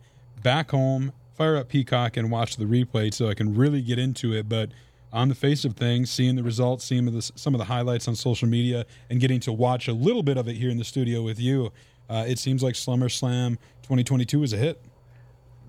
back 0.44 0.72
home, 0.72 1.14
fire 1.34 1.56
up 1.56 1.70
Peacock, 1.70 2.18
and 2.18 2.30
watch 2.30 2.58
the 2.58 2.66
replay 2.66 3.14
so 3.14 3.30
I 3.30 3.34
can 3.34 3.56
really 3.56 3.82
get 3.82 4.00
into 4.00 4.34
it. 4.34 4.50
But 4.50 4.72
on 5.16 5.30
the 5.30 5.36
face 5.36 5.64
of 5.64 5.76
things, 5.76 6.12
seeing 6.12 6.36
the 6.36 6.44
results, 6.44 6.84
seeing 6.84 7.06
the, 7.06 7.22
some 7.22 7.56
of 7.56 7.58
the 7.58 7.66
highlights 7.66 8.08
on 8.08 8.16
social 8.16 8.50
media, 8.50 8.86
and 9.10 9.22
getting 9.22 9.40
to 9.40 9.54
watch 9.54 9.88
a 9.88 9.94
little 9.94 10.22
bit 10.22 10.38
of 10.38 10.50
it 10.50 10.56
here 10.58 10.70
in 10.70 10.78
the 10.78 10.84
studio 10.84 11.24
with 11.24 11.40
you, 11.40 11.72
uh, 12.10 12.26
it 12.28 12.38
seems 12.38 12.62
like 12.62 12.76
SummerSlam 12.76 13.58
2022 13.82 14.44
is 14.44 14.52
a 14.54 14.58
hit. 14.58 14.82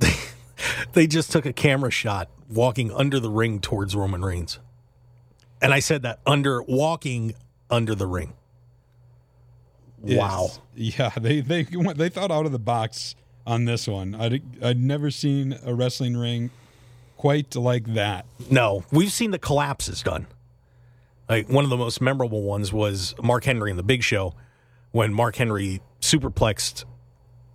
they 0.93 1.07
just 1.07 1.31
took 1.31 1.47
a 1.47 1.53
camera 1.53 1.93
shot 1.93 2.29
walking 2.49 2.91
under 2.93 3.21
the 3.21 3.31
ring 3.31 3.61
towards 3.61 3.95
Roman 3.95 4.25
Reigns. 4.25 4.59
And 5.63 5.73
I 5.73 5.79
said 5.79 6.03
that 6.03 6.19
under 6.27 6.61
walking 6.63 7.35
under 7.71 7.95
the 7.95 8.07
ring. 8.07 8.35
Wow. 10.03 10.51
It's, 10.75 10.99
yeah, 10.99 11.11
they 11.17 11.41
they 11.41 11.63
they 11.63 12.09
thought 12.09 12.31
out 12.31 12.47
of 12.47 12.53
the 12.53 12.59
box 12.59 13.15
on 13.47 13.65
this 13.65 13.89
one. 13.89 14.15
I'd 14.15 14.43
I'd 14.63 14.79
never 14.79 15.11
seen 15.11 15.59
a 15.65 15.73
wrestling 15.73 16.17
ring 16.17 16.51
quite 17.27 17.57
like 17.57 17.95
that. 17.95 18.25
No, 18.49 18.85
we've 18.93 19.11
seen 19.11 19.33
the 19.33 19.39
collapses 19.41 20.01
done. 20.01 20.29
Like 21.29 21.49
one 21.49 21.65
of 21.65 21.71
the 21.71 21.77
most 21.77 22.01
memorable 22.01 22.45
ones 22.45 22.73
was 22.73 23.17
Mark 23.21 23.43
Henry 23.43 23.73
in 23.73 23.77
the 23.77 23.83
Big 23.83 24.05
Show 24.05 24.35
when 24.93 25.13
Mark 25.13 25.35
Henry 25.35 25.81
superplexed 26.01 26.85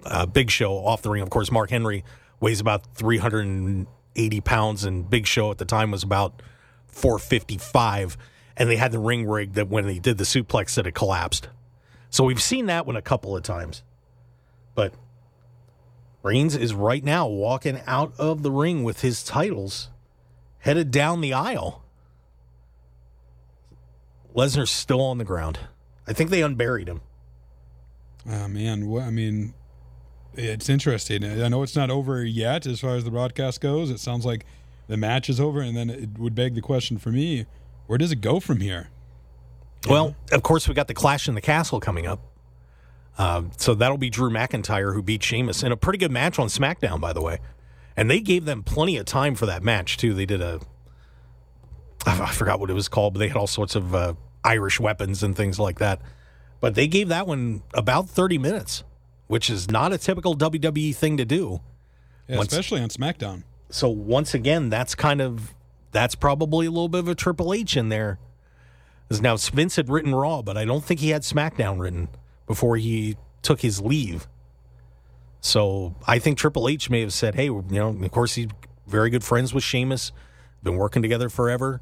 uh, 0.03 0.25
Big 0.25 0.51
Show 0.51 0.73
off 0.73 1.03
the 1.03 1.09
ring. 1.09 1.21
Of 1.23 1.29
course, 1.29 1.53
Mark 1.53 1.69
Henry 1.69 2.03
weighs 2.41 2.59
about 2.59 2.85
380 2.95 4.41
pounds, 4.41 4.83
and 4.83 5.09
Big 5.09 5.25
Show 5.25 5.51
at 5.51 5.57
the 5.57 5.63
time 5.63 5.91
was 5.91 6.03
about 6.03 6.41
455. 6.87 8.17
And 8.57 8.69
they 8.69 8.75
had 8.75 8.91
the 8.91 8.99
ring 8.99 9.25
rig 9.25 9.53
that 9.53 9.69
when 9.69 9.87
they 9.87 9.99
did 9.99 10.17
the 10.17 10.25
suplex 10.25 10.75
that 10.75 10.85
it 10.85 10.95
collapsed. 10.95 11.47
So 12.09 12.25
we've 12.25 12.41
seen 12.41 12.65
that 12.65 12.85
one 12.85 12.97
a 12.97 13.01
couple 13.01 13.37
of 13.37 13.43
times. 13.43 13.83
But 14.75 14.93
Reigns 16.23 16.55
is 16.55 16.73
right 16.73 17.03
now 17.03 17.27
walking 17.27 17.81
out 17.87 18.13
of 18.17 18.43
the 18.43 18.51
ring 18.51 18.83
with 18.83 19.01
his 19.01 19.23
titles, 19.23 19.89
headed 20.59 20.91
down 20.91 21.21
the 21.21 21.33
aisle. 21.33 21.83
Lesnar's 24.35 24.71
still 24.71 25.01
on 25.01 25.17
the 25.17 25.23
ground. 25.23 25.59
I 26.07 26.13
think 26.13 26.29
they 26.29 26.43
unburied 26.43 26.87
him. 26.87 27.01
Oh 28.29 28.47
man, 28.47 28.87
what 28.87 29.03
I 29.03 29.09
mean, 29.09 29.53
it's 30.35 30.69
interesting. 30.69 31.23
I 31.23 31.47
know 31.47 31.63
it's 31.63 31.75
not 31.75 31.89
over 31.89 32.23
yet 32.23 32.65
as 32.65 32.79
far 32.79 32.95
as 32.95 33.03
the 33.03 33.11
broadcast 33.11 33.61
goes. 33.61 33.89
It 33.89 33.99
sounds 33.99 34.25
like 34.25 34.45
the 34.87 34.97
match 34.97 35.29
is 35.29 35.39
over, 35.39 35.61
and 35.61 35.75
then 35.75 35.89
it 35.89 36.19
would 36.19 36.35
beg 36.35 36.53
the 36.53 36.61
question 36.61 36.97
for 36.97 37.09
me: 37.09 37.45
Where 37.87 37.97
does 37.97 38.11
it 38.11 38.21
go 38.21 38.39
from 38.39 38.61
here? 38.61 38.89
Well, 39.89 40.15
of 40.31 40.43
course, 40.43 40.67
we 40.67 40.75
got 40.75 40.87
the 40.87 40.93
Clash 40.93 41.27
in 41.27 41.33
the 41.33 41.41
Castle 41.41 41.79
coming 41.79 42.05
up. 42.05 42.21
Uh, 43.17 43.43
so 43.57 43.73
that'll 43.73 43.97
be 43.97 44.09
Drew 44.09 44.29
McIntyre 44.29 44.93
who 44.93 45.03
beat 45.03 45.23
Sheamus 45.23 45.63
in 45.63 45.71
a 45.71 45.77
pretty 45.77 45.99
good 45.99 46.11
match 46.11 46.39
on 46.39 46.47
SmackDown, 46.47 46.99
by 46.99 47.13
the 47.13 47.21
way. 47.21 47.39
And 47.97 48.09
they 48.09 48.19
gave 48.21 48.45
them 48.45 48.63
plenty 48.63 48.97
of 48.97 49.05
time 49.05 49.35
for 49.35 49.45
that 49.45 49.63
match 49.63 49.97
too. 49.97 50.13
They 50.13 50.25
did 50.25 50.41
a, 50.41 50.59
I 52.05 52.31
forgot 52.31 52.59
what 52.59 52.69
it 52.69 52.73
was 52.73 52.87
called, 52.87 53.13
but 53.13 53.19
they 53.19 53.27
had 53.27 53.37
all 53.37 53.47
sorts 53.47 53.75
of 53.75 53.93
uh, 53.93 54.13
Irish 54.43 54.79
weapons 54.79 55.23
and 55.23 55.35
things 55.35 55.59
like 55.59 55.79
that. 55.79 56.01
But 56.59 56.75
they 56.75 56.87
gave 56.87 57.09
that 57.09 57.27
one 57.27 57.63
about 57.73 58.09
30 58.09 58.37
minutes, 58.37 58.83
which 59.27 59.49
is 59.49 59.69
not 59.69 59.91
a 59.91 59.97
typical 59.97 60.35
WWE 60.35 60.95
thing 60.95 61.17
to 61.17 61.25
do. 61.25 61.59
Yeah, 62.27 62.37
once, 62.37 62.51
especially 62.51 62.81
on 62.81 62.89
SmackDown. 62.89 63.43
So 63.69 63.89
once 63.89 64.33
again, 64.33 64.69
that's 64.69 64.95
kind 64.95 65.21
of 65.21 65.53
that's 65.91 66.15
probably 66.15 66.67
a 66.67 66.71
little 66.71 66.87
bit 66.87 66.99
of 66.99 67.07
a 67.07 67.15
Triple 67.15 67.53
H 67.53 67.75
in 67.75 67.89
there. 67.89 68.19
Now 69.19 69.35
Vince 69.35 69.75
had 69.75 69.89
written 69.89 70.15
Raw, 70.15 70.41
but 70.41 70.55
I 70.57 70.63
don't 70.63 70.83
think 70.83 71.01
he 71.01 71.09
had 71.09 71.23
SmackDown 71.23 71.79
written 71.79 72.07
before 72.47 72.77
he 72.77 73.17
took 73.41 73.61
his 73.61 73.81
leave. 73.81 74.27
So 75.41 75.95
I 76.05 76.19
think 76.19 76.37
Triple 76.37 76.67
H 76.67 76.89
may 76.89 77.01
have 77.01 77.13
said, 77.13 77.35
"Hey, 77.35 77.45
you 77.45 77.63
know, 77.69 77.89
of 77.89 78.11
course 78.11 78.35
he's 78.35 78.47
very 78.87 79.09
good 79.09 79.23
friends 79.23 79.53
with 79.53 79.63
Sheamus, 79.63 80.11
been 80.61 80.75
working 80.75 81.01
together 81.01 81.29
forever." 81.29 81.81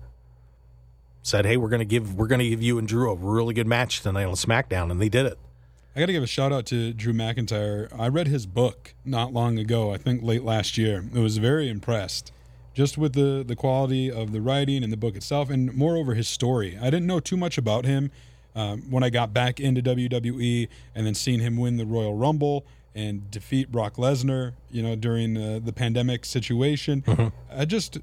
Said, 1.22 1.46
"Hey, 1.46 1.58
we're 1.58 1.70
gonna 1.70 1.86
give 1.86 2.16
we're 2.16 2.28
gonna 2.28 2.48
give 2.48 2.62
you 2.62 2.78
and 2.78 2.88
Drew 2.88 3.12
a 3.12 3.16
really 3.16 3.54
good 3.54 3.68
match 3.68 4.02
tonight 4.02 4.24
on 4.26 4.36
SmackDown," 4.36 4.90
and 4.90 5.02
they 5.02 5.10
did 5.10 5.26
it. 5.26 5.38
I 5.96 6.00
got 6.00 6.06
to 6.06 6.14
give 6.14 6.24
a 6.24 6.28
shout 6.28 6.54
out 6.54 6.66
to 6.68 6.94
Drew 6.94 7.14
McIntyre. 7.14 7.90
I 7.98 8.08
read 8.08 8.28
his 8.28 8.46
book 8.46 8.94
not 9.04 9.34
long 9.34 9.60
ago. 9.60 9.92
I 9.92 9.98
think 9.98 10.24
late 10.24 10.44
last 10.44 10.78
year. 10.78 11.04
I 11.14 11.20
was 11.20 11.40
very 11.40 11.68
impressed, 11.68 12.32
just 12.74 12.98
with 12.98 13.14
the 13.14 13.44
the 13.46 13.56
quality 13.56 14.10
of 14.10 14.32
the 14.32 14.40
writing 14.40 14.84
and 14.84 14.94
the 14.94 14.98
book 14.98 15.16
itself, 15.18 15.50
and 15.50 15.74
moreover 15.74 16.14
his 16.14 16.30
story. 16.30 16.78
I 16.78 16.86
didn't 16.86 17.08
know 17.08 17.20
too 17.20 17.36
much 17.36 17.58
about 17.58 17.84
him 17.84 18.12
um, 18.56 18.82
when 18.90 19.04
I 19.04 19.10
got 19.10 19.34
back 19.34 19.60
into 19.60 19.82
WWE 19.82 20.68
and 20.96 21.06
then 21.06 21.14
seeing 21.14 21.40
him 21.40 21.58
win 21.58 21.78
the 21.78 21.86
Royal 21.86 22.16
Rumble 22.16 22.66
and 22.96 23.30
defeat 23.30 23.72
Brock 23.72 23.96
Lesnar, 23.96 24.54
you 24.70 24.82
know, 24.82 24.96
during 24.96 25.38
uh, 25.38 25.60
the 25.64 25.74
pandemic 25.74 26.26
situation. 26.26 27.02
Mm-hmm. 27.04 27.28
I 27.52 27.66
just 27.66 27.98
uh, 27.98 28.02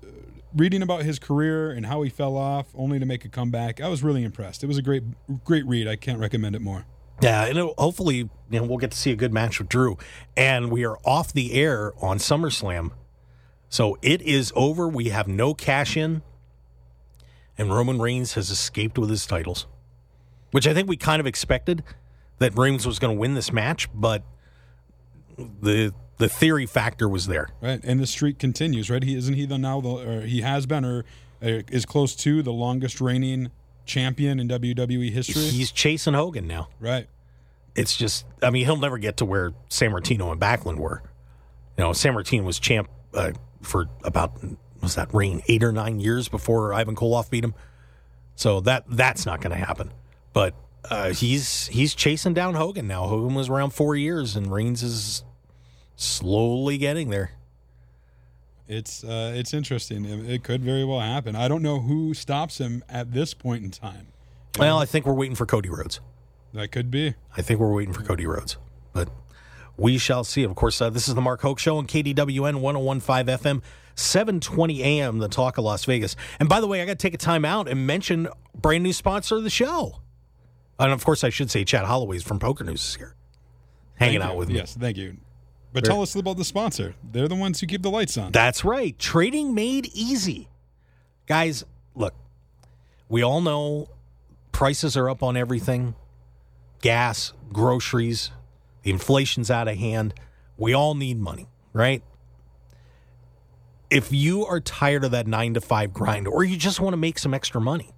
reading 0.54 0.82
about 0.82 1.02
his 1.02 1.18
career 1.18 1.70
and 1.70 1.86
how 1.86 2.02
he 2.02 2.10
fell 2.10 2.36
off 2.36 2.66
only 2.74 2.98
to 2.98 3.06
make 3.06 3.24
a 3.24 3.28
comeback. 3.28 3.80
I 3.80 3.88
was 3.88 4.02
really 4.02 4.24
impressed. 4.24 4.62
It 4.62 4.66
was 4.66 4.78
a 4.78 4.82
great, 4.82 5.02
great 5.44 5.66
read. 5.66 5.88
I 5.88 5.96
can't 5.96 6.18
recommend 6.18 6.54
it 6.54 6.62
more. 6.62 6.86
Yeah, 7.22 7.46
and 7.46 7.58
hopefully, 7.78 8.16
you 8.50 8.60
know, 8.60 8.64
we'll 8.64 8.78
get 8.78 8.90
to 8.90 8.96
see 8.96 9.10
a 9.10 9.16
good 9.16 9.32
match 9.32 9.58
with 9.58 9.68
Drew. 9.68 9.96
And 10.36 10.70
we 10.70 10.84
are 10.84 10.98
off 11.04 11.32
the 11.32 11.54
air 11.54 11.92
on 12.02 12.18
SummerSlam. 12.18 12.90
So 13.68 13.98
it 14.02 14.22
is 14.22 14.52
over. 14.54 14.86
We 14.86 15.08
have 15.08 15.26
no 15.26 15.54
cash 15.54 15.96
in. 15.96 16.22
And 17.58 17.70
Roman 17.70 18.00
Reigns 18.00 18.34
has 18.34 18.50
escaped 18.50 18.98
with 18.98 19.08
his 19.08 19.26
titles 19.26 19.66
which 20.56 20.66
I 20.66 20.72
think 20.72 20.88
we 20.88 20.96
kind 20.96 21.20
of 21.20 21.26
expected 21.26 21.84
that 22.38 22.56
Reigns 22.56 22.86
was 22.86 22.98
going 22.98 23.14
to 23.14 23.20
win 23.20 23.34
this 23.34 23.52
match, 23.52 23.90
but 23.92 24.22
the 25.36 25.92
the 26.16 26.30
theory 26.30 26.64
factor 26.64 27.10
was 27.10 27.26
there. 27.26 27.50
Right, 27.60 27.78
and 27.84 28.00
the 28.00 28.06
streak 28.06 28.38
continues. 28.38 28.88
Right, 28.88 29.02
he 29.02 29.14
isn't 29.16 29.34
he 29.34 29.44
the 29.44 29.58
now 29.58 29.82
the 29.82 29.90
or 29.90 30.20
he 30.22 30.40
has 30.40 30.64
been 30.64 30.82
or 30.82 31.04
uh, 31.42 31.60
is 31.70 31.84
close 31.84 32.16
to 32.16 32.42
the 32.42 32.54
longest 32.54 33.02
reigning 33.02 33.50
champion 33.84 34.40
in 34.40 34.48
WWE 34.48 35.10
history. 35.10 35.42
He's 35.42 35.70
chasing 35.70 36.14
Hogan 36.14 36.46
now. 36.46 36.68
Right. 36.80 37.06
It's 37.74 37.94
just, 37.94 38.24
I 38.42 38.48
mean, 38.48 38.64
he'll 38.64 38.78
never 38.78 38.96
get 38.96 39.18
to 39.18 39.26
where 39.26 39.50
Sammartino 39.68 40.32
and 40.32 40.40
Backlund 40.40 40.78
were. 40.78 41.02
You 41.76 41.84
know, 41.84 41.90
Sammartino 41.90 42.44
was 42.44 42.58
champ 42.58 42.88
uh, 43.12 43.32
for 43.60 43.90
about 44.04 44.42
was 44.80 44.94
that 44.94 45.12
reign 45.12 45.42
eight 45.48 45.62
or 45.62 45.72
nine 45.72 46.00
years 46.00 46.30
before 46.30 46.72
Ivan 46.72 46.96
Koloff 46.96 47.28
beat 47.28 47.44
him. 47.44 47.52
So 48.36 48.60
that 48.60 48.84
that's 48.88 49.26
not 49.26 49.42
going 49.42 49.50
to 49.50 49.62
happen. 49.62 49.90
But 50.36 50.54
uh, 50.90 51.14
he's 51.14 51.68
he's 51.68 51.94
chasing 51.94 52.34
down 52.34 52.56
Hogan 52.56 52.86
now. 52.86 53.06
Hogan 53.06 53.34
was 53.34 53.48
around 53.48 53.70
four 53.70 53.96
years, 53.96 54.36
and 54.36 54.52
Reigns 54.52 54.82
is 54.82 55.24
slowly 55.96 56.76
getting 56.76 57.08
there. 57.08 57.30
It's 58.68 59.02
uh, 59.02 59.32
it's 59.34 59.54
interesting. 59.54 60.04
It, 60.04 60.30
it, 60.30 60.44
could 60.44 60.62
very 60.62 60.84
well 60.84 61.00
happen. 61.00 61.36
I 61.36 61.48
don't 61.48 61.62
know 61.62 61.80
who 61.80 62.12
stops 62.12 62.58
him 62.58 62.84
at 62.86 63.14
this 63.14 63.32
point 63.32 63.64
in 63.64 63.70
time. 63.70 64.08
You 64.56 64.60
well, 64.60 64.76
know? 64.76 64.82
I 64.82 64.84
think 64.84 65.06
we're 65.06 65.14
waiting 65.14 65.36
for 65.36 65.46
Cody 65.46 65.70
Rhodes. 65.70 66.00
That 66.52 66.70
could 66.70 66.90
be. 66.90 67.14
I 67.34 67.40
think 67.40 67.58
we're 67.58 67.72
waiting 67.72 67.94
for 67.94 68.02
Cody 68.02 68.26
Rhodes, 68.26 68.58
but 68.92 69.08
we 69.78 69.96
shall 69.96 70.22
see. 70.22 70.42
Of 70.42 70.54
course, 70.54 70.82
uh, 70.82 70.90
this 70.90 71.08
is 71.08 71.14
the 71.14 71.22
Mark 71.22 71.40
Hoke 71.40 71.58
Show 71.58 71.78
on 71.78 71.86
KDWN 71.86 72.60
1015 72.60 73.38
FM, 73.38 73.62
720 73.94 74.82
AM, 74.82 75.16
the 75.16 75.28
talk 75.28 75.56
of 75.56 75.64
Las 75.64 75.86
Vegas. 75.86 76.14
And 76.38 76.46
by 76.46 76.60
the 76.60 76.66
way, 76.66 76.82
I 76.82 76.84
got 76.84 76.98
to 76.98 77.02
take 77.02 77.14
a 77.14 77.16
time 77.16 77.46
out 77.46 77.68
and 77.68 77.86
mention 77.86 78.28
brand 78.54 78.82
new 78.82 78.92
sponsor 78.92 79.36
of 79.36 79.42
the 79.42 79.48
show. 79.48 80.02
And 80.78 80.92
of 80.92 81.04
course, 81.04 81.24
I 81.24 81.30
should 81.30 81.50
say 81.50 81.64
Chad 81.64 81.84
Holloway's 81.84 82.22
from 82.22 82.38
PokerNews 82.38 82.74
is 82.74 82.94
here, 82.94 83.14
hanging 83.94 84.20
thank 84.20 84.30
out 84.30 84.34
you. 84.34 84.38
with 84.38 84.48
me. 84.48 84.56
Yes, 84.56 84.76
thank 84.78 84.96
you. 84.96 85.16
But 85.72 85.84
tell 85.84 86.00
us 86.00 86.14
about 86.14 86.38
the 86.38 86.44
sponsor. 86.44 86.94
They're 87.02 87.28
the 87.28 87.34
ones 87.34 87.60
who 87.60 87.66
keep 87.66 87.82
the 87.82 87.90
lights 87.90 88.16
on. 88.16 88.32
That's 88.32 88.64
right. 88.64 88.98
Trading 88.98 89.54
made 89.54 89.90
easy. 89.92 90.48
Guys, 91.26 91.64
look, 91.94 92.14
we 93.08 93.22
all 93.22 93.40
know 93.42 93.88
prices 94.52 94.96
are 94.96 95.10
up 95.10 95.22
on 95.22 95.36
everything 95.36 95.94
gas, 96.80 97.32
groceries, 97.52 98.30
the 98.82 98.90
inflation's 98.90 99.50
out 99.50 99.68
of 99.68 99.76
hand. 99.76 100.14
We 100.56 100.72
all 100.72 100.94
need 100.94 101.18
money, 101.18 101.48
right? 101.72 102.02
If 103.90 104.12
you 104.12 104.46
are 104.46 104.60
tired 104.60 105.04
of 105.04 105.10
that 105.10 105.26
nine 105.26 105.54
to 105.54 105.60
five 105.60 105.92
grind 105.92 106.28
or 106.28 106.44
you 106.44 106.56
just 106.56 106.80
want 106.80 106.92
to 106.92 106.96
make 106.96 107.18
some 107.18 107.34
extra 107.34 107.60
money, 107.60 107.92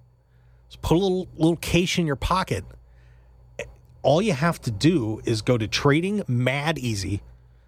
put 0.77 0.95
a 0.95 0.99
little 0.99 1.27
little 1.37 1.57
cash 1.57 1.99
in 1.99 2.05
your 2.05 2.15
pocket. 2.15 2.63
All 4.01 4.21
you 4.21 4.33
have 4.33 4.61
to 4.61 4.71
do 4.71 5.21
is 5.25 5.41
go 5.41 5.57
to 5.57 5.67
Trading 5.67 6.23
Mad 6.27 6.77
Easy. 6.77 7.21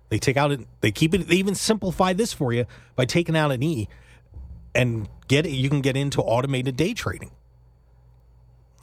They 0.10 0.20
take 0.20 0.38
out 0.38 0.52
it. 0.52 0.62
They 0.82 0.92
keep 0.92 1.14
it. 1.14 1.28
They 1.28 1.36
even 1.36 1.56
simplify 1.56 2.14
this 2.14 2.34
for 2.34 2.54
you 2.54 2.66
by 2.96 3.06
taking 3.06 3.36
out 3.36 3.52
an 3.52 3.64
e, 3.64 3.88
and 4.76 5.08
get 5.28 5.46
it. 5.46 5.52
You 5.52 5.70
can 5.70 5.82
get 5.82 5.98
into 5.98 6.22
automated 6.22 6.76
day 6.76 6.94
trading. 6.94 7.32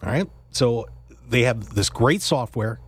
All 0.03 0.11
right. 0.11 0.29
So 0.51 0.89
they 1.29 1.43
have 1.43 1.75
this 1.75 1.91
great 1.91 2.23
software. 2.23 2.81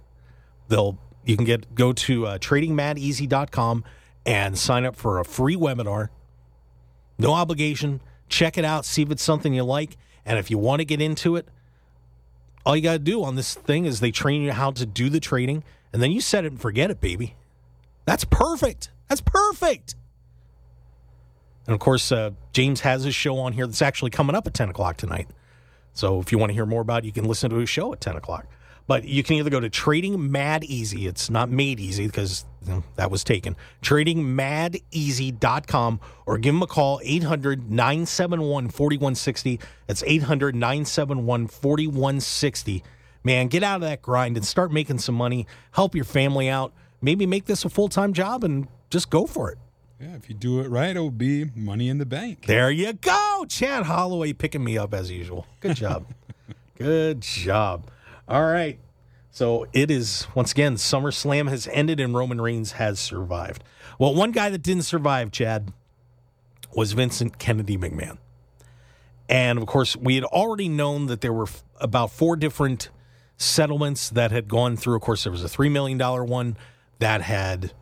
They'll 0.68 0.98
you 1.24 1.36
can 1.36 1.44
get 1.44 1.74
go 1.74 1.92
to 1.92 2.26
uh, 2.26 2.38
tradingmadeasy.com 2.38 3.84
and 4.26 4.58
sign 4.58 4.84
up 4.84 4.96
for 4.96 5.18
a 5.18 5.24
free 5.24 5.56
webinar. 5.56 6.08
No 7.18 7.34
obligation. 7.34 8.00
Check 8.28 8.56
it 8.56 8.64
out. 8.64 8.84
See 8.84 9.02
if 9.02 9.10
it's 9.10 9.22
something 9.22 9.52
you 9.52 9.64
like. 9.64 9.96
And 10.24 10.38
if 10.38 10.50
you 10.50 10.58
want 10.58 10.80
to 10.80 10.84
get 10.84 11.00
into 11.00 11.36
it, 11.36 11.48
all 12.64 12.76
you 12.76 12.82
got 12.82 12.92
to 12.92 12.98
do 12.98 13.24
on 13.24 13.36
this 13.36 13.54
thing 13.54 13.84
is 13.84 14.00
they 14.00 14.10
train 14.10 14.42
you 14.42 14.52
how 14.52 14.70
to 14.72 14.84
do 14.86 15.08
the 15.08 15.20
trading, 15.20 15.64
and 15.92 16.02
then 16.02 16.10
you 16.12 16.20
set 16.20 16.44
it 16.44 16.52
and 16.52 16.60
forget 16.60 16.90
it, 16.90 17.00
baby. 17.00 17.36
That's 18.04 18.24
perfect. 18.24 18.90
That's 19.08 19.20
perfect. 19.20 19.94
And 21.66 21.74
of 21.74 21.80
course, 21.80 22.10
uh, 22.12 22.30
James 22.52 22.80
has 22.80 23.04
his 23.04 23.14
show 23.14 23.38
on 23.38 23.52
here 23.52 23.66
that's 23.66 23.82
actually 23.82 24.10
coming 24.10 24.34
up 24.34 24.46
at 24.46 24.54
10 24.54 24.68
o'clock 24.68 24.96
tonight. 24.96 25.28
So 25.92 26.20
if 26.20 26.32
you 26.32 26.38
want 26.38 26.50
to 26.50 26.54
hear 26.54 26.66
more 26.66 26.80
about 26.80 27.04
it, 27.04 27.06
you 27.06 27.12
can 27.12 27.24
listen 27.24 27.50
to 27.50 27.56
his 27.56 27.68
show 27.68 27.92
at 27.92 28.00
10 28.00 28.16
o'clock. 28.16 28.46
But 28.90 29.04
you 29.04 29.22
can 29.22 29.36
either 29.36 29.50
go 29.50 29.60
to 29.60 29.70
Trading 29.70 30.32
Mad 30.32 30.64
Easy. 30.64 31.06
It's 31.06 31.30
not 31.30 31.48
made 31.48 31.78
easy 31.78 32.06
because 32.06 32.44
you 32.66 32.72
know, 32.72 32.82
that 32.96 33.08
was 33.08 33.22
taken. 33.22 33.54
TradingMadEasy.com 33.82 36.00
or 36.26 36.38
give 36.38 36.52
them 36.52 36.62
a 36.64 36.66
call 36.66 37.00
800 37.04 37.70
971 37.70 38.68
4160. 38.68 39.60
That's 39.86 40.02
800 40.02 40.56
971 40.56 41.46
4160. 41.46 42.82
Man, 43.22 43.46
get 43.46 43.62
out 43.62 43.76
of 43.76 43.82
that 43.82 44.02
grind 44.02 44.36
and 44.36 44.44
start 44.44 44.72
making 44.72 44.98
some 44.98 45.14
money. 45.14 45.46
Help 45.70 45.94
your 45.94 46.04
family 46.04 46.48
out. 46.48 46.72
Maybe 47.00 47.26
make 47.26 47.44
this 47.44 47.64
a 47.64 47.68
full 47.68 47.88
time 47.88 48.12
job 48.12 48.42
and 48.42 48.66
just 48.90 49.08
go 49.08 49.24
for 49.24 49.52
it. 49.52 49.58
Yeah, 50.00 50.16
if 50.16 50.28
you 50.28 50.34
do 50.34 50.58
it 50.58 50.68
right, 50.68 50.90
it'll 50.90 51.12
be 51.12 51.44
money 51.54 51.88
in 51.88 51.98
the 51.98 52.06
bank. 52.06 52.46
There 52.46 52.72
you 52.72 52.94
go. 52.94 53.44
Chad 53.48 53.84
Holloway 53.84 54.32
picking 54.32 54.64
me 54.64 54.76
up 54.76 54.92
as 54.92 55.12
usual. 55.12 55.46
Good 55.60 55.76
job. 55.76 56.06
Good 56.76 57.20
job. 57.20 57.88
All 58.30 58.44
right. 58.44 58.78
So 59.32 59.66
it 59.72 59.90
is, 59.90 60.28
once 60.36 60.52
again, 60.52 60.76
SummerSlam 60.76 61.48
has 61.48 61.68
ended 61.72 61.98
and 61.98 62.14
Roman 62.14 62.40
Reigns 62.40 62.72
has 62.72 63.00
survived. 63.00 63.64
Well, 63.98 64.14
one 64.14 64.30
guy 64.30 64.50
that 64.50 64.62
didn't 64.62 64.84
survive, 64.84 65.32
Chad, 65.32 65.72
was 66.74 66.92
Vincent 66.92 67.40
Kennedy 67.40 67.76
McMahon. 67.76 68.18
And 69.28 69.58
of 69.58 69.66
course, 69.66 69.96
we 69.96 70.14
had 70.14 70.24
already 70.24 70.68
known 70.68 71.06
that 71.06 71.22
there 71.22 71.32
were 71.32 71.44
f- 71.44 71.64
about 71.80 72.12
four 72.12 72.36
different 72.36 72.88
settlements 73.36 74.08
that 74.10 74.30
had 74.30 74.46
gone 74.48 74.76
through. 74.76 74.94
Of 74.94 75.02
course, 75.02 75.24
there 75.24 75.32
was 75.32 75.44
a 75.44 75.48
$3 75.48 75.70
million 75.70 75.98
one 75.98 76.56
that 77.00 77.22
had 77.22 77.72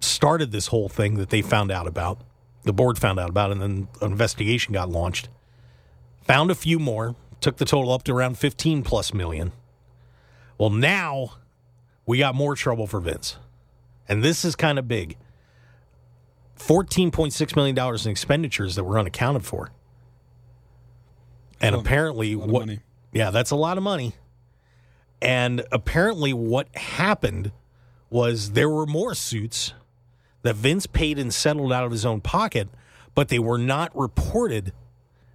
started 0.00 0.52
this 0.52 0.66
whole 0.66 0.90
thing 0.90 1.14
that 1.14 1.30
they 1.30 1.40
found 1.40 1.70
out 1.70 1.86
about. 1.86 2.20
The 2.64 2.72
board 2.74 2.98
found 2.98 3.18
out 3.18 3.30
about, 3.30 3.50
and 3.50 3.62
then 3.62 3.88
an 4.02 4.12
investigation 4.12 4.74
got 4.74 4.90
launched. 4.90 5.30
Found 6.24 6.50
a 6.50 6.54
few 6.54 6.78
more, 6.78 7.16
took 7.40 7.56
the 7.56 7.64
total 7.64 7.92
up 7.92 8.02
to 8.04 8.12
around 8.12 8.38
15 8.38 8.82
plus 8.82 9.14
million. 9.14 9.52
Well, 10.56 10.70
now 10.70 11.34
we 12.06 12.18
got 12.18 12.34
more 12.34 12.54
trouble 12.54 12.86
for 12.86 13.00
Vince. 13.00 13.36
And 14.08 14.24
this 14.24 14.44
is 14.44 14.56
kind 14.56 14.78
of 14.78 14.88
big. 14.88 15.16
$14.6 16.58 17.56
million 17.56 17.78
in 17.78 18.10
expenditures 18.10 18.74
that 18.74 18.84
were 18.84 18.98
unaccounted 18.98 19.44
for. 19.44 19.70
And 21.60 21.74
Oh, 21.74 21.80
apparently, 21.80 22.32
a 22.32 22.38
lot 22.38 22.44
of 22.46 22.50
what? 22.50 22.78
Yeah, 23.12 23.30
that's 23.30 23.50
a 23.50 23.56
lot 23.56 23.76
of 23.76 23.84
money. 23.84 24.14
And 25.20 25.64
apparently, 25.72 26.32
what 26.32 26.74
happened 26.76 27.52
was 28.10 28.52
there 28.52 28.68
were 28.68 28.86
more 28.86 29.14
suits 29.14 29.74
that 30.42 30.54
Vince 30.56 30.86
paid 30.86 31.18
and 31.18 31.32
settled 31.34 31.72
out 31.72 31.84
of 31.84 31.90
his 31.90 32.06
own 32.06 32.20
pocket, 32.20 32.68
but 33.14 33.28
they 33.28 33.38
were 33.38 33.58
not 33.58 33.96
reported 33.96 34.72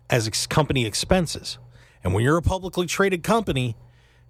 as 0.10 0.28
ex- 0.28 0.48
company 0.48 0.86
expenses. 0.86 1.58
And 2.04 2.14
when 2.14 2.24
you're 2.24 2.38
a 2.38 2.42
publicly 2.42 2.86
traded 2.86 3.24
company, 3.24 3.76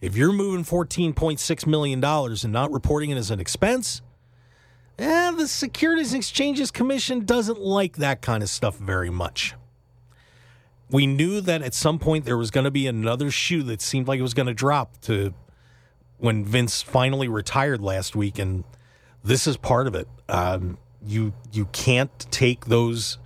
if 0.01 0.15
you're 0.15 0.33
moving 0.33 0.63
$14.6 0.63 1.67
million 1.67 2.03
and 2.03 2.51
not 2.51 2.71
reporting 2.71 3.09
it 3.09 3.17
as 3.17 3.31
an 3.31 3.39
expense, 3.39 4.01
eh, 4.99 5.31
the 5.31 5.47
Securities 5.47 6.13
and 6.13 6.19
Exchanges 6.19 6.71
Commission 6.71 7.25
doesn't 7.25 7.59
like 7.59 7.97
that 7.97 8.21
kind 8.21 8.43
of 8.43 8.49
stuff 8.49 8.77
very 8.77 9.09
much. 9.09 9.55
We 10.89 11.07
knew 11.07 11.41
that 11.41 11.61
at 11.61 11.73
some 11.73 11.97
point 11.97 12.25
there 12.25 12.37
was 12.37 12.51
going 12.51 12.65
to 12.65 12.71
be 12.71 12.85
another 12.85 13.31
shoe 13.31 13.63
that 13.63 13.81
seemed 13.81 14.07
like 14.07 14.19
it 14.19 14.23
was 14.23 14.33
going 14.33 14.47
to 14.47 14.53
drop 14.53 14.99
to 15.01 15.33
when 16.17 16.45
Vince 16.45 16.81
finally 16.81 17.27
retired 17.27 17.81
last 17.81 18.15
week, 18.15 18.37
and 18.37 18.63
this 19.23 19.47
is 19.47 19.57
part 19.57 19.87
of 19.87 19.95
it. 19.95 20.07
Um, 20.29 20.77
you 21.05 21.33
you 21.51 21.65
can't 21.65 22.11
take 22.31 22.65
those 22.65 23.17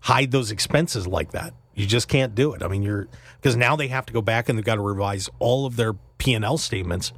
hide 0.00 0.30
those 0.30 0.50
expenses 0.50 1.06
like 1.06 1.32
that. 1.32 1.54
You 1.74 1.86
just 1.86 2.08
can't 2.08 2.34
do 2.34 2.52
it. 2.54 2.62
I 2.62 2.68
mean, 2.68 2.82
you're 2.82 3.08
because 3.42 3.56
now 3.56 3.74
they 3.74 3.88
have 3.88 4.06
to 4.06 4.12
go 4.12 4.22
back 4.22 4.48
and 4.48 4.56
they've 4.56 4.64
got 4.64 4.76
to 4.76 4.80
revise 4.80 5.28
all 5.40 5.66
of 5.66 5.74
their 5.74 5.94
P 6.18 6.32
and 6.32 6.44
L 6.44 6.56
statements 6.56 7.12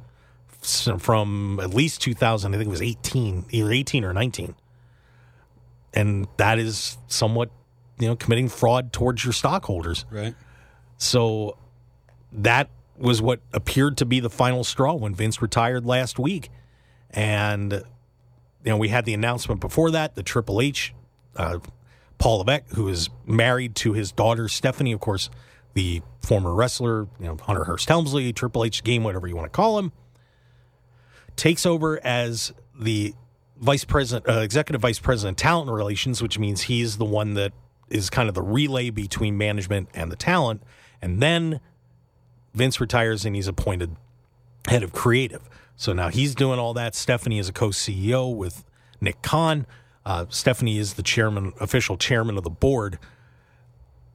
from 0.97 1.59
at 1.61 1.69
least 1.69 2.01
2000. 2.01 2.53
I 2.53 2.57
think 2.57 2.67
it 2.67 2.71
was 2.71 2.81
18, 2.81 3.45
either 3.51 3.71
18 3.71 4.03
or 4.03 4.11
19, 4.11 4.55
and 5.93 6.27
that 6.37 6.57
is 6.57 6.97
somewhat 7.07 7.51
you 7.99 8.07
know 8.07 8.15
committing 8.15 8.49
fraud 8.49 8.91
towards 8.91 9.23
your 9.23 9.33
stockholders. 9.33 10.05
Right. 10.09 10.33
So 10.97 11.57
that 12.31 12.69
was 12.97 13.21
what 13.21 13.41
appeared 13.53 13.97
to 13.97 14.05
be 14.05 14.19
the 14.19 14.29
final 14.29 14.63
straw 14.63 14.93
when 14.93 15.13
Vince 15.13 15.41
retired 15.41 15.85
last 15.85 16.17
week. 16.17 16.49
And, 17.11 17.71
you 17.73 18.71
know, 18.71 18.77
we 18.77 18.89
had 18.89 19.05
the 19.05 19.13
announcement 19.13 19.61
before 19.61 19.91
that, 19.91 20.15
the 20.15 20.23
Triple 20.23 20.61
H, 20.61 20.93
uh, 21.35 21.59
Paul 22.17 22.39
Levesque, 22.39 22.73
who 22.73 22.87
is 22.87 23.09
married 23.25 23.75
to 23.77 23.93
his 23.93 24.11
daughter, 24.11 24.47
Stephanie, 24.47 24.93
of 24.93 24.99
course, 24.99 25.29
the 25.75 26.01
former 26.21 26.53
wrestler, 26.53 27.07
you 27.19 27.27
know, 27.27 27.37
Hunter 27.39 27.65
Hearst 27.65 27.87
Helmsley, 27.87 28.33
Triple 28.33 28.63
H 28.65 28.83
game, 28.83 29.03
whatever 29.03 29.27
you 29.27 29.35
want 29.35 29.45
to 29.45 29.55
call 29.55 29.77
him, 29.77 29.91
takes 31.35 31.65
over 31.65 32.03
as 32.03 32.53
the 32.77 33.13
vice 33.57 33.85
president, 33.85 34.27
uh, 34.27 34.39
executive 34.41 34.81
vice 34.81 34.99
president 34.99 35.37
talent 35.37 35.69
relations, 35.69 36.21
which 36.21 36.39
means 36.39 36.63
he's 36.63 36.97
the 36.97 37.05
one 37.05 37.35
that 37.35 37.53
is 37.89 38.09
kind 38.09 38.27
of 38.27 38.35
the 38.35 38.41
relay 38.41 38.89
between 38.89 39.37
management 39.37 39.89
and 39.93 40.11
the 40.11 40.15
talent. 40.15 40.63
And 41.01 41.21
then 41.21 41.59
Vince 42.53 42.81
retires 42.81 43.25
and 43.25 43.35
he's 43.35 43.47
appointed 43.47 43.95
head 44.67 44.81
of 44.81 44.93
creative. 44.93 45.49
So 45.75 45.93
now 45.93 46.07
he's 46.07 46.35
doing 46.35 46.57
all 46.57 46.73
that. 46.73 46.95
Stephanie 46.95 47.37
is 47.37 47.49
a 47.49 47.53
co 47.53 47.69
CEO 47.69 48.33
with 48.33 48.63
Nick 49.01 49.21
Khan. 49.21 49.67
Uh, 50.05 50.25
Stephanie 50.29 50.77
is 50.77 50.93
the 50.93 51.03
chairman, 51.03 51.53
official 51.59 51.97
chairman 51.97 52.37
of 52.37 52.43
the 52.43 52.49
board. 52.49 52.97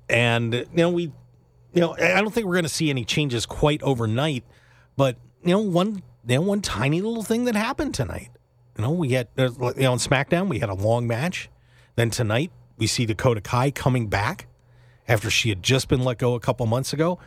And, 0.08 0.54
you 0.54 0.66
know, 0.72 0.90
we, 0.90 1.12
you 1.72 1.80
know, 1.80 1.96
I 1.96 2.20
don't 2.20 2.32
think 2.32 2.46
we're 2.46 2.54
going 2.54 2.64
to 2.64 2.68
see 2.68 2.90
any 2.90 3.04
changes 3.04 3.46
quite 3.46 3.82
overnight, 3.82 4.44
but, 4.96 5.16
you 5.44 5.52
know, 5.52 5.60
one, 5.60 6.02
you 6.26 6.36
know, 6.36 6.42
one 6.42 6.60
tiny 6.60 7.00
little 7.00 7.22
thing 7.22 7.44
that 7.44 7.54
happened 7.54 7.94
tonight. 7.94 8.30
You 8.76 8.84
know, 8.84 8.90
we 8.92 9.10
had, 9.10 9.28
uh, 9.38 9.50
you 9.76 9.82
know, 9.82 9.92
on 9.92 9.98
SmackDown, 9.98 10.48
we 10.48 10.58
had 10.58 10.68
a 10.68 10.74
long 10.74 11.06
match. 11.06 11.48
Then 11.96 12.10
tonight, 12.10 12.50
we 12.76 12.86
see 12.86 13.06
Dakota 13.06 13.40
Kai 13.40 13.70
coming 13.70 14.08
back 14.08 14.46
after 15.06 15.30
she 15.30 15.48
had 15.48 15.62
just 15.62 15.88
been 15.88 16.02
let 16.02 16.18
go 16.18 16.34
a 16.34 16.40
couple 16.40 16.66
months 16.66 16.92
ago. 16.92 17.18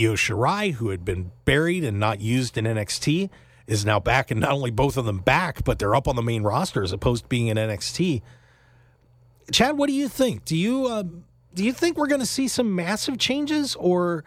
Io 0.00 0.14
Shirai, 0.14 0.74
who 0.74 0.90
had 0.90 1.04
been 1.04 1.32
buried 1.44 1.84
and 1.84 1.98
not 1.98 2.20
used 2.20 2.56
in 2.56 2.64
NXT, 2.64 3.28
is 3.66 3.84
now 3.84 4.00
back, 4.00 4.30
and 4.30 4.40
not 4.40 4.52
only 4.52 4.70
both 4.70 4.96
of 4.96 5.04
them 5.04 5.18
back, 5.18 5.64
but 5.64 5.78
they're 5.78 5.94
up 5.94 6.08
on 6.08 6.16
the 6.16 6.22
main 6.22 6.42
roster 6.42 6.82
as 6.82 6.92
opposed 6.92 7.24
to 7.24 7.28
being 7.28 7.48
in 7.48 7.56
NXT. 7.56 8.22
Chad, 9.50 9.76
what 9.76 9.88
do 9.88 9.92
you 9.92 10.08
think? 10.08 10.44
Do 10.44 10.56
you 10.56 10.86
uh, 10.86 11.04
do 11.54 11.64
you 11.64 11.72
think 11.72 11.96
we're 11.96 12.06
going 12.06 12.20
to 12.20 12.26
see 12.26 12.48
some 12.48 12.74
massive 12.74 13.18
changes, 13.18 13.76
or 13.76 14.24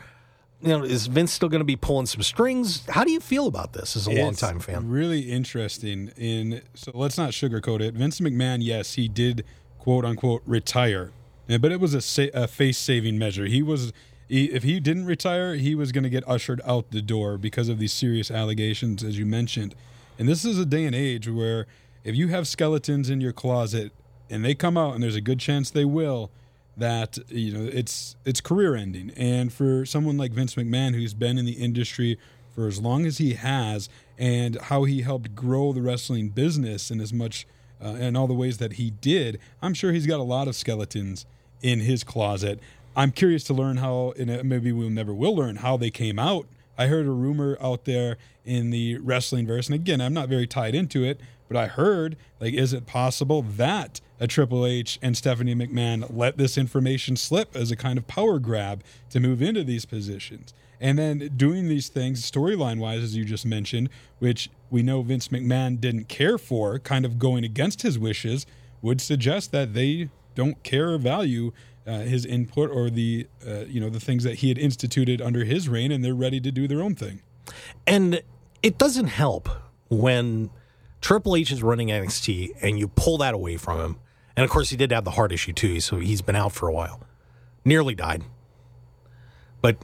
you 0.61 0.69
know, 0.69 0.83
is 0.83 1.07
Vince 1.07 1.31
still 1.31 1.49
going 1.49 1.59
to 1.59 1.65
be 1.65 1.75
pulling 1.75 2.05
some 2.05 2.21
strings? 2.21 2.85
How 2.87 3.03
do 3.03 3.11
you 3.11 3.19
feel 3.19 3.47
about 3.47 3.73
this 3.73 3.95
as 3.95 4.07
a 4.07 4.11
It's 4.11 4.19
longtime 4.19 4.59
fan? 4.59 4.89
Really 4.89 5.21
interesting. 5.21 6.11
In 6.17 6.61
so 6.73 6.91
let's 6.93 7.17
not 7.17 7.31
sugarcoat 7.31 7.81
it. 7.81 7.93
Vince 7.93 8.19
McMahon, 8.19 8.59
yes, 8.61 8.93
he 8.93 9.07
did 9.07 9.45
quote 9.79 10.05
unquote 10.05 10.41
retire, 10.45 11.11
but 11.47 11.71
it 11.71 11.79
was 11.79 11.93
a, 11.93 12.01
sa- 12.01 12.33
a 12.33 12.47
face 12.47 12.77
saving 12.77 13.17
measure. 13.17 13.45
He 13.45 13.61
was. 13.61 13.93
He, 14.27 14.45
if 14.45 14.63
he 14.63 14.79
didn't 14.79 15.05
retire, 15.05 15.53
he 15.53 15.75
was 15.75 15.91
going 15.91 16.03
to 16.03 16.09
get 16.09 16.27
ushered 16.27 16.59
out 16.65 16.89
the 16.89 17.03
door 17.03 17.37
because 17.37 17.69
of 17.69 17.77
these 17.77 17.93
serious 17.93 18.31
allegations, 18.31 19.03
as 19.03 19.19
you 19.19 19.25
mentioned. 19.25 19.75
And 20.17 20.27
this 20.27 20.43
is 20.43 20.57
a 20.57 20.65
day 20.65 20.85
and 20.85 20.95
age 20.95 21.29
where 21.29 21.67
if 22.03 22.15
you 22.15 22.29
have 22.29 22.47
skeletons 22.47 23.07
in 23.07 23.21
your 23.21 23.33
closet 23.33 23.91
and 24.27 24.43
they 24.43 24.55
come 24.55 24.77
out, 24.77 24.95
and 24.95 25.03
there's 25.03 25.15
a 25.15 25.21
good 25.21 25.39
chance 25.39 25.69
they 25.69 25.85
will, 25.85 26.31
that 26.77 27.17
you 27.29 27.53
know 27.53 27.69
it's 27.71 28.15
it's 28.25 28.41
career 28.41 28.75
ending. 28.75 29.11
And 29.15 29.51
for 29.51 29.85
someone 29.85 30.17
like 30.17 30.31
Vince 30.31 30.55
McMahon, 30.55 30.93
who's 30.93 31.13
been 31.13 31.37
in 31.37 31.45
the 31.45 31.53
industry 31.53 32.17
for 32.53 32.67
as 32.67 32.79
long 32.79 33.05
as 33.05 33.17
he 33.17 33.33
has, 33.33 33.89
and 34.17 34.55
how 34.55 34.83
he 34.83 35.01
helped 35.01 35.35
grow 35.35 35.73
the 35.73 35.81
wrestling 35.81 36.29
business 36.29 36.89
in 36.89 37.01
as 37.01 37.11
much 37.11 37.45
uh, 37.83 37.89
in 37.89 38.15
all 38.15 38.27
the 38.27 38.33
ways 38.33 38.57
that 38.59 38.73
he 38.73 38.91
did, 38.91 39.39
I'm 39.61 39.73
sure 39.73 39.91
he's 39.91 40.07
got 40.07 40.19
a 40.19 40.23
lot 40.23 40.47
of 40.47 40.55
skeletons 40.55 41.25
in 41.61 41.81
his 41.81 42.03
closet. 42.03 42.59
I'm 42.95 43.11
curious 43.11 43.43
to 43.45 43.53
learn 43.53 43.77
how, 43.77 44.13
and 44.17 44.31
uh, 44.31 44.41
maybe 44.43 44.71
we'll 44.71 44.89
never 44.89 45.13
will 45.13 45.35
learn 45.35 45.57
how 45.57 45.75
they 45.75 45.89
came 45.89 46.17
out. 46.17 46.47
I 46.77 46.87
heard 46.87 47.05
a 47.05 47.11
rumor 47.11 47.57
out 47.61 47.85
there 47.85 48.17
in 48.45 48.69
the 48.69 48.97
wrestling 48.99 49.45
verse, 49.45 49.67
and 49.67 49.75
again, 49.75 49.99
I'm 49.99 50.13
not 50.13 50.29
very 50.29 50.47
tied 50.47 50.75
into 50.75 51.03
it, 51.03 51.19
but 51.47 51.57
I 51.57 51.67
heard 51.67 52.15
like, 52.39 52.53
is 52.53 52.73
it 52.73 52.85
possible 52.85 53.41
that 53.41 53.99
a 54.19 54.27
Triple 54.27 54.65
H 54.65 54.99
and 55.01 55.17
Stephanie 55.17 55.55
McMahon 55.55 56.05
let 56.15 56.37
this 56.37 56.57
information 56.57 57.15
slip 57.15 57.55
as 57.55 57.71
a 57.71 57.75
kind 57.75 57.97
of 57.97 58.07
power 58.07 58.39
grab 58.39 58.83
to 59.09 59.19
move 59.19 59.41
into 59.41 59.63
these 59.63 59.85
positions? 59.85 60.53
And 60.79 60.99
then 60.99 61.31
doing 61.37 61.67
these 61.67 61.87
things 61.87 62.29
storyline 62.29 62.79
wise, 62.79 63.01
as 63.01 63.15
you 63.15 63.25
just 63.25 63.45
mentioned, 63.45 63.89
which 64.19 64.49
we 64.69 64.83
know 64.83 65.01
Vince 65.01 65.29
McMahon 65.29 65.79
didn't 65.79 66.09
care 66.09 66.37
for, 66.37 66.79
kind 66.79 67.05
of 67.05 67.17
going 67.17 67.43
against 67.43 67.81
his 67.81 67.97
wishes, 67.97 68.45
would 68.81 69.01
suggest 69.01 69.51
that 69.51 69.73
they 69.73 70.09
don't 70.35 70.61
care 70.63 70.91
or 70.91 70.97
value 70.97 71.51
uh, 71.87 71.99
his 71.99 72.25
input 72.25 72.69
or 72.71 72.89
the 72.89 73.27
uh, 73.47 73.65
you 73.67 73.79
know 73.79 73.89
the 73.89 73.99
things 73.99 74.23
that 74.23 74.35
he 74.35 74.49
had 74.49 74.57
instituted 74.57 75.21
under 75.21 75.45
his 75.45 75.69
reign, 75.69 75.91
and 75.91 76.03
they're 76.03 76.15
ready 76.15 76.39
to 76.41 76.51
do 76.51 76.67
their 76.67 76.81
own 76.81 76.95
thing. 76.95 77.21
And 77.85 78.21
it 78.63 78.77
doesn't 78.77 79.07
help 79.07 79.47
when 79.89 80.49
Triple 81.01 81.35
H 81.35 81.51
is 81.51 81.61
running 81.61 81.89
NXT 81.89 82.55
and 82.63 82.79
you 82.79 82.87
pull 82.87 83.19
that 83.19 83.35
away 83.35 83.57
from 83.57 83.79
him. 83.79 83.95
And 84.35 84.43
of 84.43 84.49
course, 84.49 84.69
he 84.69 84.77
did 84.77 84.91
have 84.91 85.05
the 85.05 85.11
heart 85.11 85.31
issue 85.31 85.53
too, 85.53 85.79
so 85.79 85.99
he's 85.99 86.21
been 86.21 86.35
out 86.35 86.51
for 86.51 86.67
a 86.67 86.73
while. 86.73 87.01
Nearly 87.63 87.95
died. 87.95 88.23
But 89.61 89.77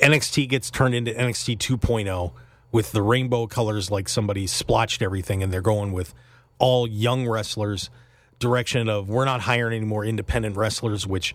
NXT 0.00 0.48
gets 0.48 0.70
turned 0.70 0.94
into 0.94 1.12
NXT 1.12 1.58
2.0 1.58 2.32
with 2.72 2.92
the 2.92 3.02
rainbow 3.02 3.46
colors 3.46 3.90
like 3.90 4.08
somebody 4.08 4.46
splotched 4.46 5.02
everything 5.02 5.42
and 5.42 5.52
they're 5.52 5.60
going 5.60 5.92
with 5.92 6.14
all 6.58 6.86
young 6.86 7.28
wrestlers 7.28 7.90
direction 8.38 8.88
of 8.88 9.08
we're 9.08 9.24
not 9.24 9.42
hiring 9.42 9.76
any 9.76 9.86
more 9.86 10.04
independent 10.04 10.56
wrestlers 10.56 11.06
which 11.06 11.34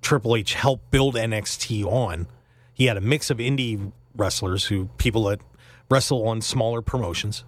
Triple 0.00 0.36
H 0.36 0.54
helped 0.54 0.90
build 0.90 1.16
NXT 1.16 1.84
on. 1.84 2.28
He 2.72 2.86
had 2.86 2.96
a 2.96 3.00
mix 3.00 3.30
of 3.30 3.38
indie 3.38 3.92
wrestlers 4.16 4.66
who 4.66 4.86
people 4.96 5.24
that 5.24 5.40
wrestle 5.90 6.26
on 6.26 6.40
smaller 6.40 6.80
promotions 6.80 7.44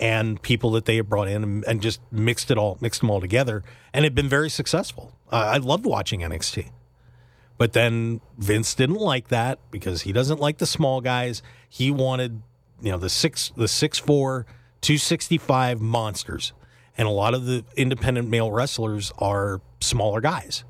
and 0.00 0.40
people 0.42 0.70
that 0.72 0.84
they 0.84 0.96
had 0.96 1.08
brought 1.08 1.28
in 1.28 1.42
and, 1.42 1.64
and 1.64 1.80
just 1.80 2.00
mixed 2.10 2.50
it 2.50 2.58
all 2.58 2.78
mixed 2.80 3.00
them 3.00 3.10
all 3.10 3.20
together 3.20 3.62
and 3.92 4.04
had 4.04 4.14
been 4.14 4.28
very 4.28 4.50
successful. 4.50 5.12
Uh, 5.32 5.52
I 5.54 5.56
loved 5.58 5.86
watching 5.86 6.20
NXT. 6.20 6.70
But 7.56 7.72
then 7.72 8.20
Vince 8.36 8.74
didn't 8.74 8.96
like 8.96 9.28
that 9.28 9.60
because 9.70 10.02
he 10.02 10.12
doesn't 10.12 10.40
like 10.40 10.58
the 10.58 10.66
small 10.66 11.00
guys. 11.00 11.40
He 11.68 11.90
wanted 11.90 12.42
you 12.84 12.92
know 12.92 12.98
the 12.98 13.08
six 13.08 13.52
the 13.56 13.68
six 13.68 13.98
four 13.98 14.46
265 14.82 15.80
monsters 15.80 16.52
and 16.96 17.08
a 17.08 17.10
lot 17.10 17.34
of 17.34 17.46
the 17.46 17.64
independent 17.76 18.28
male 18.28 18.50
wrestlers 18.50 19.12
are 19.18 19.60
smaller 19.80 20.20
guys 20.20 20.64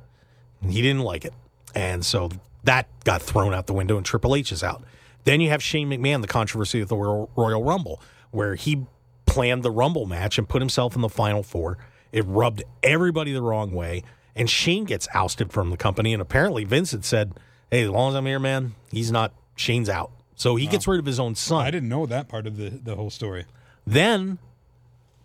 he 0.63 0.81
didn't 0.81 1.03
like 1.03 1.25
it 1.25 1.35
and 1.75 2.05
so 2.07 2.31
that 2.63 2.87
got 3.05 3.21
thrown 3.21 3.53
out 3.53 3.67
the 3.67 3.73
window 3.73 3.97
and 3.97 4.07
triple 4.07 4.37
h 4.37 4.53
is 4.53 4.63
out 4.63 4.85
then 5.25 5.41
you 5.41 5.49
have 5.49 5.63
shane 5.63 5.91
mcmahon 5.91 6.21
the 6.21 6.29
controversy 6.29 6.81
of 6.81 6.89
the 6.89 6.97
royal 6.97 7.65
rumble 7.65 8.01
where 8.31 8.55
he 8.55 8.87
planned 9.35 9.63
the 9.63 9.71
rumble 9.71 10.07
match 10.07 10.39
and 10.39 10.49
put 10.49 10.63
himself 10.63 10.95
in 10.95 11.03
the 11.03 11.09
final 11.09 11.43
four 11.43 11.77
it 12.13 12.25
rubbed 12.27 12.63
everybody 12.83 13.33
the 13.33 13.43
wrong 13.43 13.73
way 13.73 14.03
and 14.37 14.49
shane 14.49 14.85
gets 14.85 15.09
ousted 15.13 15.53
from 15.53 15.71
the 15.71 15.77
company 15.77 16.13
and 16.13 16.23
apparently 16.23 16.65
vince 16.65 16.93
had 16.93 17.05
said 17.05 17.33
hey 17.71 17.83
as 17.83 17.91
long 17.91 18.11
as 18.11 18.17
i'm 18.17 18.27
here 18.27 18.39
man 18.39 18.75
he's 18.91 19.11
not 19.11 19.33
shane's 19.57 19.89
out 19.89 20.11
so 20.37 20.57
he 20.57 20.67
gets 20.67 20.87
rid 20.87 20.99
of 20.99 21.07
his 21.07 21.19
own 21.19 21.35
son 21.35 21.65
I 21.67 21.71
didn't 21.71 21.89
know 21.89 22.07
that 22.07 22.29
part 22.29 22.47
of 22.47 22.57
the, 22.57 22.71
the 22.71 22.97
whole 22.97 23.11
story. 23.11 23.45
then 23.87 24.39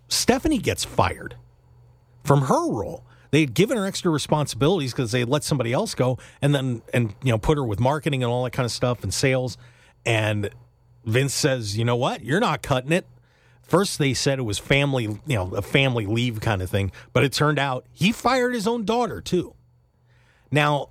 Stephanie 0.07 0.57
gets 0.57 0.83
fired 0.83 1.35
from 2.23 2.41
her 2.43 2.69
role. 2.69 3.03
They 3.31 3.41
had 3.41 3.53
given 3.53 3.77
her 3.77 3.85
extra 3.85 4.11
responsibilities 4.11 4.91
because 4.91 5.11
they 5.11 5.19
had 5.19 5.29
let 5.29 5.43
somebody 5.43 5.71
else 5.71 5.93
go, 5.93 6.17
and 6.41 6.53
then 6.53 6.81
and 6.93 7.13
you 7.23 7.31
know 7.31 7.37
put 7.37 7.57
her 7.57 7.63
with 7.63 7.79
marketing 7.79 8.23
and 8.23 8.31
all 8.31 8.43
that 8.43 8.51
kind 8.51 8.65
of 8.65 8.71
stuff 8.71 9.03
and 9.03 9.13
sales. 9.13 9.57
And 10.05 10.49
Vince 11.05 11.33
says, 11.33 11.77
"You 11.77 11.85
know 11.85 11.95
what? 11.95 12.23
You're 12.23 12.39
not 12.39 12.63
cutting 12.63 12.91
it." 12.91 13.05
First, 13.69 13.99
they 13.99 14.15
said 14.15 14.39
it 14.39 14.43
was 14.43 14.57
family, 14.57 15.03
you 15.03 15.21
know, 15.27 15.53
a 15.53 15.61
family 15.61 16.07
leave 16.07 16.41
kind 16.41 16.63
of 16.63 16.71
thing, 16.71 16.91
but 17.13 17.23
it 17.23 17.31
turned 17.31 17.59
out 17.59 17.85
he 17.93 18.11
fired 18.11 18.55
his 18.55 18.65
own 18.65 18.83
daughter 18.83 19.21
too. 19.21 19.53
Now, 20.51 20.89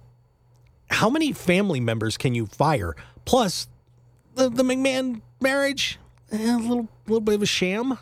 how 0.88 1.10
many 1.10 1.32
family 1.32 1.80
members 1.80 2.16
can 2.16 2.36
you 2.36 2.46
fire? 2.46 2.94
Plus, 3.24 3.66
the, 4.36 4.48
the 4.48 4.62
McMahon 4.62 5.22
marriage, 5.40 5.98
eh, 6.30 6.54
a 6.54 6.56
little 6.56 6.88
little 7.08 7.20
bit 7.20 7.34
of 7.34 7.42
a 7.42 7.46
sham. 7.46 7.98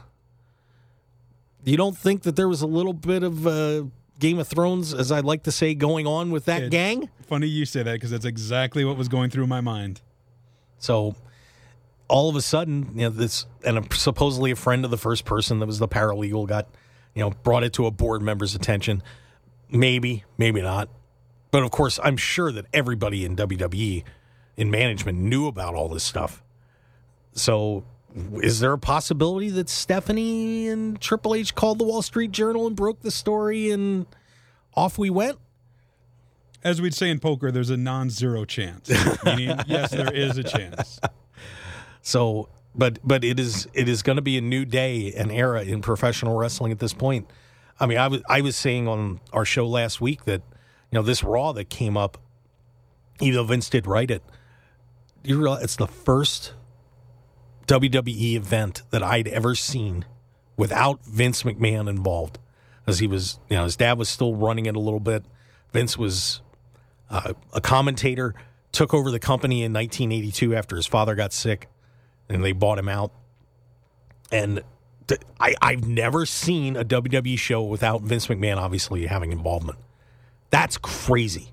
You 1.65 1.79
don't 1.79 1.97
think 1.97 2.25
that 2.25 2.37
there 2.37 2.47
was 2.47 2.61
a 2.61 2.67
little 2.67 2.93
bit 2.93 3.23
of 3.23 3.47
uh, 3.47 3.85
Game 4.19 4.39
of 4.39 4.47
Thrones, 4.47 4.93
as 4.93 5.11
I'd 5.11 5.25
like 5.25 5.45
to 5.45 5.53
say, 5.53 5.75
going 5.75 6.07
on 6.07 6.31
with 6.31 6.45
that 6.45 6.65
It's 6.65 6.71
gang? 6.71 7.09
Funny 7.23 7.47
you 7.47 7.65
say 7.65 7.83
that 7.83 7.95
because 7.95 8.11
that's 8.11 8.27
exactly 8.27 8.85
what 8.85 8.99
was 8.99 9.09
going 9.09 9.31
through 9.31 9.47
my 9.47 9.63
mind. 9.63 10.03
So 10.79 11.17
all 12.09 12.29
of 12.29 12.37
a 12.37 12.43
sudden, 12.43 12.91
you 12.95 13.03
know, 13.03 13.11
this 13.11 13.47
and 13.65 13.79
a, 13.79 13.95
supposedly 13.95 14.51
a 14.51 14.57
friend 14.57 14.85
of 14.85 14.91
the 14.91 14.97
first 14.97 15.25
person 15.25 15.59
that 15.59 15.67
was 15.67 15.79
the 15.79 15.89
paralegal 15.89 16.47
got, 16.47 16.69
you 17.15 17.23
know, 17.23 17.31
brought 17.31 17.65
it 17.65 17.73
to 17.75 17.87
a 17.87 17.91
board 17.91 18.23
member's 18.23 18.55
attention. 18.55 19.03
Maybe, 19.71 20.25
maybe 20.39 20.63
not. 20.63 20.89
But 21.51 21.63
of 21.63 21.71
course, 21.71 21.99
I'm 22.03 22.17
sure 22.17 22.53
that 22.53 22.67
everybody 22.73 23.25
in 23.25 23.37
WWE 23.37 24.05
in 24.57 24.71
management 24.71 25.19
knew 25.19 25.47
about 25.47 25.75
all 25.75 25.89
this 25.89 26.05
stuff. 26.05 26.43
So 27.33 27.85
is 28.43 28.61
there 28.61 28.73
a 28.73 28.79
possibility 28.79 29.51
that 29.51 29.69
Stephanie 29.69 30.69
and 30.69 31.01
Triple 31.01 31.35
H 31.35 31.55
called 31.55 31.79
the 31.79 31.85
Wall 31.85 32.03
Street 32.03 32.31
Journal 32.31 32.67
and 32.67 32.75
broke 32.75 33.03
the 33.03 33.11
story 33.11 33.71
and 33.71 34.07
off 34.75 34.99
we 34.99 35.11
went? 35.11 35.39
As 36.65 36.81
we'd 36.81 36.95
say 36.95 37.11
in 37.11 37.21
poker, 37.21 37.53
there's 37.53 37.71
a 37.71 37.77
non-zero 37.77 38.45
chance. 38.45 38.91
Meaning, 39.25 39.59
yes, 39.67 39.91
there 39.91 40.13
is 40.13 40.39
a 40.39 40.43
chance. 40.43 40.99
So, 42.07 42.49
but 42.73 43.01
but 43.03 43.25
it 43.25 43.41
is 43.41 43.67
it 43.75 43.89
is 43.89 44.05
going 44.05 44.15
to 44.15 44.23
be 44.23 44.39
a 44.39 44.41
new 44.41 44.65
day, 44.65 45.13
an 45.15 45.33
era 45.33 45.65
in 45.65 45.83
professional 45.83 46.37
wrestling 46.39 46.71
at 46.71 46.79
this 46.79 46.93
point. 46.93 47.29
I 47.81 47.87
mean, 47.87 47.99
I 47.99 48.07
was 48.07 48.23
I 48.29 48.43
was 48.43 48.55
saying 48.55 48.87
on 48.87 49.19
our 49.33 49.45
show 49.45 49.67
last 49.67 50.01
week 50.01 50.25
that 50.25 50.41
you 50.93 51.01
know 51.01 51.03
this 51.03 51.25
Raw 51.25 51.51
that 51.55 51.69
came 51.69 51.97
up, 51.97 52.17
even 53.21 53.35
though 53.35 53.43
Vince 53.43 53.69
did 53.69 53.89
write 53.89 54.13
it, 54.13 54.23
you 55.25 55.37
realize 55.37 55.65
it's 55.65 55.75
the 55.75 55.89
first 55.89 56.55
WWE 57.67 58.37
event 58.37 58.83
that 58.91 59.03
I'd 59.03 59.27
ever 59.27 59.57
seen 59.57 60.05
without 60.57 61.05
Vince 61.05 61.43
McMahon 61.43 61.91
involved, 61.91 62.39
as 62.87 63.01
he 63.01 63.09
was 63.09 63.41
you 63.51 63.57
know 63.57 63.65
his 63.65 63.75
dad 63.75 63.99
was 63.99 64.09
still 64.09 64.37
running 64.37 64.67
it 64.67 64.77
a 64.77 64.81
little 64.81 65.01
bit. 65.01 65.25
Vince 65.73 65.99
was 65.99 66.41
uh, 67.11 67.33
a 67.53 67.61
commentator, 67.61 68.33
took 68.71 68.95
over 68.95 69.11
the 69.11 69.19
company 69.19 69.65
in 69.65 69.73
1982 69.73 70.55
after 70.55 70.77
his 70.77 70.87
father 70.87 71.17
got 71.17 71.33
sick, 71.33 71.69
and 72.29 72.45
they 72.45 72.53
bought 72.53 72.79
him 72.79 72.89
out. 72.89 73.13
And 74.33 74.63
th- 75.07 75.21
I, 75.39 75.55
I've 75.63 75.87
never 75.87 76.27
seen 76.27 76.77
a 76.77 76.85
WWE 76.85 77.39
show 77.39 77.63
without 77.63 78.03
Vince 78.03 78.27
McMahon 78.27 78.57
obviously 78.57 79.07
having 79.07 79.33
involvement. 79.33 79.79
That's 80.51 80.77
crazy. 80.79 81.53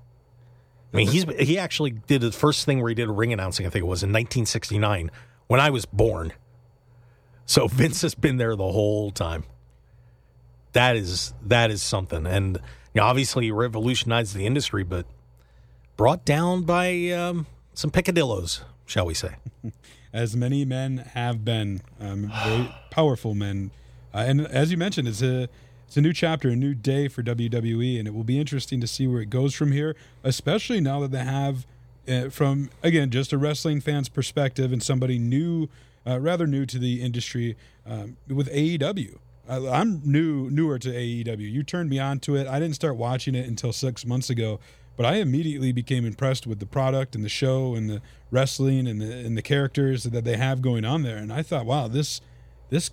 I 0.92 0.96
mean, 0.96 1.08
he's 1.08 1.24
he 1.40 1.58
actually 1.58 1.90
did 1.90 2.20
the 2.20 2.30
first 2.30 2.64
thing 2.64 2.80
where 2.80 2.88
he 2.88 2.94
did 2.94 3.08
ring 3.08 3.32
announcing. 3.32 3.66
I 3.66 3.68
think 3.68 3.82
it 3.82 3.88
was 3.88 4.02
in 4.04 4.10
1969 4.10 5.10
when 5.48 5.60
I 5.60 5.70
was 5.70 5.86
born. 5.86 6.32
So 7.46 7.66
Vince 7.68 8.02
has 8.02 8.14
been 8.14 8.36
there 8.36 8.54
the 8.54 8.70
whole 8.70 9.10
time. 9.10 9.44
That 10.72 10.96
is 10.96 11.34
that 11.42 11.70
is 11.70 11.82
something, 11.82 12.26
and 12.26 12.56
you 12.92 13.00
know, 13.00 13.04
obviously 13.04 13.50
revolutionized 13.50 14.34
the 14.34 14.46
industry, 14.46 14.82
but 14.82 15.06
brought 15.96 16.24
down 16.24 16.62
by 16.62 17.10
um, 17.10 17.46
some 17.74 17.90
picadillos, 17.90 18.62
shall 18.86 19.06
we 19.06 19.14
say? 19.14 19.36
as 20.14 20.36
many 20.36 20.64
men 20.64 20.98
have 21.12 21.44
been, 21.44 21.82
um, 22.00 22.32
very 22.44 22.72
powerful 22.90 23.34
men. 23.34 23.72
Uh, 24.14 24.18
and 24.18 24.40
as 24.46 24.70
you 24.70 24.78
mentioned, 24.78 25.08
it's 25.08 25.20
a 25.20 25.48
it's 25.86 25.96
a 25.96 26.00
new 26.00 26.12
chapter, 26.12 26.48
a 26.48 26.56
new 26.56 26.72
day 26.72 27.08
for 27.08 27.22
WWE, 27.22 27.98
and 27.98 28.08
it 28.08 28.14
will 28.14 28.24
be 28.24 28.38
interesting 28.38 28.80
to 28.80 28.86
see 28.86 29.06
where 29.06 29.20
it 29.20 29.28
goes 29.28 29.54
from 29.54 29.72
here. 29.72 29.94
Especially 30.22 30.80
now 30.80 31.00
that 31.00 31.10
they 31.10 31.22
have, 31.22 31.66
uh, 32.08 32.30
from 32.30 32.70
again, 32.82 33.10
just 33.10 33.32
a 33.32 33.38
wrestling 33.38 33.80
fan's 33.80 34.08
perspective 34.08 34.72
and 34.72 34.82
somebody 34.82 35.18
new, 35.18 35.68
uh, 36.06 36.18
rather 36.20 36.46
new 36.46 36.64
to 36.64 36.78
the 36.78 37.02
industry, 37.02 37.56
um, 37.84 38.16
with 38.28 38.48
AEW. 38.50 39.18
I, 39.48 39.56
I'm 39.68 40.00
new, 40.04 40.48
newer 40.48 40.78
to 40.78 40.88
AEW. 40.88 41.50
You 41.50 41.62
turned 41.64 41.90
me 41.90 41.98
on 41.98 42.20
to 42.20 42.36
it. 42.36 42.46
I 42.46 42.60
didn't 42.60 42.76
start 42.76 42.96
watching 42.96 43.34
it 43.34 43.46
until 43.46 43.72
six 43.72 44.06
months 44.06 44.30
ago, 44.30 44.60
but 44.96 45.06
I 45.06 45.16
immediately 45.16 45.72
became 45.72 46.04
impressed 46.04 46.46
with 46.46 46.60
the 46.60 46.66
product 46.66 47.14
and 47.14 47.24
the 47.24 47.28
show 47.28 47.74
and 47.74 47.90
the 47.90 48.00
wrestling 48.30 48.86
and 48.86 49.00
the 49.00 49.12
and 49.12 49.36
the 49.36 49.42
characters 49.42 50.04
that 50.04 50.24
they 50.24 50.36
have 50.36 50.62
going 50.62 50.84
on 50.84 51.02
there. 51.02 51.16
And 51.16 51.32
I 51.32 51.42
thought, 51.42 51.66
wow, 51.66 51.88
this 51.88 52.20
this, 52.70 52.90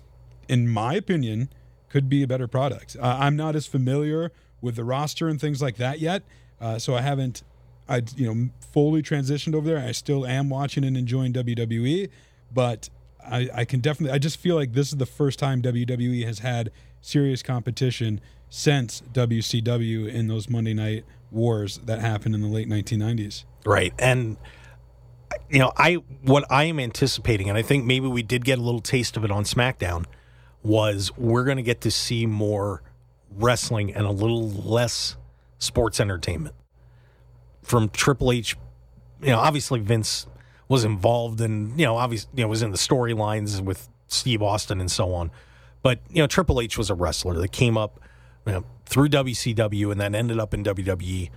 in 0.48 0.68
my 0.68 0.94
opinion, 0.94 1.48
could 1.88 2.08
be 2.08 2.22
a 2.22 2.26
better 2.26 2.48
product. 2.48 2.96
Uh, 2.98 3.16
I'm 3.20 3.36
not 3.36 3.54
as 3.56 3.66
familiar 3.66 4.32
with 4.60 4.76
the 4.76 4.84
roster 4.84 5.28
and 5.28 5.40
things 5.40 5.60
like 5.60 5.76
that 5.76 6.00
yet, 6.00 6.22
uh, 6.60 6.78
so 6.78 6.94
I 6.94 7.02
haven't, 7.02 7.42
I 7.88 8.02
you 8.16 8.32
know, 8.32 8.50
fully 8.72 9.02
transitioned 9.02 9.54
over 9.54 9.66
there. 9.66 9.78
I 9.78 9.92
still 9.92 10.26
am 10.26 10.48
watching 10.48 10.84
and 10.84 10.96
enjoying 10.96 11.32
WWE, 11.32 12.08
but 12.52 12.88
I, 13.24 13.48
I 13.54 13.64
can 13.64 13.80
definitely. 13.80 14.14
I 14.14 14.18
just 14.18 14.38
feel 14.38 14.56
like 14.56 14.72
this 14.72 14.88
is 14.88 14.98
the 14.98 15.06
first 15.06 15.38
time 15.38 15.62
WWE 15.62 16.24
has 16.24 16.40
had 16.40 16.70
serious 17.00 17.42
competition 17.42 18.20
since 18.54 19.02
WCW 19.14 20.12
in 20.12 20.28
those 20.28 20.50
Monday 20.50 20.74
Night 20.74 21.06
Wars 21.30 21.80
that 21.86 22.00
happened 22.00 22.34
in 22.34 22.42
the 22.42 22.48
late 22.48 22.68
1990s. 22.68 23.44
Right. 23.64 23.94
And 23.98 24.36
you 25.48 25.58
know, 25.58 25.72
I 25.78 25.94
what 26.20 26.44
I 26.50 26.64
am 26.64 26.78
anticipating, 26.78 27.48
and 27.48 27.56
I 27.56 27.62
think 27.62 27.86
maybe 27.86 28.08
we 28.08 28.22
did 28.22 28.44
get 28.44 28.58
a 28.58 28.62
little 28.62 28.82
taste 28.82 29.16
of 29.16 29.24
it 29.24 29.30
on 29.30 29.44
SmackDown, 29.44 30.04
was 30.62 31.10
we're 31.16 31.44
going 31.44 31.56
to 31.56 31.62
get 31.62 31.80
to 31.80 31.90
see 31.90 32.26
more 32.26 32.82
wrestling 33.30 33.94
and 33.94 34.04
a 34.04 34.10
little 34.10 34.50
less 34.50 35.16
sports 35.58 35.98
entertainment 35.98 36.54
from 37.62 37.88
Triple 37.88 38.32
H. 38.32 38.54
You 39.22 39.28
know, 39.28 39.38
obviously 39.38 39.80
Vince 39.80 40.26
was 40.68 40.84
involved 40.84 41.40
and 41.40 41.80
you 41.80 41.86
know, 41.86 41.96
obviously 41.96 42.28
you 42.34 42.44
know 42.44 42.48
was 42.48 42.60
in 42.60 42.70
the 42.70 42.76
storylines 42.76 43.62
with 43.62 43.88
Steve 44.08 44.42
Austin 44.42 44.78
and 44.78 44.90
so 44.90 45.14
on. 45.14 45.30
But 45.82 46.00
you 46.10 46.22
know, 46.22 46.26
Triple 46.26 46.60
H 46.60 46.76
was 46.76 46.90
a 46.90 46.94
wrestler 46.94 47.38
that 47.38 47.50
came 47.50 47.78
up 47.78 47.98
you 48.46 48.52
know, 48.52 48.64
through 48.86 49.08
WCW 49.08 49.90
and 49.92 50.00
then 50.00 50.14
ended 50.14 50.38
up 50.38 50.52
in 50.54 50.64
WWE 50.64 51.30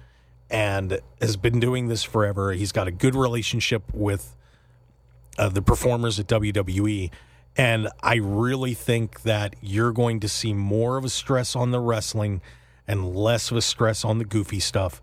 and 0.50 1.00
has 1.22 1.38
been 1.38 1.60
doing 1.60 1.88
this 1.88 2.04
forever. 2.04 2.52
He's 2.54 2.72
got 2.72 2.88
a 2.88 2.92
good 2.92 3.16
relationship 3.16 3.84
with 3.94 4.36
uh, 5.38 5.50
the 5.50 5.62
performers 5.62 6.20
at 6.20 6.28
WWE. 6.28 7.12
And 7.58 7.88
I 8.04 8.16
really 8.16 8.74
think 8.74 9.22
that 9.24 9.56
you're 9.62 9.92
going 9.94 10.20
to 10.20 10.28
see 10.30 10.54
more 10.54 10.98
of 10.98 11.06
a 11.06 11.10
stress 11.10 11.56
on 11.56 11.72
the 11.72 11.80
wrestling 11.80 12.42
and 12.88 13.16
less 13.16 13.50
of 13.52 13.58
a 13.58 13.62
stress 13.62 14.04
on 14.04 14.18
the 14.18 14.26
goofy 14.26 14.60
stuff. 14.60 15.02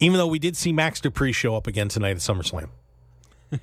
Even 0.00 0.18
though 0.18 0.26
we 0.26 0.38
did 0.40 0.56
see 0.56 0.72
Max 0.72 1.00
Dupri 1.00 1.32
show 1.34 1.54
up 1.56 1.66
again 1.66 1.88
tonight 1.88 2.10
at 2.10 2.16
SummerSlam. 2.18 2.68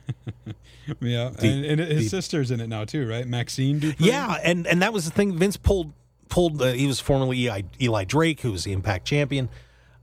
Yeah, 0.99 1.29
The- 1.29 1.47
and, 1.47 1.65
and 1.65 1.79
his 1.79 2.05
the- 2.05 2.09
sister's 2.09 2.51
in 2.51 2.59
it 2.59 2.67
now 2.67 2.85
too, 2.85 3.07
right? 3.07 3.25
Maxxine 3.25 3.79
Dupri. 3.79 3.95
Yeah, 3.99 4.37
and 4.43 4.65
and 4.67 4.81
that 4.81 4.91
was 4.91 5.05
the 5.05 5.11
thing. 5.11 5.37
Vince 5.37 5.55
pulled 5.55 5.93
pulled. 6.31 6.59
Uh, 6.59 6.71
he 6.71 6.87
was 6.87 6.99
formerly 6.99 7.37
Eli, 7.43 7.61
Eli 7.79 8.03
Drake, 8.05 8.41
who 8.41 8.51
was 8.51 8.63
the 8.63 8.71
Impact 8.71 9.05
champion, 9.05 9.49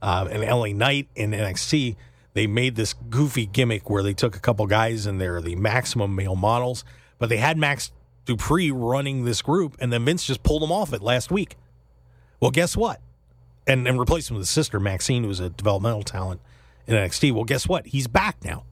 uh, 0.01 0.29
and 0.31 0.41
LA 0.41 0.67
Knight 0.67 1.09
in 1.15 1.31
NXT. 1.31 1.97
They 2.33 2.47
made 2.47 2.77
this 2.77 2.93
goofy 3.09 3.45
gimmick 3.45 3.89
where 3.89 4.03
they 4.03 4.13
took 4.13 4.37
a 4.37 4.39
couple 4.39 4.65
guys 4.67 5.05
and 5.05 5.19
they're 5.19 5.41
the 5.41 5.57
maximum 5.57 6.15
male 6.15 6.37
models, 6.37 6.85
but 7.17 7.27
they 7.27 7.37
had 7.37 7.57
Max 7.57 7.91
Dupri 8.25 8.71
running 8.73 9.25
this 9.25 9.41
group, 9.41 9.75
and 9.79 9.91
then 9.91 10.05
Vince 10.05 10.23
just 10.23 10.43
pulled 10.43 10.63
him 10.63 10.71
off 10.71 10.93
it 10.93 11.01
last 11.01 11.31
week. 11.31 11.57
Well, 12.39 12.51
guess 12.51 12.77
what? 12.77 13.01
And 13.67 13.87
and 13.87 13.99
replaced 13.99 14.29
him 14.29 14.37
with 14.37 14.43
his 14.43 14.49
sister 14.49 14.79
Maxxine, 14.79 15.23
who 15.23 15.27
was 15.27 15.39
a 15.39 15.49
developmental 15.49 16.03
talent 16.03 16.39
in 16.87 16.95
NXT. 16.95 17.33
Well, 17.33 17.43
guess 17.43 17.67
what? 17.67 17.87
He's 17.87 18.07
back 18.07 18.37
now. 18.43 18.63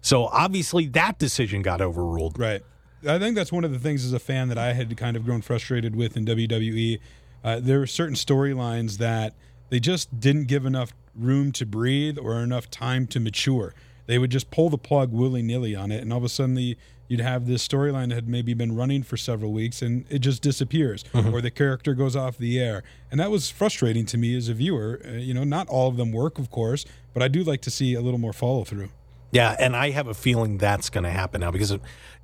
So 0.00 0.26
obviously 0.26 0.86
that 0.88 1.18
decision 1.18 1.62
got 1.62 1.80
overruled. 1.80 2.38
right. 2.38 2.62
I 3.06 3.18
think 3.18 3.36
that's 3.36 3.52
one 3.52 3.64
of 3.64 3.72
the 3.72 3.78
things 3.78 4.04
as 4.04 4.12
a 4.12 4.18
fan 4.18 4.48
that 4.48 4.58
I 4.58 4.72
had 4.72 4.96
kind 4.96 5.16
of 5.16 5.24
grown 5.24 5.42
frustrated 5.42 5.96
with 5.96 6.16
in 6.16 6.24
WWE. 6.24 7.00
Uh, 7.42 7.60
there 7.60 7.78
were 7.78 7.86
certain 7.86 8.14
storylines 8.14 8.98
that 8.98 9.34
they 9.70 9.80
just 9.80 10.18
didn't 10.20 10.44
give 10.44 10.64
enough 10.64 10.92
room 11.14 11.52
to 11.52 11.66
breathe 11.66 12.18
or 12.18 12.40
enough 12.40 12.70
time 12.70 13.06
to 13.08 13.20
mature. 13.20 13.74
They 14.06 14.18
would 14.18 14.30
just 14.30 14.50
pull 14.50 14.70
the 14.70 14.78
plug 14.78 15.12
willy 15.12 15.42
nilly 15.42 15.74
on 15.74 15.90
it, 15.90 16.02
and 16.02 16.12
all 16.12 16.18
of 16.18 16.24
a 16.24 16.28
sudden 16.28 16.54
the 16.54 16.76
you'd 17.08 17.20
have 17.20 17.46
this 17.46 17.66
storyline 17.66 18.08
that 18.08 18.14
had 18.14 18.28
maybe 18.28 18.54
been 18.54 18.74
running 18.74 19.02
for 19.02 19.16
several 19.16 19.52
weeks 19.52 19.82
and 19.82 20.06
it 20.08 20.20
just 20.20 20.42
disappears 20.42 21.04
mm-hmm. 21.12 21.34
or 21.34 21.40
the 21.40 21.50
character 21.50 21.94
goes 21.94 22.16
off 22.16 22.38
the 22.38 22.58
air 22.58 22.82
and 23.10 23.20
that 23.20 23.30
was 23.30 23.50
frustrating 23.50 24.06
to 24.06 24.16
me 24.16 24.36
as 24.36 24.48
a 24.48 24.54
viewer 24.54 25.00
uh, 25.04 25.10
you 25.10 25.34
know 25.34 25.44
not 25.44 25.68
all 25.68 25.88
of 25.88 25.96
them 25.96 26.12
work 26.12 26.38
of 26.38 26.50
course 26.50 26.84
but 27.12 27.22
i 27.22 27.28
do 27.28 27.44
like 27.44 27.60
to 27.60 27.70
see 27.70 27.94
a 27.94 28.00
little 28.00 28.18
more 28.18 28.32
follow 28.32 28.64
through 28.64 28.88
yeah 29.30 29.54
and 29.58 29.76
i 29.76 29.90
have 29.90 30.06
a 30.06 30.14
feeling 30.14 30.58
that's 30.58 30.88
going 30.88 31.04
to 31.04 31.10
happen 31.10 31.40
now 31.40 31.50
because 31.50 31.76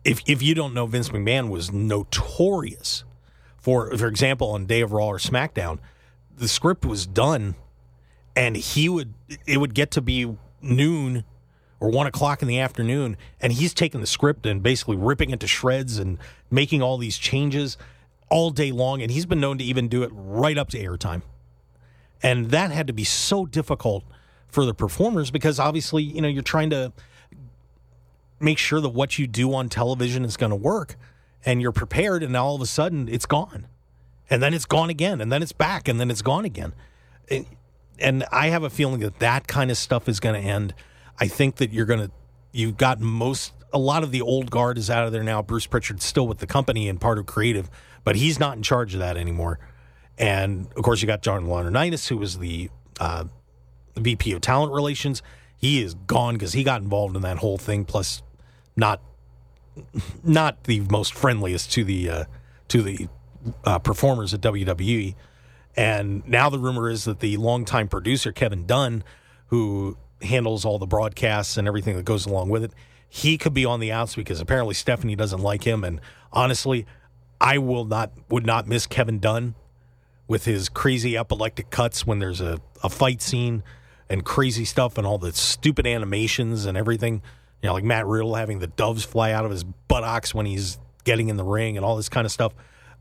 if, 0.04 0.22
if 0.26 0.42
you 0.42 0.54
don't 0.54 0.74
know 0.74 0.86
vince 0.86 1.10
mcmahon 1.10 1.48
was 1.48 1.72
notorious 1.72 3.04
for 3.58 3.96
for 3.96 4.06
example 4.06 4.50
on 4.50 4.66
day 4.66 4.80
of 4.80 4.92
raw 4.92 5.06
or 5.08 5.18
smackdown 5.18 5.78
the 6.36 6.48
script 6.48 6.84
was 6.84 7.06
done 7.06 7.54
and 8.34 8.56
he 8.56 8.88
would 8.88 9.14
it 9.46 9.58
would 9.58 9.74
get 9.74 9.90
to 9.90 10.00
be 10.00 10.36
noon 10.62 11.24
or 11.80 11.88
one 11.88 12.06
o'clock 12.06 12.42
in 12.42 12.48
the 12.48 12.60
afternoon, 12.60 13.16
and 13.40 13.54
he's 13.54 13.72
taking 13.72 14.00
the 14.00 14.06
script 14.06 14.44
and 14.44 14.62
basically 14.62 14.96
ripping 14.96 15.30
it 15.30 15.40
to 15.40 15.46
shreds 15.46 15.98
and 15.98 16.18
making 16.50 16.82
all 16.82 16.98
these 16.98 17.16
changes 17.16 17.78
all 18.28 18.50
day 18.50 18.70
long. 18.70 19.00
And 19.00 19.10
he's 19.10 19.26
been 19.26 19.40
known 19.40 19.58
to 19.58 19.64
even 19.64 19.88
do 19.88 20.02
it 20.02 20.10
right 20.12 20.58
up 20.58 20.68
to 20.70 20.78
airtime. 20.78 21.22
And 22.22 22.50
that 22.50 22.70
had 22.70 22.86
to 22.86 22.92
be 22.92 23.04
so 23.04 23.46
difficult 23.46 24.04
for 24.46 24.66
the 24.66 24.74
performers 24.74 25.30
because 25.30 25.58
obviously, 25.58 26.02
you 26.02 26.20
know, 26.20 26.28
you're 26.28 26.42
trying 26.42 26.68
to 26.70 26.92
make 28.40 28.58
sure 28.58 28.80
that 28.80 28.88
what 28.90 29.18
you 29.18 29.26
do 29.26 29.54
on 29.54 29.68
television 29.68 30.24
is 30.24 30.36
going 30.36 30.50
to 30.50 30.56
work 30.56 30.96
and 31.44 31.62
you're 31.62 31.72
prepared, 31.72 32.22
and 32.22 32.36
all 32.36 32.54
of 32.54 32.60
a 32.60 32.66
sudden 32.66 33.08
it's 33.08 33.26
gone. 33.26 33.66
And 34.28 34.42
then 34.42 34.52
it's 34.54 34.66
gone 34.66 34.90
again, 34.90 35.20
and 35.20 35.32
then 35.32 35.42
it's 35.42 35.52
back, 35.52 35.88
and 35.88 35.98
then 35.98 36.10
it's 36.10 36.22
gone 36.22 36.44
again. 36.44 36.74
And 37.98 38.24
I 38.30 38.48
have 38.48 38.62
a 38.62 38.70
feeling 38.70 39.00
that 39.00 39.18
that 39.20 39.48
kind 39.48 39.70
of 39.70 39.76
stuff 39.76 40.08
is 40.08 40.20
going 40.20 40.40
to 40.40 40.46
end 40.46 40.74
I 41.20 41.28
think 41.28 41.56
that 41.56 41.70
you're 41.70 41.86
going 41.86 42.00
to, 42.00 42.10
you've 42.50 42.78
got 42.78 42.98
most, 42.98 43.52
a 43.72 43.78
lot 43.78 44.02
of 44.02 44.10
the 44.10 44.22
old 44.22 44.50
guard 44.50 44.78
is 44.78 44.88
out 44.88 45.04
of 45.04 45.12
there 45.12 45.22
now. 45.22 45.42
Bruce 45.42 45.66
Pritchard's 45.66 46.04
still 46.04 46.26
with 46.26 46.38
the 46.38 46.46
company 46.46 46.88
and 46.88 46.98
part 46.98 47.18
of 47.18 47.26
creative, 47.26 47.68
but 48.02 48.16
he's 48.16 48.40
not 48.40 48.56
in 48.56 48.62
charge 48.62 48.94
of 48.94 49.00
that 49.00 49.18
anymore. 49.18 49.60
And 50.18 50.66
of 50.74 50.82
course, 50.82 51.02
you 51.02 51.06
got 51.06 51.22
John 51.22 51.44
Laurinaitis, 51.44 52.08
who 52.08 52.16
was 52.16 52.38
the 52.38 52.70
uh, 52.98 53.24
VP 53.96 54.32
of 54.32 54.40
Talent 54.40 54.72
Relations. 54.72 55.22
He 55.58 55.82
is 55.82 55.94
gone 55.94 56.34
because 56.34 56.54
he 56.54 56.64
got 56.64 56.80
involved 56.80 57.16
in 57.16 57.22
that 57.22 57.36
whole 57.38 57.58
thing. 57.58 57.84
Plus, 57.84 58.22
not 58.80 59.00
not 60.24 60.64
the 60.64 60.80
most 60.80 61.14
friendliest 61.14 61.70
to 61.72 61.84
the 61.84 62.10
uh, 62.10 62.24
to 62.68 62.82
the 62.82 63.08
uh, 63.64 63.78
performers 63.78 64.34
at 64.34 64.40
WWE. 64.40 65.14
And 65.76 66.26
now 66.26 66.50
the 66.50 66.58
rumor 66.58 66.90
is 66.90 67.04
that 67.04 67.20
the 67.20 67.36
longtime 67.36 67.88
producer 67.88 68.32
Kevin 68.32 68.66
Dunn, 68.66 69.04
who 69.46 69.96
handles 70.22 70.64
all 70.64 70.78
the 70.78 70.86
broadcasts 70.86 71.56
and 71.56 71.68
everything 71.68 71.96
that 71.96 72.04
goes 72.04 72.26
along 72.26 72.50
with 72.50 72.64
it. 72.64 72.72
He 73.08 73.38
could 73.38 73.54
be 73.54 73.64
on 73.64 73.80
the 73.80 73.90
outs 73.90 74.14
because 74.14 74.40
apparently 74.40 74.74
Stephanie 74.74 75.16
doesn't 75.16 75.40
like 75.40 75.64
him. 75.64 75.84
And 75.84 76.00
honestly, 76.32 76.86
I 77.40 77.58
will 77.58 77.84
not 77.84 78.12
would 78.28 78.46
not 78.46 78.66
miss 78.66 78.86
Kevin 78.86 79.18
Dunn 79.18 79.54
with 80.28 80.44
his 80.44 80.68
crazy 80.68 81.16
epileptic 81.16 81.70
cuts 81.70 82.06
when 82.06 82.18
there's 82.18 82.40
a, 82.40 82.60
a 82.84 82.88
fight 82.88 83.20
scene 83.22 83.64
and 84.08 84.24
crazy 84.24 84.64
stuff 84.64 84.98
and 84.98 85.06
all 85.06 85.18
the 85.18 85.32
stupid 85.32 85.86
animations 85.86 86.66
and 86.66 86.76
everything. 86.76 87.22
You 87.62 87.68
know, 87.68 87.74
like 87.74 87.84
Matt 87.84 88.06
Riddle 88.06 88.34
having 88.34 88.58
the 88.58 88.66
doves 88.66 89.04
fly 89.04 89.32
out 89.32 89.44
of 89.44 89.50
his 89.50 89.64
buttocks 89.64 90.34
when 90.34 90.46
he's 90.46 90.78
getting 91.04 91.28
in 91.28 91.36
the 91.36 91.44
ring 91.44 91.76
and 91.76 91.84
all 91.84 91.96
this 91.96 92.08
kind 92.08 92.24
of 92.24 92.32
stuff. 92.32 92.54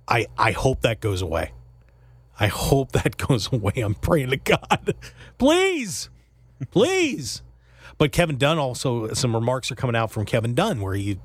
I, 0.07 0.27
I 0.37 0.51
hope 0.51 0.81
that 0.81 0.99
goes 0.99 1.21
away. 1.21 1.53
I 2.39 2.47
hope 2.47 2.93
that 2.93 3.17
goes 3.27 3.51
away. 3.51 3.73
I'm 3.77 3.95
praying 3.95 4.31
to 4.31 4.37
God. 4.37 4.95
Please. 5.37 6.09
Please. 6.71 7.41
But 7.97 8.11
Kevin 8.11 8.37
Dunn 8.37 8.57
also, 8.57 9.13
some 9.13 9.35
remarks 9.35 9.71
are 9.71 9.75
coming 9.75 9.95
out 9.95 10.09
from 10.11 10.25
Kevin 10.25 10.55
Dunn 10.55 10.79
where 10.79 10.93
he 10.93 11.19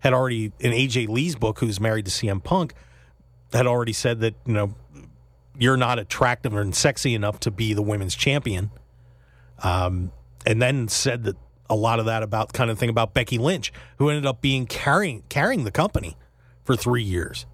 had 0.00 0.12
already, 0.12 0.52
in 0.60 0.72
AJ 0.72 1.08
Lee's 1.08 1.34
book, 1.34 1.60
who's 1.60 1.80
married 1.80 2.04
to 2.04 2.10
CM 2.10 2.42
Punk, 2.42 2.74
had 3.52 3.66
already 3.66 3.94
said 3.94 4.20
that, 4.20 4.34
you 4.46 4.52
know, 4.52 4.74
you're 5.58 5.78
not 5.78 5.98
attractive 5.98 6.54
and 6.54 6.74
sexy 6.74 7.14
enough 7.14 7.40
to 7.40 7.50
be 7.50 7.72
the 7.74 7.82
women's 7.82 8.14
champion. 8.14 8.70
Um, 9.62 10.12
and 10.46 10.60
then 10.60 10.88
said 10.88 11.24
that 11.24 11.36
a 11.70 11.74
lot 11.74 12.00
of 12.00 12.06
that 12.06 12.22
about 12.22 12.52
kind 12.52 12.70
of 12.70 12.78
thing 12.78 12.90
about 12.90 13.14
Becky 13.14 13.38
Lynch, 13.38 13.72
who 13.96 14.10
ended 14.10 14.26
up 14.26 14.42
being 14.42 14.66
carrying 14.66 15.22
carrying 15.30 15.64
the 15.64 15.70
company 15.70 16.16
for 16.64 16.76
three 16.76 17.02
years. 17.02 17.46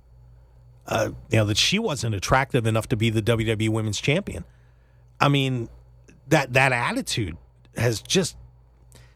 Uh, 0.89 1.11
you 1.31 1.39
know 1.39 1.45
that 1.45 1.57
she 1.57 1.79
wasn't 1.79 2.15
attractive 2.15 2.67
enough 2.67 2.89
to 2.89 2.97
be 2.97 3.11
the 3.11 3.23
WWE 3.23 3.69
Women's 3.69 4.01
Champion. 4.01 4.45
I 5.21 5.29
mean, 5.29 5.69
that 6.29 6.55
that 6.55 6.73
attitude 6.73 7.37
has 7.77 8.01
just 8.01 8.37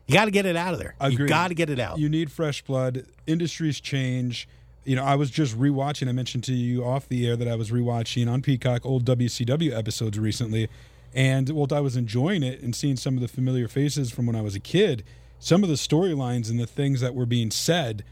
you 0.07 0.15
got 0.15 0.27
to 0.27 0.31
get 0.31 0.45
it 0.45 0.57
out 0.57 0.75
of 0.75 0.81
there. 0.81 0.95
Agreed. 1.01 1.21
You 1.21 1.29
got 1.29 1.49
to 1.49 1.55
get 1.55 1.71
it 1.71 1.79
out. 1.79 1.99
You 1.99 2.09
need 2.09 2.31
fresh 2.31 2.63
blood. 2.63 3.07
Industries 3.27 3.81
change. 3.81 4.49
You 4.85 4.97
know, 4.97 5.05
I 5.05 5.15
was 5.15 5.31
just 5.31 5.57
rewatching. 5.59 6.09
I 6.09 6.13
mentioned 6.13 6.45
to 6.45 6.53
you 6.53 6.85
off 6.85 7.09
the 7.09 7.27
air 7.27 7.37
that 7.37 7.47
I 7.47 7.55
was 7.55 7.71
rewatching 7.71 8.29
on 8.29 8.43
Peacock 8.43 8.85
old 8.85 9.05
WCW 9.05 9.77
episodes 9.77 10.19
recently, 10.19 10.69
and 11.15 11.49
while 11.51 11.69
I 11.73 11.81
was 11.81 11.97
enjoying 11.97 12.43
it 12.43 12.61
and 12.61 12.75
seeing 12.75 12.97
some 12.97 13.15
of 13.17 13.21
the 13.21 13.29
familiar 13.29 13.69
faces 13.69 14.11
from 14.11 14.27
when 14.27 14.37
I 14.37 14.43
was 14.43 14.55
a 14.55 14.61
kid, 14.61 15.05
some 15.39 15.63
of 15.63 15.69
the 15.69 15.77
storylines 15.77 16.51
and 16.51 16.61
the 16.61 16.67
things 16.67 17.01
that 17.01 17.15
were 17.15 17.27
being 17.27 17.51
said 17.51 18.05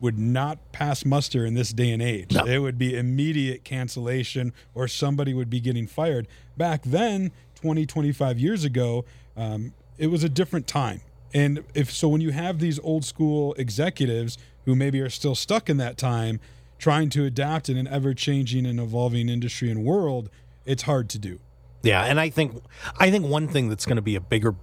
would 0.00 0.18
not 0.18 0.72
pass 0.72 1.04
muster 1.04 1.44
in 1.44 1.54
this 1.54 1.72
day 1.72 1.90
and 1.90 2.02
age. 2.02 2.32
No. 2.32 2.44
It 2.44 2.58
would 2.58 2.78
be 2.78 2.96
immediate 2.96 3.64
cancellation 3.64 4.52
or 4.74 4.88
somebody 4.88 5.34
would 5.34 5.50
be 5.50 5.60
getting 5.60 5.86
fired. 5.86 6.26
Back 6.56 6.82
then, 6.82 7.32
20, 7.56 7.86
25 7.86 8.38
years 8.38 8.64
ago, 8.64 9.04
um, 9.36 9.72
it 9.98 10.08
was 10.08 10.24
a 10.24 10.28
different 10.28 10.66
time. 10.66 11.00
And 11.34 11.64
if 11.74 11.92
so, 11.92 12.08
when 12.08 12.20
you 12.20 12.30
have 12.30 12.58
these 12.58 12.78
old 12.80 13.04
school 13.04 13.54
executives 13.54 14.38
who 14.64 14.74
maybe 14.74 15.00
are 15.00 15.10
still 15.10 15.34
stuck 15.34 15.68
in 15.68 15.76
that 15.76 15.98
time, 15.98 16.40
trying 16.78 17.10
to 17.10 17.24
adapt 17.24 17.68
in 17.68 17.76
an 17.76 17.86
ever 17.88 18.14
changing 18.14 18.64
and 18.64 18.80
evolving 18.80 19.28
industry 19.28 19.70
and 19.70 19.84
world, 19.84 20.30
it's 20.64 20.84
hard 20.84 21.08
to 21.10 21.18
do. 21.18 21.40
Yeah, 21.82 22.02
and 22.02 22.18
I 22.18 22.30
think 22.30 22.62
I 22.98 23.10
think 23.10 23.26
one 23.26 23.48
thing 23.48 23.68
that's 23.68 23.86
going 23.86 23.96
to 23.96 24.02
be 24.02 24.16
a 24.16 24.20
bigger 24.20 24.54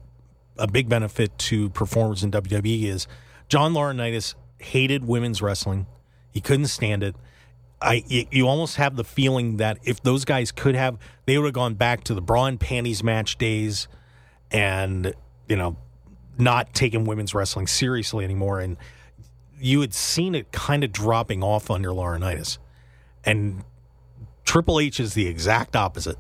a 0.57 0.67
big 0.67 0.87
benefit 0.89 1.37
to 1.37 1.69
performers 1.69 2.23
in 2.23 2.31
WWE 2.31 2.83
is 2.83 3.07
John 3.49 3.73
Laurinaitis 3.73 4.35
hated 4.57 5.05
women's 5.05 5.41
wrestling. 5.41 5.85
He 6.31 6.41
couldn't 6.41 6.67
stand 6.67 7.03
it. 7.03 7.15
I 7.81 8.03
you 8.07 8.47
almost 8.47 8.77
have 8.77 8.95
the 8.95 9.03
feeling 9.03 9.57
that 9.57 9.79
if 9.83 10.01
those 10.01 10.25
guys 10.25 10.51
could 10.51 10.75
have, 10.75 10.97
they 11.25 11.37
would 11.37 11.45
have 11.45 11.53
gone 11.53 11.75
back 11.75 12.03
to 12.05 12.13
the 12.13 12.21
bra 12.21 12.45
and 12.45 12.59
panties 12.59 13.03
match 13.03 13.37
days, 13.37 13.87
and 14.51 15.13
you 15.47 15.55
know, 15.55 15.77
not 16.37 16.73
taking 16.73 17.05
women's 17.05 17.33
wrestling 17.33 17.67
seriously 17.67 18.23
anymore. 18.23 18.59
And 18.59 18.77
you 19.59 19.81
had 19.81 19.93
seen 19.93 20.35
it 20.35 20.51
kind 20.51 20.83
of 20.83 20.91
dropping 20.91 21.43
off 21.43 21.69
under 21.69 21.89
Laurinaitis, 21.89 22.57
and 23.23 23.63
Triple 24.45 24.79
H 24.79 24.99
is 24.99 25.13
the 25.13 25.27
exact 25.27 25.75
opposite. 25.75 26.17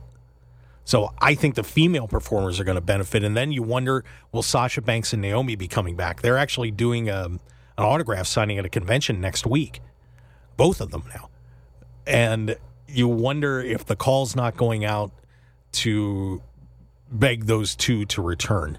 So 0.85 1.13
I 1.19 1.35
think 1.35 1.55
the 1.55 1.63
female 1.63 2.07
performers 2.07 2.59
are 2.59 2.63
going 2.63 2.75
to 2.75 2.81
benefit, 2.81 3.23
and 3.23 3.35
then 3.35 3.51
you 3.51 3.63
wonder, 3.63 4.05
will 4.31 4.43
Sasha 4.43 4.81
Banks 4.81 5.13
and 5.13 5.21
Naomi 5.21 5.55
be 5.55 5.67
coming 5.67 5.95
back? 5.95 6.21
They're 6.21 6.37
actually 6.37 6.71
doing 6.71 7.09
a, 7.09 7.25
um, 7.25 7.39
an 7.77 7.83
autograph 7.83 8.27
signing 8.27 8.57
at 8.57 8.65
a 8.65 8.69
convention 8.69 9.19
next 9.19 9.45
week, 9.45 9.81
both 10.55 10.79
of 10.79 10.91
them 10.91 11.03
now 11.13 11.29
and 12.05 12.55
you 12.87 13.07
wonder 13.07 13.59
if 13.61 13.85
the 13.85 13.95
call's 13.95 14.35
not 14.35 14.55
going 14.55 14.85
out 14.85 15.11
to 15.71 16.41
beg 17.11 17.45
those 17.45 17.75
two 17.75 18.05
to 18.05 18.21
return. 18.21 18.77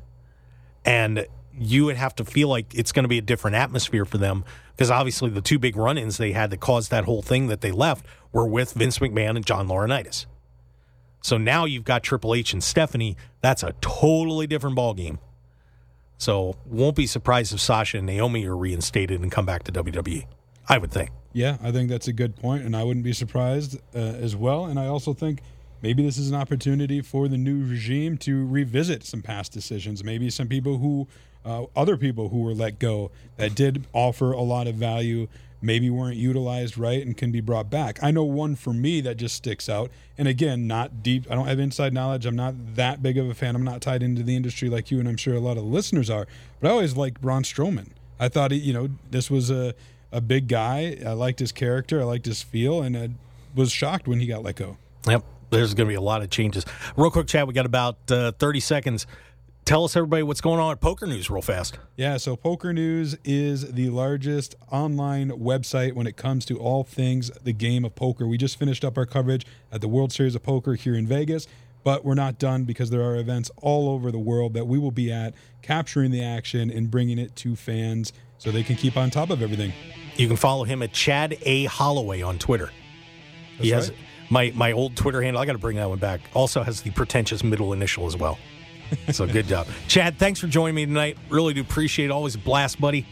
And 0.84 1.26
you 1.58 1.84
would 1.86 1.96
have 1.96 2.14
to 2.16 2.24
feel 2.24 2.48
like 2.48 2.74
it's 2.74 2.92
going 2.92 3.04
to 3.04 3.08
be 3.08 3.18
a 3.18 3.22
different 3.22 3.56
atmosphere 3.56 4.04
for 4.04 4.18
them 4.18 4.44
because 4.72 4.90
obviously 4.90 5.30
the 5.30 5.40
two 5.40 5.58
big 5.58 5.76
run 5.76 5.98
ins 5.98 6.18
they 6.18 6.32
had 6.32 6.50
that 6.50 6.60
caused 6.60 6.90
that 6.90 7.04
whole 7.04 7.22
thing 7.22 7.48
that 7.48 7.62
they 7.62 7.72
left 7.72 8.06
were 8.32 8.46
with 8.46 8.72
Vince 8.74 8.98
McMahon 8.98 9.36
and 9.36 9.44
John 9.44 9.66
Laurinaitis. 9.68 10.26
So 11.22 11.38
now 11.38 11.64
you've 11.64 11.84
got 11.84 12.02
Triple 12.02 12.34
H 12.34 12.52
and 12.52 12.62
Stephanie. 12.62 13.16
That's 13.40 13.62
a 13.62 13.74
totally 13.80 14.46
different 14.46 14.76
ballgame. 14.76 15.18
So 16.18 16.56
won't 16.64 16.96
be 16.96 17.06
surprised 17.06 17.52
if 17.52 17.60
Sasha 17.60 17.98
and 17.98 18.06
Naomi 18.06 18.46
are 18.46 18.56
reinstated 18.56 19.20
and 19.20 19.30
come 19.30 19.44
back 19.44 19.64
to 19.64 19.72
WWE. 19.72 20.26
I 20.68 20.78
would 20.78 20.90
think. 20.90 21.10
Yeah, 21.32 21.58
I 21.62 21.70
think 21.70 21.90
that's 21.90 22.08
a 22.08 22.12
good 22.12 22.34
point, 22.34 22.64
and 22.64 22.74
I 22.74 22.82
wouldn't 22.82 23.04
be 23.04 23.12
surprised 23.12 23.78
uh, 23.94 23.98
as 23.98 24.34
well. 24.34 24.64
And 24.64 24.78
I 24.78 24.86
also 24.86 25.12
think 25.12 25.40
maybe 25.82 26.02
this 26.02 26.18
is 26.18 26.30
an 26.30 26.36
opportunity 26.36 27.02
for 27.02 27.28
the 27.28 27.36
new 27.36 27.64
regime 27.64 28.16
to 28.18 28.46
revisit 28.46 29.04
some 29.04 29.22
past 29.22 29.52
decisions. 29.52 30.02
Maybe 30.02 30.30
some 30.30 30.48
people 30.48 30.78
who, 30.78 31.06
uh, 31.44 31.66
other 31.76 31.96
people 31.96 32.30
who 32.30 32.42
were 32.42 32.54
let 32.54 32.78
go 32.78 33.10
that 33.36 33.54
did 33.54 33.86
offer 33.92 34.32
a 34.32 34.40
lot 34.40 34.66
of 34.66 34.76
value, 34.76 35.28
maybe 35.60 35.90
weren't 35.90 36.16
utilized 36.16 36.76
right 36.78 37.04
and 37.04 37.16
can 37.16 37.32
be 37.32 37.40
brought 37.40 37.70
back. 37.70 37.98
I 38.02 38.10
know 38.10 38.24
one 38.24 38.56
for 38.56 38.72
me 38.72 39.00
that 39.00 39.16
just 39.16 39.34
sticks 39.34 39.68
out. 39.68 39.90
And 40.18 40.28
again, 40.28 40.66
not 40.66 41.02
deep, 41.02 41.26
I 41.30 41.34
don't 41.34 41.46
have 41.46 41.58
inside 41.58 41.92
knowledge. 41.92 42.26
I'm 42.26 42.36
not 42.36 42.76
that 42.76 43.02
big 43.02 43.18
of 43.18 43.28
a 43.28 43.34
fan. 43.34 43.56
I'm 43.56 43.64
not 43.64 43.80
tied 43.80 44.02
into 44.02 44.22
the 44.22 44.36
industry 44.36 44.68
like 44.68 44.90
you, 44.90 45.00
and 45.00 45.08
I'm 45.08 45.16
sure 45.16 45.34
a 45.34 45.40
lot 45.40 45.56
of 45.56 45.64
listeners 45.64 46.10
are. 46.10 46.26
But 46.60 46.68
I 46.68 46.70
always 46.72 46.96
liked 46.96 47.20
Braun 47.20 47.42
Strowman. 47.42 47.88
I 48.18 48.28
thought, 48.28 48.50
he, 48.50 48.58
you 48.58 48.72
know, 48.72 48.88
this 49.10 49.30
was 49.30 49.50
a 49.50 49.74
a 50.12 50.20
big 50.20 50.48
guy. 50.48 50.96
I 51.04 51.12
liked 51.12 51.40
his 51.40 51.52
character. 51.52 52.00
I 52.00 52.04
liked 52.04 52.26
his 52.26 52.42
feel, 52.42 52.80
and 52.82 52.96
I 52.96 53.10
was 53.54 53.70
shocked 53.70 54.08
when 54.08 54.20
he 54.20 54.26
got 54.26 54.42
let 54.42 54.56
go. 54.56 54.76
Yep, 55.06 55.24
there's 55.50 55.74
going 55.74 55.86
to 55.86 55.90
be 55.90 55.96
a 55.96 56.00
lot 56.00 56.22
of 56.22 56.30
changes. 56.30 56.64
Real 56.96 57.10
quick, 57.10 57.26
Chad. 57.26 57.46
We 57.46 57.54
got 57.54 57.66
about 57.66 58.10
uh, 58.10 58.32
30 58.32 58.60
seconds. 58.60 59.06
Tell 59.66 59.82
us, 59.82 59.96
everybody, 59.96 60.22
what's 60.22 60.40
going 60.40 60.60
on 60.60 60.70
at 60.70 60.80
PokerNews, 60.80 61.28
real 61.28 61.42
fast. 61.42 61.80
Yeah, 61.96 62.18
so 62.18 62.36
PokerNews 62.36 63.18
is 63.24 63.72
the 63.72 63.88
largest 63.88 64.54
online 64.70 65.30
website 65.30 65.94
when 65.94 66.06
it 66.06 66.16
comes 66.16 66.44
to 66.44 66.56
all 66.56 66.84
things 66.84 67.32
the 67.42 67.52
game 67.52 67.84
of 67.84 67.96
poker. 67.96 68.28
We 68.28 68.38
just 68.38 68.60
finished 68.60 68.84
up 68.84 68.96
our 68.96 69.06
coverage 69.06 69.44
at 69.72 69.80
the 69.80 69.88
World 69.88 70.12
Series 70.12 70.36
of 70.36 70.44
Poker 70.44 70.74
here 70.74 70.94
in 70.94 71.04
Vegas. 71.04 71.48
But 71.82 72.04
we're 72.04 72.14
not 72.14 72.38
done 72.38 72.62
because 72.62 72.90
there 72.90 73.02
are 73.02 73.16
events 73.16 73.50
all 73.56 73.90
over 73.90 74.12
the 74.12 74.20
world 74.20 74.54
that 74.54 74.68
we 74.68 74.78
will 74.78 74.92
be 74.92 75.10
at, 75.10 75.34
capturing 75.62 76.12
the 76.12 76.22
action 76.22 76.70
and 76.70 76.88
bringing 76.88 77.18
it 77.18 77.34
to 77.34 77.56
fans 77.56 78.12
so 78.38 78.52
they 78.52 78.62
can 78.62 78.76
keep 78.76 78.96
on 78.96 79.10
top 79.10 79.30
of 79.30 79.42
everything. 79.42 79.72
You 80.14 80.28
can 80.28 80.36
follow 80.36 80.62
him 80.62 80.80
at 80.80 80.92
Chad 80.92 81.38
A. 81.42 81.64
Holloway 81.64 82.22
on 82.22 82.38
Twitter. 82.38 82.70
That's 83.56 83.64
he 83.64 83.70
has 83.70 83.90
right. 83.90 83.98
my, 84.30 84.52
my 84.54 84.70
old 84.70 84.94
Twitter 84.94 85.22
handle. 85.22 85.42
I 85.42 85.44
got 85.44 85.54
to 85.54 85.58
bring 85.58 85.76
that 85.78 85.88
one 85.88 85.98
back. 85.98 86.20
Also 86.34 86.62
has 86.62 86.82
the 86.82 86.92
pretentious 86.92 87.42
middle 87.42 87.72
initial 87.72 88.06
as 88.06 88.16
well. 88.16 88.38
So 89.12 89.26
good 89.26 89.46
job. 89.46 89.66
Chad, 89.88 90.18
thanks 90.18 90.40
for 90.40 90.46
joining 90.46 90.74
me 90.74 90.86
tonight. 90.86 91.16
Really 91.28 91.54
do 91.54 91.60
appreciate 91.60 92.06
it. 92.06 92.10
Always 92.10 92.34
a 92.34 92.38
blast, 92.38 92.80
buddy. 92.80 93.06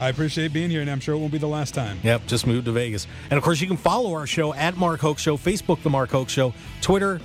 I 0.00 0.08
appreciate 0.08 0.52
being 0.52 0.70
here, 0.70 0.80
and 0.80 0.90
I'm 0.90 1.00
sure 1.00 1.14
it 1.14 1.18
won't 1.18 1.32
be 1.32 1.38
the 1.38 1.46
last 1.46 1.74
time. 1.74 1.98
Yep, 2.02 2.26
just 2.26 2.46
moved 2.46 2.64
to 2.64 2.72
Vegas. 2.72 3.06
And 3.30 3.36
of 3.36 3.44
course, 3.44 3.60
you 3.60 3.66
can 3.66 3.76
follow 3.76 4.14
our 4.14 4.26
show 4.26 4.54
at 4.54 4.78
Mark 4.78 5.00
Hoke 5.00 5.18
Show, 5.18 5.36
Facebook, 5.36 5.82
The 5.82 5.90
Mark 5.90 6.10
Hoke 6.10 6.30
Show, 6.30 6.54
Twitter, 6.80 7.20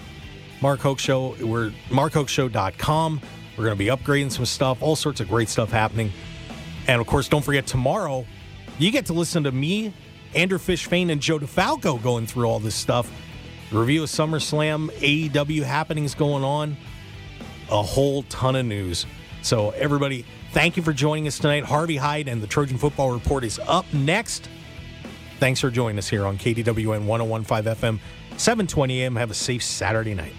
Mark 0.61 0.81
Hoke 0.81 0.99
Show. 0.99 1.35
We're 1.41 1.71
markhokeshow.com. 1.89 3.21
We're 3.57 3.63
going 3.63 3.77
to 3.77 3.83
be 3.83 3.89
upgrading 3.89 4.31
some 4.31 4.45
stuff, 4.45 4.81
all 4.81 4.97
sorts 4.97 5.21
of 5.21 5.29
great 5.29 5.47
stuff 5.47 5.71
happening. 5.71 6.11
And 6.87 6.99
of 6.99 7.07
course, 7.07 7.29
don't 7.29 7.43
forget 7.43 7.65
tomorrow, 7.65 8.25
you 8.77 8.91
get 8.91 9.05
to 9.05 9.13
listen 9.13 9.43
to 9.45 9.51
me, 9.51 9.93
Andrew 10.33 10.59
Fishfane, 10.59 11.11
and 11.11 11.21
Joe 11.21 11.39
DeFalco 11.39 12.01
going 12.03 12.27
through 12.27 12.45
all 12.45 12.59
this 12.59 12.75
stuff. 12.75 13.09
Review 13.71 14.03
of 14.03 14.09
SummerSlam, 14.09 14.91
AEW 14.91 15.63
happenings 15.63 16.13
going 16.13 16.43
on, 16.43 16.75
a 17.70 17.82
whole 17.82 18.24
ton 18.24 18.55
of 18.55 18.66
news. 18.66 19.05
So, 19.41 19.72
everybody, 19.72 20.26
thank 20.53 20.76
you 20.78 20.84
for 20.84 20.93
joining 20.93 21.28
us 21.28 21.38
tonight. 21.38 21.63
Harvey 21.63 21.97
Hyde 21.97 22.28
and 22.28 22.41
the 22.41 22.47
Trojan 22.47 22.78
Football 22.78 23.11
Report 23.11 23.43
is 23.43 23.59
up 23.68 23.86
next. 23.93 24.49
Thanks 25.39 25.59
for 25.59 25.70
joining 25.70 25.97
us 25.97 26.07
here 26.07 26.26
on 26.26 26.38
KDWN 26.38 27.05
1015 27.05 27.76
FM, 27.76 27.99
720 28.38 29.03
AM. 29.03 29.16
Have 29.16 29.32
a 29.32 29.36
safe 29.36 29.63
Saturday 29.63 30.13
night. 30.13 30.34